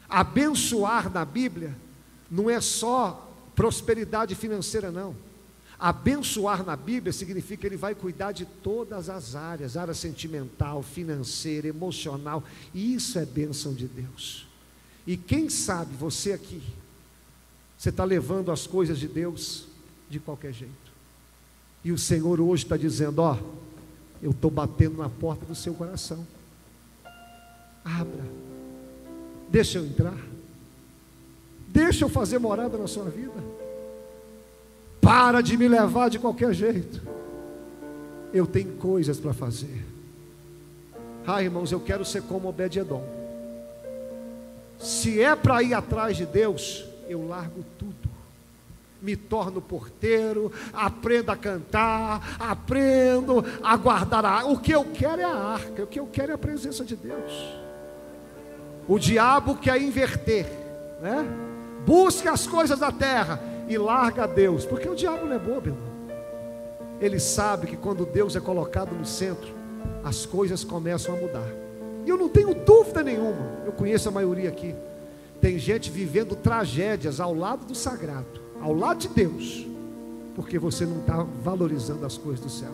Abençoar 0.09 1.13
na 1.13 1.25
Bíblia 1.25 1.75
não 2.31 2.49
é 2.49 2.61
só 2.61 3.33
prosperidade 3.55 4.35
financeira, 4.35 4.91
não. 4.91 5.15
Abençoar 5.79 6.65
na 6.65 6.75
Bíblia 6.75 7.13
significa 7.13 7.63
que 7.63 7.67
Ele 7.67 7.77
vai 7.77 7.95
cuidar 7.95 8.33
de 8.33 8.47
todas 8.47 9.11
as 9.11 9.35
áreas, 9.35 9.77
área 9.77 9.93
sentimental, 9.93 10.83
financeira, 10.83 11.69
emocional, 11.69 12.43
e 12.73 12.95
isso 12.95 13.19
é 13.19 13.27
bênção 13.27 13.75
de 13.75 13.87
Deus. 13.87 14.47
E 15.07 15.17
quem 15.17 15.51
sabe 15.51 15.95
você 15.95 16.33
aqui, 16.33 16.63
você 17.77 17.91
está 17.91 18.05
levando 18.05 18.51
as 18.51 18.67
coisas 18.67 18.99
de 18.99 19.07
Deus 19.07 19.67
de 20.09 20.19
qualquer 20.19 20.53
jeito. 20.53 20.75
E 21.85 21.93
o 21.93 21.99
Senhor 21.99 22.41
hoje 22.41 22.65
está 22.65 22.77
dizendo: 22.77 23.21
Ó, 23.21 23.39
eu 24.23 24.31
estou 24.31 24.51
batendo 24.51 24.97
na 24.99 25.09
porta 25.09 25.45
do 25.45 25.55
seu 25.55 25.75
coração. 25.75 26.27
Abra, 27.85 28.25
deixa 29.49 29.78
eu 29.78 29.86
entrar, 29.86 30.16
deixa 31.68 32.05
eu 32.05 32.09
fazer 32.09 32.38
morada 32.38 32.76
na 32.76 32.86
sua 32.86 33.05
vida. 33.05 33.57
Para 35.01 35.40
de 35.40 35.57
me 35.57 35.68
levar 35.68 36.11
de 36.11 36.18
qualquer 36.18 36.53
jeito. 36.53 37.01
Eu 38.32 38.47
tenho 38.47 38.72
coisas 38.76 39.18
para 39.18 39.32
fazer. 39.32 39.84
Ah, 41.26 41.42
irmãos, 41.42 41.70
eu 41.70 41.80
quero 41.80 42.05
ser 42.05 42.22
como 42.22 42.49
Obed-Edom. 42.49 43.05
Se 44.78 45.20
é 45.20 45.34
para 45.34 45.62
ir 45.62 45.74
atrás 45.74 46.16
de 46.16 46.26
Deus, 46.26 46.84
eu 47.09 47.26
largo 47.26 47.64
tudo 47.78 48.07
me 49.01 49.16
torno 49.16 49.61
porteiro, 49.61 50.51
aprendo 50.72 51.30
a 51.30 51.36
cantar, 51.36 52.36
aprendo 52.40 53.44
a 53.62 53.76
guardar 53.76 54.24
a 54.24 54.30
arca. 54.30 54.49
O 54.49 54.59
que 54.59 54.72
eu 54.72 54.84
quero 54.84 55.20
é 55.20 55.24
a 55.24 55.36
arca, 55.36 55.84
o 55.84 55.86
que 55.86 56.01
eu 56.01 56.07
quero 56.07 56.32
é 56.32 56.34
a 56.34 56.38
presença 56.38 56.84
de 56.84 56.97
Deus. 56.97 57.32
O 58.89 58.99
diabo 58.99 59.57
quer 59.57 59.80
inverter, 59.80 60.47
né? 61.01 61.26
Busca 61.84 62.32
as 62.32 62.47
coisas 62.47 62.78
da 62.78 62.91
terra 62.91 63.41
e 63.68 63.76
larga 63.76 64.26
Deus, 64.26 64.64
porque 64.64 64.89
o 64.89 64.95
diabo 64.95 65.26
não 65.26 65.34
é 65.34 65.39
bobo, 65.39 65.68
irmão. 65.68 65.97
Ele 67.01 67.18
sabe 67.18 67.66
que 67.66 67.76
quando 67.76 68.07
Deus 68.07 68.37
é 68.37 68.41
colocado 68.41 68.93
no 68.93 69.05
centro, 69.05 69.55
as 70.05 70.24
coisas 70.24 70.64
começam 70.64 71.14
a 71.14 71.18
mudar. 71.18 71.49
E 72.05 72.09
eu 72.09 72.16
não 72.16 72.28
tenho 72.28 72.55
dúvida 72.55 73.03
nenhuma, 73.03 73.61
eu 73.64 73.72
conheço 73.72 74.09
a 74.09 74.12
maioria 74.12 74.49
aqui. 74.49 74.74
Tem 75.41 75.59
gente 75.59 75.91
vivendo 75.91 76.34
tragédias 76.37 77.20
ao 77.20 77.34
lado 77.34 77.66
do 77.66 77.74
sagrado 77.74 78.47
ao 78.61 78.72
lado 78.72 78.99
de 78.99 79.09
Deus, 79.09 79.66
porque 80.34 80.59
você 80.59 80.84
não 80.84 80.99
está 80.99 81.24
valorizando 81.43 82.05
as 82.05 82.18
coisas 82.18 82.41
do 82.41 82.51
céu. 82.51 82.72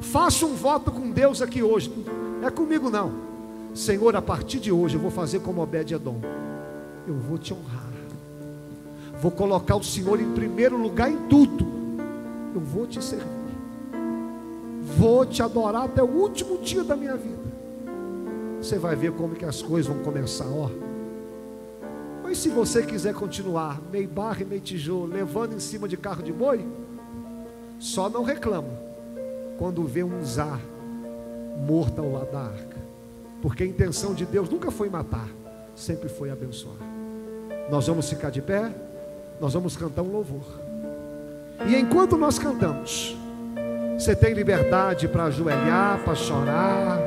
Faça 0.00 0.44
um 0.44 0.54
voto 0.54 0.90
com 0.90 1.10
Deus 1.10 1.40
aqui 1.40 1.62
hoje, 1.62 1.92
não 2.40 2.48
é 2.48 2.50
comigo 2.50 2.90
não. 2.90 3.31
Senhor, 3.74 4.14
a 4.14 4.22
partir 4.22 4.58
de 4.58 4.70
hoje 4.70 4.96
eu 4.96 5.00
vou 5.00 5.10
fazer 5.10 5.40
como 5.40 5.62
Obed-Edom, 5.62 6.20
eu 7.06 7.14
vou 7.14 7.38
te 7.38 7.54
honrar, 7.54 7.90
vou 9.20 9.30
colocar 9.30 9.76
o 9.76 9.82
Senhor 9.82 10.20
em 10.20 10.32
primeiro 10.32 10.76
lugar 10.76 11.10
em 11.10 11.16
tudo, 11.28 11.66
eu 12.54 12.60
vou 12.60 12.86
te 12.86 13.02
servir, 13.02 13.26
vou 14.98 15.24
te 15.24 15.42
adorar 15.42 15.84
até 15.84 16.02
o 16.02 16.06
último 16.06 16.58
dia 16.58 16.84
da 16.84 16.94
minha 16.94 17.16
vida. 17.16 17.42
Você 18.60 18.78
vai 18.78 18.94
ver 18.94 19.12
como 19.12 19.34
que 19.34 19.44
as 19.44 19.60
coisas 19.60 19.92
vão 19.92 20.04
começar, 20.04 20.46
ó. 20.46 20.70
Mas 22.22 22.38
se 22.38 22.48
você 22.48 22.82
quiser 22.82 23.12
continuar 23.12 23.80
meio 23.90 24.08
barro 24.08 24.42
e 24.42 24.44
meio 24.44 24.60
tijolo, 24.60 25.06
levando 25.06 25.54
em 25.54 25.60
cima 25.60 25.88
de 25.88 25.96
carro 25.96 26.22
de 26.22 26.32
boi, 26.32 26.64
só 27.78 28.08
não 28.08 28.22
reclama 28.22 28.68
quando 29.58 29.82
vê 29.84 30.04
um 30.04 30.24
zar 30.24 30.60
morto 31.66 32.00
ao 32.00 32.12
lado 32.12 32.30
da 32.30 32.40
arca. 32.40 32.71
Porque 33.42 33.64
a 33.64 33.66
intenção 33.66 34.14
de 34.14 34.24
Deus 34.24 34.48
nunca 34.48 34.70
foi 34.70 34.88
matar, 34.88 35.28
sempre 35.74 36.08
foi 36.08 36.30
abençoar. 36.30 36.76
Nós 37.68 37.88
vamos 37.88 38.08
ficar 38.08 38.30
de 38.30 38.40
pé, 38.40 38.70
nós 39.40 39.52
vamos 39.52 39.76
cantar 39.76 40.02
um 40.02 40.12
louvor. 40.12 40.44
E 41.66 41.74
enquanto 41.76 42.16
nós 42.16 42.38
cantamos, 42.38 43.16
você 43.98 44.14
tem 44.14 44.32
liberdade 44.32 45.08
para 45.08 45.24
ajoelhar, 45.24 46.00
para 46.04 46.14
chorar. 46.14 46.98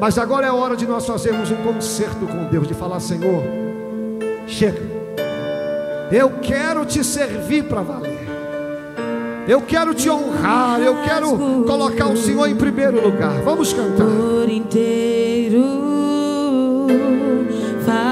Mas 0.00 0.18
agora 0.18 0.46
é 0.46 0.50
hora 0.50 0.76
de 0.76 0.86
nós 0.86 1.06
fazermos 1.06 1.50
um 1.50 1.56
concerto 1.56 2.26
com 2.26 2.48
Deus, 2.48 2.66
de 2.66 2.74
falar, 2.74 3.00
Senhor. 3.00 3.42
Chega. 4.46 4.80
Eu 6.10 6.38
quero 6.40 6.84
te 6.84 7.04
servir 7.04 7.64
para 7.64 7.82
valer. 7.82 8.17
Eu 9.48 9.62
quero 9.62 9.94
te 9.94 10.10
honrar. 10.10 10.78
Eu 10.80 11.02
quero 11.02 11.64
colocar 11.66 12.06
o 12.08 12.16
Senhor 12.16 12.46
em 12.46 12.54
primeiro 12.54 13.02
lugar. 13.02 13.40
Vamos 13.42 13.72
cantar. 13.72 14.04
Por 14.04 14.48
inteiro 14.48 15.88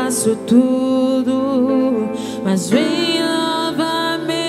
faço 0.07 0.35
tudo, 0.47 2.09
mas 2.43 2.71
vem 2.71 3.21
novamente. 3.21 4.47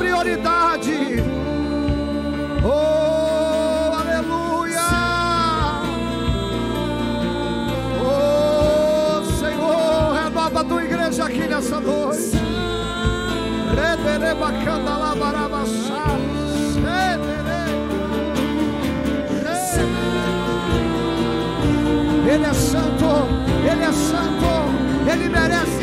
prioridade. 0.00 1.22
Oh, 2.64 3.92
aleluia! 4.00 4.88
Oh, 8.02 9.22
Senhor, 9.38 10.14
renova 10.14 10.60
a 10.60 10.64
tua 10.64 10.84
igreja 10.84 11.24
aqui 11.24 11.46
nessa 11.46 11.78
noite. 11.80 12.32
Rederebacanda 13.76 14.96
labarabassá. 14.96 16.06
Ele 22.32 22.44
é 22.44 22.54
santo, 22.54 23.10
ele 23.68 23.82
é 23.82 23.92
santo, 23.92 25.10
ele 25.12 25.28
merece 25.28 25.79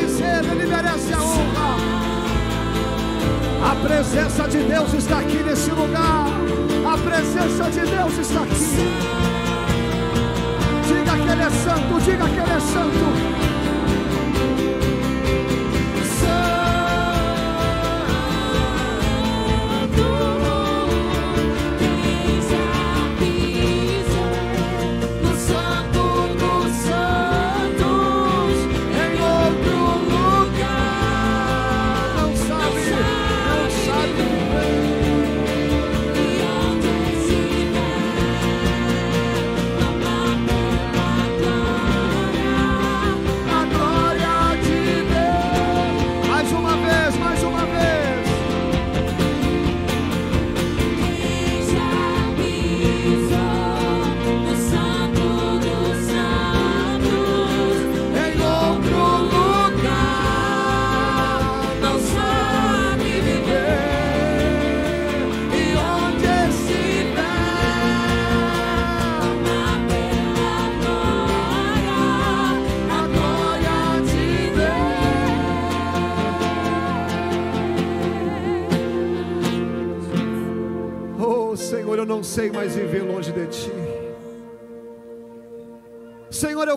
presença 3.81 4.47
de 4.47 4.57
Deus 4.59 4.93
está 4.93 5.19
aqui 5.19 5.43
nesse 5.43 5.71
lugar. 5.71 6.27
A 6.85 6.97
presença 6.97 7.69
de 7.69 7.81
Deus 7.81 8.17
está 8.17 8.41
aqui. 8.41 8.77
Diga 10.87 11.17
que 11.17 11.29
Ele 11.29 11.41
é 11.41 11.49
santo, 11.49 12.01
diga 12.03 12.25
que 12.27 12.39
Ele 12.39 12.53
é 12.53 12.59
santo. 12.59 13.46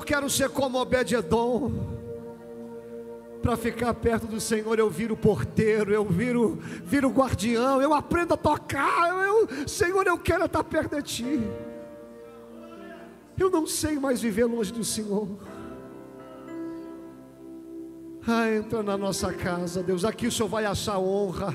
Eu 0.01 0.05
quero 0.05 0.31
ser 0.31 0.49
como 0.49 0.81
Obed-Edom. 0.81 1.71
Para 3.43 3.57
ficar 3.57 3.93
perto 3.95 4.27
do 4.27 4.41
Senhor, 4.41 4.79
eu 4.79 4.89
viro 4.91 5.17
porteiro, 5.17 5.93
eu 5.93 6.05
viro, 6.05 6.59
viro 6.85 7.09
guardião, 7.11 7.81
eu 7.81 7.93
aprendo 7.95 8.35
a 8.35 8.37
tocar. 8.37 9.09
Eu, 9.27 9.69
Senhor, 9.69 10.07
eu 10.07 10.19
quero 10.19 10.47
estar 10.47 10.65
perto 10.65 10.97
de 10.97 11.03
ti. 11.03 11.41
Eu 13.39 13.51
não 13.51 13.67
sei 13.67 13.99
mais 13.99 14.21
viver 14.21 14.45
longe 14.45 14.73
do 14.73 14.85
Senhor. 14.85 15.29
Ah, 18.27 18.51
entra 18.51 18.83
na 18.83 18.97
nossa 18.99 19.33
casa, 19.33 19.83
Deus. 19.83 20.05
Aqui 20.05 20.27
o 20.27 20.33
Senhor 20.33 20.49
vai 20.49 20.67
achar 20.67 20.99
honra. 20.99 21.55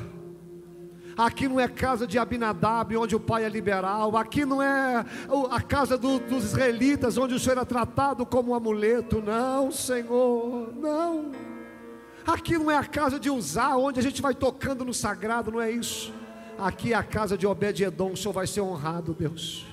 Aqui 1.18 1.47
não 1.47 1.59
é 1.59 1.68
casa 1.68 2.05
de 2.05 2.20
Abinadab, 2.20 2.95
onde 2.97 3.16
o 3.16 3.20
pai 3.20 3.45
é 3.45 3.49
liberal. 3.49 4.18
Aqui 4.18 4.45
não 4.45 4.61
é 4.61 5.05
a 5.49 5.61
casa 5.61 5.97
do, 5.97 6.20
dos 6.20 6.43
israelitas, 6.43 7.18
onde 7.18 7.34
o 7.34 7.39
Senhor 7.39 7.53
era 7.53 7.66
tratado 7.66 8.26
como 8.26 8.51
um 8.51 8.55
amuleto. 8.55 9.22
Não, 9.22 9.72
Senhor, 9.72 10.74
não. 10.76 11.32
Aqui 12.28 12.57
não 12.57 12.70
é 12.70 12.76
a 12.76 12.84
casa 12.84 13.18
de 13.18 13.30
Uzá, 13.30 13.78
onde 13.78 13.99
a 13.99 14.03
gente 14.03 14.22
vai 14.22 14.34
tocando 14.34 14.84
no 14.84 14.93
sagrado, 14.93 15.51
não 15.51 15.61
é 15.61 15.72
isso. 15.72 16.11
Aqui 16.57 16.91
é 16.91 16.95
a 16.95 17.03
casa 17.03 17.38
de 17.38 17.47
Obed-Edom, 17.47 18.11
o 18.11 18.18
Senhor 18.18 18.34
vai 18.34 18.47
ser 18.47 18.61
honrado, 18.61 19.13
Deus. 19.13 19.66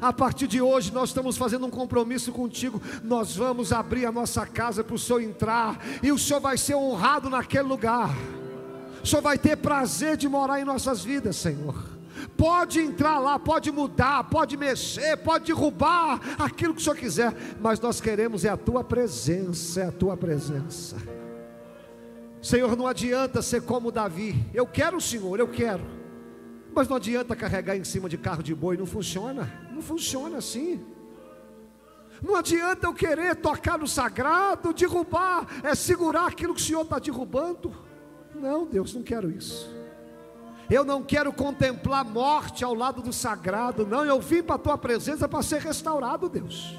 A 0.00 0.12
partir 0.12 0.46
de 0.46 0.60
hoje 0.60 0.92
nós 0.92 1.10
estamos 1.10 1.36
fazendo 1.36 1.66
um 1.66 1.70
compromisso 1.70 2.32
contigo. 2.32 2.80
Nós 3.02 3.34
vamos 3.36 3.72
abrir 3.72 4.06
a 4.06 4.12
nossa 4.12 4.46
casa 4.46 4.84
para 4.84 4.94
o 4.94 4.98
Senhor 4.98 5.20
entrar 5.20 5.78
e 6.02 6.12
o 6.12 6.18
Senhor 6.18 6.40
vai 6.40 6.56
ser 6.56 6.74
honrado 6.74 7.30
naquele 7.30 7.64
lugar. 7.64 8.14
Senhor 9.04 9.22
vai 9.22 9.38
ter 9.38 9.56
prazer 9.56 10.16
de 10.16 10.28
morar 10.28 10.60
em 10.60 10.64
nossas 10.64 11.04
vidas, 11.04 11.36
Senhor. 11.36 11.74
Pode 12.36 12.80
entrar 12.80 13.18
lá, 13.18 13.38
pode 13.38 13.70
mudar, 13.70 14.24
pode 14.24 14.56
mexer, 14.56 15.16
pode 15.18 15.46
derrubar 15.46 16.20
aquilo 16.38 16.74
que 16.74 16.80
o 16.80 16.82
Senhor 16.82 16.96
quiser, 16.96 17.34
mas 17.60 17.78
nós 17.78 18.00
queremos 18.00 18.44
é 18.44 18.48
a 18.48 18.56
tua 18.56 18.82
presença, 18.82 19.80
é 19.82 19.86
a 19.88 19.92
tua 19.92 20.16
presença. 20.16 20.96
Senhor, 22.42 22.76
não 22.76 22.86
adianta 22.86 23.42
ser 23.42 23.62
como 23.62 23.90
Davi. 23.90 24.46
Eu 24.54 24.66
quero 24.66 24.98
o 24.98 25.00
Senhor, 25.00 25.38
eu 25.38 25.48
quero. 25.48 25.82
Mas 26.74 26.88
não 26.88 26.96
adianta 26.96 27.34
carregar 27.34 27.76
em 27.76 27.84
cima 27.84 28.08
de 28.08 28.16
carro 28.16 28.42
de 28.42 28.54
boi, 28.54 28.76
não 28.76 28.86
funciona. 28.86 29.50
Não 29.72 29.82
funciona 29.82 30.38
assim. 30.38 30.80
Não 32.22 32.36
adianta 32.36 32.86
eu 32.86 32.94
querer 32.94 33.36
tocar 33.36 33.78
no 33.78 33.88
sagrado, 33.88 34.72
derrubar, 34.72 35.46
é 35.62 35.74
segurar 35.74 36.26
aquilo 36.26 36.54
que 36.54 36.60
o 36.60 36.64
Senhor 36.64 36.82
está 36.82 36.98
derrubando. 36.98 37.85
Não, 38.40 38.66
Deus, 38.66 38.94
não 38.94 39.02
quero 39.02 39.30
isso. 39.30 39.74
Eu 40.68 40.84
não 40.84 41.02
quero 41.02 41.32
contemplar 41.32 42.04
morte 42.04 42.64
ao 42.64 42.74
lado 42.74 43.00
do 43.00 43.12
sagrado, 43.12 43.86
não. 43.86 44.04
Eu 44.04 44.20
vim 44.20 44.42
para 44.42 44.56
a 44.56 44.58
tua 44.58 44.76
presença 44.76 45.28
para 45.28 45.42
ser 45.42 45.60
restaurado, 45.60 46.28
Deus. 46.28 46.76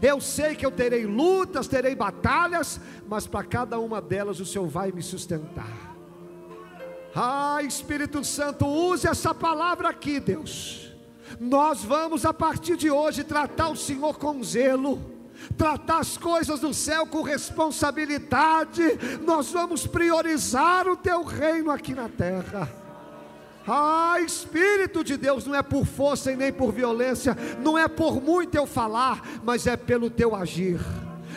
Eu 0.00 0.20
sei 0.20 0.54
que 0.54 0.64
eu 0.64 0.70
terei 0.70 1.06
lutas, 1.06 1.68
terei 1.68 1.94
batalhas, 1.94 2.80
mas 3.06 3.26
para 3.26 3.44
cada 3.44 3.78
uma 3.78 4.00
delas 4.00 4.40
o 4.40 4.46
Senhor 4.46 4.66
vai 4.66 4.92
me 4.92 5.02
sustentar. 5.02 5.96
Ah, 7.14 7.62
Espírito 7.62 8.24
Santo, 8.24 8.66
use 8.66 9.06
essa 9.06 9.34
palavra 9.34 9.88
aqui, 9.88 10.20
Deus. 10.20 10.92
Nós 11.40 11.84
vamos 11.84 12.24
a 12.24 12.32
partir 12.32 12.76
de 12.76 12.90
hoje 12.90 13.24
tratar 13.24 13.68
o 13.68 13.76
Senhor 13.76 14.18
com 14.18 14.42
zelo, 14.42 15.00
tratar 15.56 15.98
as 15.98 16.16
coisas 16.16 16.60
do 16.60 16.72
céu 16.72 17.06
com 17.06 17.22
responsabilidade. 17.22 18.82
Nós 19.24 19.50
vamos 19.50 19.86
priorizar 19.86 20.88
o 20.88 20.96
teu 20.96 21.22
reino 21.24 21.70
aqui 21.70 21.94
na 21.94 22.08
terra. 22.08 22.68
Ah, 23.66 24.18
Espírito 24.20 25.04
de 25.04 25.16
Deus, 25.16 25.44
não 25.44 25.54
é 25.54 25.62
por 25.62 25.84
força 25.84 26.32
e 26.32 26.36
nem 26.36 26.50
por 26.50 26.72
violência, 26.72 27.36
não 27.60 27.76
é 27.76 27.86
por 27.86 28.22
muito 28.22 28.54
eu 28.54 28.66
falar, 28.66 29.22
mas 29.44 29.66
é 29.66 29.76
pelo 29.76 30.08
teu 30.08 30.34
agir. 30.34 30.80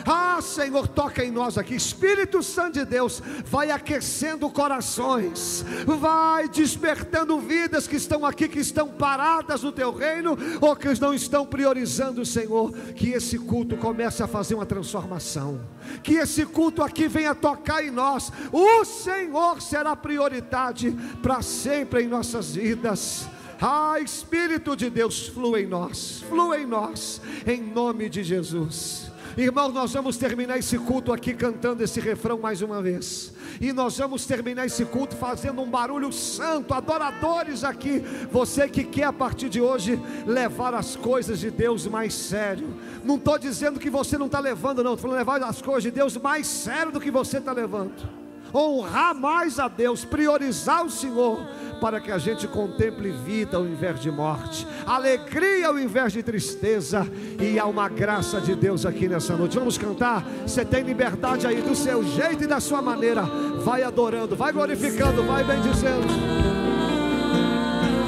Ah, 0.06 0.40
Senhor, 0.40 0.88
toca 0.88 1.24
em 1.24 1.30
nós 1.30 1.56
aqui. 1.56 1.74
Espírito 1.74 2.42
Santo 2.42 2.74
de 2.74 2.84
Deus, 2.84 3.22
vai 3.44 3.70
aquecendo 3.70 4.48
corações, 4.50 5.64
vai 5.86 6.48
despertando 6.48 7.38
vidas 7.38 7.86
que 7.86 7.96
estão 7.96 8.24
aqui, 8.24 8.48
que 8.48 8.60
estão 8.60 8.88
paradas 8.88 9.62
no 9.62 9.72
teu 9.72 9.92
reino, 9.92 10.36
ou 10.60 10.74
que 10.76 10.92
não 11.00 11.14
estão 11.14 11.46
priorizando, 11.46 12.24
Senhor. 12.24 12.72
Que 12.94 13.10
esse 13.10 13.38
culto 13.38 13.76
comece 13.76 14.22
a 14.22 14.28
fazer 14.28 14.54
uma 14.54 14.66
transformação. 14.66 15.60
Que 16.02 16.14
esse 16.14 16.44
culto 16.46 16.82
aqui 16.82 17.08
venha 17.08 17.34
tocar 17.34 17.84
em 17.84 17.90
nós. 17.90 18.32
O 18.52 18.84
Senhor 18.84 19.60
será 19.60 19.94
prioridade 19.94 20.96
para 21.22 21.42
sempre 21.42 22.02
em 22.02 22.08
nossas 22.08 22.54
vidas. 22.54 23.26
Ah, 23.60 24.00
Espírito 24.00 24.74
de 24.74 24.90
Deus, 24.90 25.28
flua 25.28 25.60
em 25.60 25.66
nós, 25.66 26.24
flua 26.28 26.58
em 26.58 26.66
nós, 26.66 27.20
em 27.46 27.62
nome 27.62 28.08
de 28.08 28.24
Jesus. 28.24 29.11
Irmãos, 29.36 29.72
nós 29.72 29.92
vamos 29.92 30.18
terminar 30.18 30.58
esse 30.58 30.78
culto 30.78 31.12
aqui 31.12 31.32
cantando 31.32 31.82
esse 31.82 31.98
refrão 32.00 32.38
mais 32.38 32.60
uma 32.60 32.82
vez. 32.82 33.32
E 33.60 33.72
nós 33.72 33.96
vamos 33.96 34.26
terminar 34.26 34.66
esse 34.66 34.84
culto 34.84 35.16
fazendo 35.16 35.62
um 35.62 35.70
barulho 35.70 36.12
santo, 36.12 36.74
adoradores 36.74 37.64
aqui. 37.64 38.00
Você 38.30 38.68
que 38.68 38.84
quer 38.84 39.04
a 39.04 39.12
partir 39.12 39.48
de 39.48 39.60
hoje 39.60 39.98
levar 40.26 40.74
as 40.74 40.96
coisas 40.96 41.40
de 41.40 41.50
Deus 41.50 41.86
mais 41.86 42.12
sério. 42.12 42.74
Não 43.02 43.16
estou 43.16 43.38
dizendo 43.38 43.80
que 43.80 43.88
você 43.88 44.18
não 44.18 44.26
está 44.26 44.38
levando, 44.38 44.84
não. 44.84 44.94
Estou 44.94 45.10
falando 45.10 45.18
levar 45.18 45.42
as 45.42 45.62
coisas 45.62 45.84
de 45.84 45.90
Deus 45.90 46.16
mais 46.18 46.46
sério 46.46 46.92
do 46.92 47.00
que 47.00 47.10
você 47.10 47.38
está 47.38 47.52
levando 47.52 48.21
honrar 48.54 49.14
mais 49.14 49.58
a 49.58 49.68
Deus, 49.68 50.04
priorizar 50.04 50.84
o 50.84 50.90
Senhor, 50.90 51.40
para 51.80 52.00
que 52.00 52.12
a 52.12 52.18
gente 52.18 52.46
contemple 52.46 53.10
vida 53.10 53.56
ao 53.56 53.66
invés 53.66 54.00
de 54.00 54.10
morte, 54.10 54.66
alegria 54.86 55.66
ao 55.66 55.78
invés 55.78 56.12
de 56.12 56.22
tristeza, 56.22 57.06
e 57.40 57.58
há 57.58 57.66
uma 57.66 57.88
graça 57.88 58.40
de 58.40 58.54
Deus 58.54 58.86
aqui 58.86 59.08
nessa 59.08 59.36
noite. 59.36 59.58
Vamos 59.58 59.76
cantar? 59.76 60.24
Você 60.46 60.64
tem 60.64 60.82
liberdade 60.82 61.46
aí 61.46 61.60
do 61.60 61.74
seu 61.74 62.04
jeito 62.04 62.44
e 62.44 62.46
da 62.46 62.60
sua 62.60 62.80
maneira. 62.80 63.22
Vai 63.64 63.82
adorando, 63.82 64.36
vai 64.36 64.52
glorificando, 64.52 65.24
vai 65.24 65.42
bendizendo. 65.42 66.06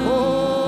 Oh, 0.07 0.64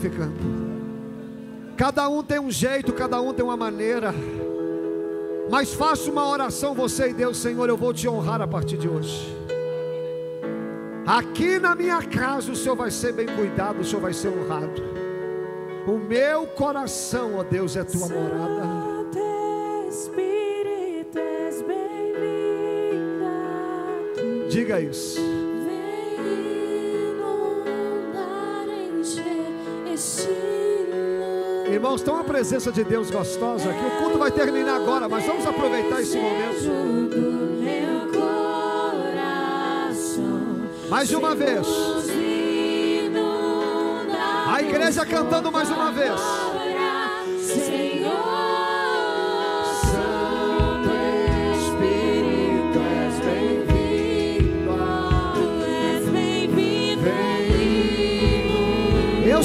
glorificando. 0.00 0.34
Cada 1.76 2.08
um 2.08 2.22
tem 2.22 2.38
um 2.38 2.50
jeito, 2.50 2.92
cada 2.92 3.20
um 3.20 3.32
tem 3.32 3.44
uma 3.44 3.56
maneira. 3.56 4.14
Mas 5.50 5.74
faça 5.74 6.10
uma 6.10 6.28
oração, 6.28 6.74
você 6.74 7.10
e 7.10 7.14
Deus, 7.14 7.38
Senhor, 7.38 7.68
eu 7.68 7.76
vou 7.76 7.92
te 7.92 8.08
honrar 8.08 8.40
a 8.40 8.46
partir 8.46 8.76
de 8.76 8.88
hoje. 8.88 9.36
Aqui 11.06 11.58
na 11.58 11.74
minha 11.74 12.00
casa 12.02 12.52
o 12.52 12.56
Senhor 12.56 12.76
vai 12.76 12.90
ser 12.90 13.12
bem 13.12 13.26
cuidado, 13.26 13.80
o 13.80 13.84
Senhor 13.84 14.00
vai 14.00 14.12
ser 14.12 14.28
honrado. 14.28 14.82
O 15.86 15.98
meu 15.98 16.46
coração, 16.46 17.36
ó 17.36 17.42
Deus, 17.42 17.76
é 17.76 17.82
tua 17.82 18.08
morada. 18.08 18.90
Diga 24.48 24.80
isso. 24.80 25.29
Irmãos, 31.72 32.02
tem 32.02 32.12
a 32.12 32.24
presença 32.24 32.72
de 32.72 32.82
Deus 32.82 33.10
gostosa 33.10 33.70
aqui. 33.70 33.84
O 33.84 34.02
culto 34.02 34.18
vai 34.18 34.30
terminar 34.30 34.76
agora, 34.76 35.08
mas 35.08 35.24
vamos 35.24 35.46
aproveitar 35.46 36.00
esse 36.02 36.18
momento. 36.18 36.90
Mais 40.88 41.12
uma 41.12 41.34
vez. 41.34 41.66
A 44.52 44.62
igreja 44.62 45.06
cantando 45.06 45.52
mais 45.52 45.70
uma 45.70 45.92
vez. 45.92 46.20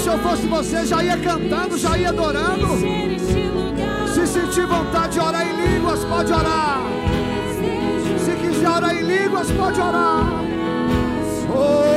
Se 0.05 0.11
eu 0.11 0.19
fosse 0.19 0.45
você, 0.45 0.85
já 0.85 1.03
ia 1.03 1.17
cantando, 1.17 1.75
já 1.79 1.97
ia 1.97 2.09
adorando. 2.09 2.67
Se 4.13 4.27
sentir 4.27 4.67
vontade 4.67 5.13
de 5.13 5.19
orar 5.19 5.47
em 5.47 5.53
línguas, 5.65 6.05
pode 6.05 6.31
orar. 6.31 6.83
Se 8.23 8.35
quiser 8.35 8.69
orar 8.69 8.95
em 8.95 9.01
línguas, 9.01 9.49
pode 9.49 9.81
orar. 9.81 10.27
Oh, 11.49 11.94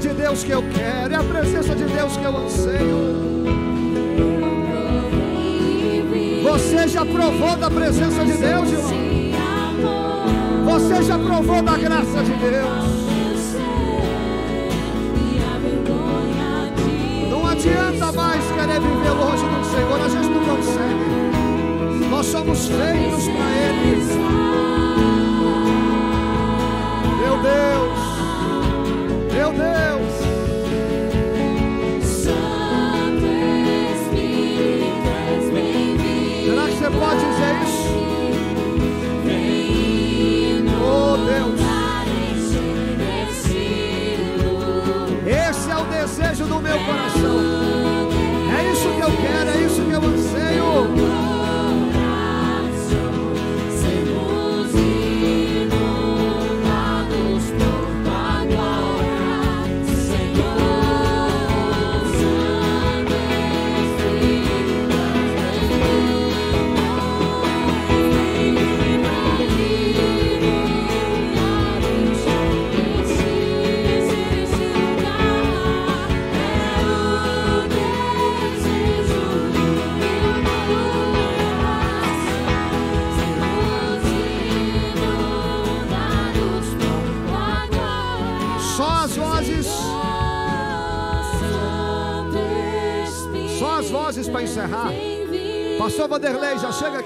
de 0.00 0.08
Deus 0.08 0.42
que 0.42 0.50
eu 0.50 0.64
quero, 0.74 1.12
é 1.12 1.16
a 1.16 1.22
presença 1.22 1.74
de 1.74 1.84
Deus 1.84 2.16
que 2.16 2.24
eu 2.24 2.36
anseio. 2.36 3.20
Você 6.42 6.88
já 6.88 7.04
provou 7.04 7.54
da 7.56 7.70
presença 7.70 8.24
de 8.24 8.32
Deus, 8.32 8.72
irmão? 8.72 8.90
Você 10.64 11.02
já 11.02 11.18
provou 11.18 11.62
da 11.62 11.76
graça 11.76 12.22
de 12.24 12.32
Deus? 12.32 12.90
Não 17.28 17.46
adianta 17.46 18.12
mais 18.12 18.44
querer 18.52 18.80
viver 18.80 19.10
longe 19.10 19.44
do 19.44 19.64
Senhor, 19.66 20.00
a 20.00 20.08
gente 20.08 20.28
não 20.30 20.56
consegue. 20.56 22.08
Nós 22.08 22.26
somos 22.26 22.66
feitos 22.66 23.28
para 23.28 23.50
Ele. 23.68 23.80
Meu 27.20 27.36
Deus, 27.42 27.98
meu 29.34 29.52
Deus. 29.52 29.89
Vanderlei, 96.30 96.58
já 96.58 96.70
chega 96.70 96.99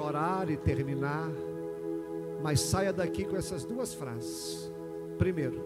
Orar 0.00 0.50
e 0.50 0.56
terminar. 0.56 1.30
Mas 2.42 2.60
saia 2.60 2.92
daqui 2.92 3.24
com 3.24 3.36
essas 3.36 3.64
duas 3.64 3.94
frases. 3.94 4.70
Primeiro, 5.18 5.64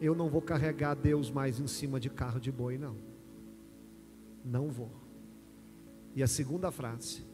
eu 0.00 0.14
não 0.14 0.28
vou 0.28 0.40
carregar 0.40 0.94
Deus 0.94 1.30
mais 1.30 1.58
em 1.58 1.66
cima 1.66 1.98
de 1.98 2.08
carro 2.08 2.40
de 2.40 2.52
boi, 2.52 2.78
não. 2.78 2.96
Não 4.44 4.68
vou. 4.68 4.90
E 6.14 6.22
a 6.22 6.26
segunda 6.26 6.70
frase, 6.70 7.24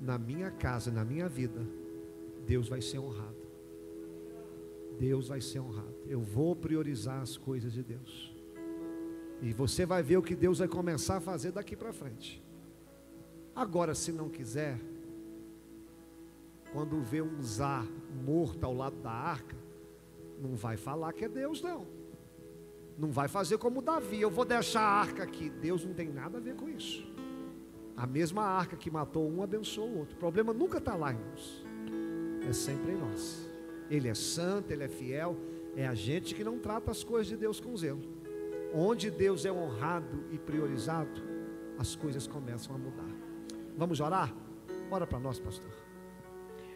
na 0.00 0.18
minha 0.18 0.50
casa, 0.50 0.90
na 0.90 1.04
minha 1.04 1.28
vida, 1.28 1.60
Deus 2.46 2.68
vai 2.68 2.80
ser 2.80 2.98
honrado. 2.98 3.36
Deus 4.98 5.28
vai 5.28 5.40
ser 5.40 5.60
honrado. 5.60 5.94
Eu 6.06 6.20
vou 6.20 6.54
priorizar 6.54 7.22
as 7.22 7.36
coisas 7.36 7.72
de 7.72 7.82
Deus. 7.82 8.34
E 9.40 9.52
você 9.52 9.86
vai 9.86 10.02
ver 10.02 10.18
o 10.18 10.22
que 10.22 10.36
Deus 10.36 10.58
vai 10.58 10.68
começar 10.68 11.16
a 11.16 11.20
fazer 11.20 11.52
daqui 11.52 11.74
para 11.74 11.92
frente. 11.92 12.42
Agora, 13.54 13.94
se 13.94 14.12
não 14.12 14.28
quiser, 14.28 14.78
quando 16.72 17.00
vê 17.00 17.20
um 17.20 17.42
Zá 17.42 17.84
morto 18.24 18.64
ao 18.64 18.74
lado 18.74 18.96
da 18.96 19.10
arca, 19.10 19.56
não 20.40 20.54
vai 20.54 20.76
falar 20.76 21.12
que 21.12 21.24
é 21.24 21.28
Deus, 21.28 21.60
não. 21.60 21.86
Não 22.98 23.10
vai 23.10 23.28
fazer 23.28 23.58
como 23.58 23.82
Davi, 23.82 24.20
eu 24.20 24.30
vou 24.30 24.44
deixar 24.44 24.82
a 24.82 25.00
arca 25.00 25.22
aqui. 25.22 25.50
Deus 25.50 25.84
não 25.84 25.94
tem 25.94 26.08
nada 26.08 26.38
a 26.38 26.40
ver 26.40 26.54
com 26.54 26.68
isso. 26.68 27.06
A 27.96 28.06
mesma 28.06 28.42
arca 28.42 28.76
que 28.76 28.90
matou 28.90 29.30
um 29.30 29.42
abençoou 29.42 29.88
o 29.88 29.98
outro. 29.98 30.16
O 30.16 30.18
problema 30.18 30.52
nunca 30.52 30.78
está 30.78 30.94
lá, 30.94 31.10
irmãos. 31.10 31.64
É 32.48 32.52
sempre 32.52 32.92
em 32.92 32.96
nós. 32.96 33.48
Ele 33.90 34.08
é 34.08 34.14
santo, 34.14 34.70
ele 34.70 34.84
é 34.84 34.88
fiel. 34.88 35.36
É 35.76 35.86
a 35.86 35.94
gente 35.94 36.34
que 36.34 36.44
não 36.44 36.58
trata 36.58 36.90
as 36.90 37.04
coisas 37.04 37.26
de 37.26 37.36
Deus 37.36 37.60
com 37.60 37.76
zelo. 37.76 38.00
Onde 38.72 39.10
Deus 39.10 39.44
é 39.44 39.52
honrado 39.52 40.24
e 40.30 40.38
priorizado, 40.38 41.20
as 41.78 41.96
coisas 41.96 42.26
começam 42.26 42.74
a 42.74 42.78
mudar. 42.78 43.09
Vamos 43.80 43.98
orar? 43.98 44.30
Ora 44.90 45.06
para 45.06 45.18
nós, 45.18 45.38
pastor. 45.38 45.70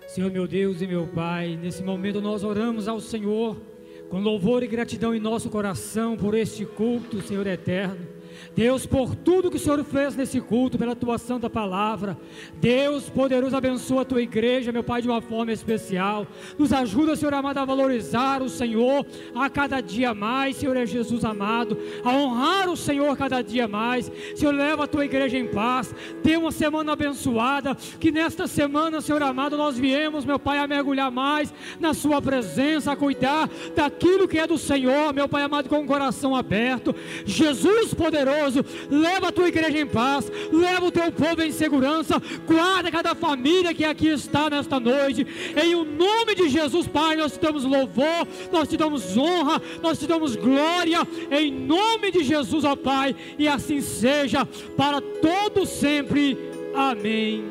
Senhor 0.07 0.30
meu 0.30 0.48
Deus 0.48 0.80
e 0.80 0.86
meu 0.86 1.07
Pai, 1.07 1.55
nesse 1.55 1.82
momento 1.82 2.18
nós 2.18 2.42
oramos 2.42 2.88
ao 2.88 2.98
Senhor 2.98 3.61
com 4.09 4.20
louvor 4.20 4.62
e 4.62 4.66
gratidão 4.66 5.14
em 5.14 5.20
nosso 5.20 5.50
coração 5.50 6.16
por 6.16 6.32
este 6.32 6.64
culto, 6.64 7.20
Senhor 7.20 7.46
eterno. 7.46 8.07
Deus, 8.55 8.87
por 8.87 9.14
tudo 9.14 9.51
que 9.51 9.57
o 9.57 9.61
Senhor 9.61 9.82
fez 9.85 10.16
nesse 10.16 10.41
culto, 10.41 10.78
pela 10.78 10.95
tua 10.95 11.18
santa 11.18 11.49
palavra. 11.51 12.16
Deus, 12.55 13.09
poderoso, 13.09 13.57
abençoa 13.57 14.03
a 14.03 14.05
tua 14.05 14.22
igreja, 14.22 14.72
meu 14.72 14.82
Pai, 14.82 15.03
de 15.03 15.09
uma 15.09 15.20
forma 15.20 15.53
especial. 15.53 16.26
Nos 16.59 16.72
ajuda, 16.72 17.16
Senhor 17.16 17.35
amado, 17.35 17.59
a 17.59 17.64
valorizar 17.64 18.43
o 18.43 18.49
Senhor 18.49 19.07
a 19.35 19.49
cada 19.51 19.80
dia 19.80 20.14
mais, 20.14 20.57
Senhor 20.57 20.76
é 20.76 20.87
Jesus 20.87 21.24
amado, 21.24 21.78
a 22.03 22.11
honrar 22.11 22.68
o 22.68 22.76
Senhor 22.76 23.16
cada 23.16 23.43
dia 23.43 23.66
mais. 23.66 24.11
Senhor, 24.35 24.55
leva 24.55 24.85
a 24.85 24.87
tua 24.87 25.05
igreja 25.05 25.39
em 25.39 25.47
paz. 25.47 25.95
Dê 26.22 26.37
uma 26.37 26.51
semana 26.51 26.93
abençoada. 26.93 27.76
Que 27.99 28.11
nesta 28.11 28.47
semana, 28.47 29.01
Senhor 29.01 29.22
amado, 29.22 29.57
nós 29.57 29.78
viemos, 29.78 30.24
meu 30.24 30.39
Pai, 30.39 30.59
a 30.59 30.66
mergulhar 30.66 31.11
mais 31.11 31.53
na 31.78 31.95
Sua 31.95 32.20
presença, 32.20 32.93
a 32.93 32.97
cuidar 32.97 33.49
daquilo 33.74 34.28
que 34.28 34.39
é 34.39 34.47
do 34.47 34.59
Senhor, 34.59 35.12
meu 35.12 35.28
Pai 35.28 35.43
amado, 35.43 35.68
com 35.68 35.82
o 35.82 35.87
coração 35.87 36.35
aberto. 36.35 36.95
Jesus 37.24 37.95
poderoso, 38.24 38.64
leva 38.90 39.28
a 39.28 39.32
tua 39.32 39.48
igreja 39.48 39.78
em 39.78 39.86
paz, 39.86 40.30
leva 40.50 40.86
o 40.86 40.90
teu 40.90 41.12
povo 41.12 41.42
em 41.42 41.52
segurança, 41.52 42.20
guarda 42.46 42.90
cada 42.90 43.14
família 43.14 43.74
que 43.74 43.84
aqui 43.84 44.08
está 44.08 44.48
nesta 44.48 44.80
noite. 44.80 45.26
Em 45.62 45.74
o 45.74 45.84
nome 45.84 46.34
de 46.34 46.48
Jesus, 46.48 46.86
Pai, 46.86 47.16
nós 47.16 47.32
te 47.32 47.40
damos 47.40 47.64
louvor, 47.64 48.26
nós 48.50 48.68
te 48.68 48.76
damos 48.76 49.16
honra, 49.16 49.60
nós 49.82 49.98
te 49.98 50.06
damos 50.06 50.36
glória, 50.36 51.06
em 51.30 51.52
nome 51.52 52.10
de 52.10 52.24
Jesus, 52.24 52.64
ó 52.64 52.74
Pai, 52.74 53.14
e 53.38 53.46
assim 53.46 53.80
seja 53.80 54.46
para 54.76 55.00
todo 55.00 55.66
sempre. 55.66 56.38
Amém. 56.74 57.44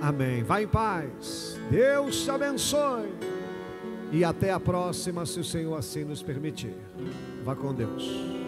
Amém. 0.00 0.42
Vai 0.42 0.64
em 0.64 0.68
paz. 0.68 1.58
Deus 1.70 2.22
te 2.22 2.30
abençoe. 2.30 3.08
E 4.12 4.22
até 4.22 4.52
a 4.52 4.60
próxima, 4.60 5.26
se 5.26 5.40
o 5.40 5.44
Senhor 5.44 5.76
assim 5.76 6.04
nos 6.04 6.22
permitir. 6.22 6.74
Vá 7.44 7.56
com 7.56 7.74
Deus. 7.74 8.45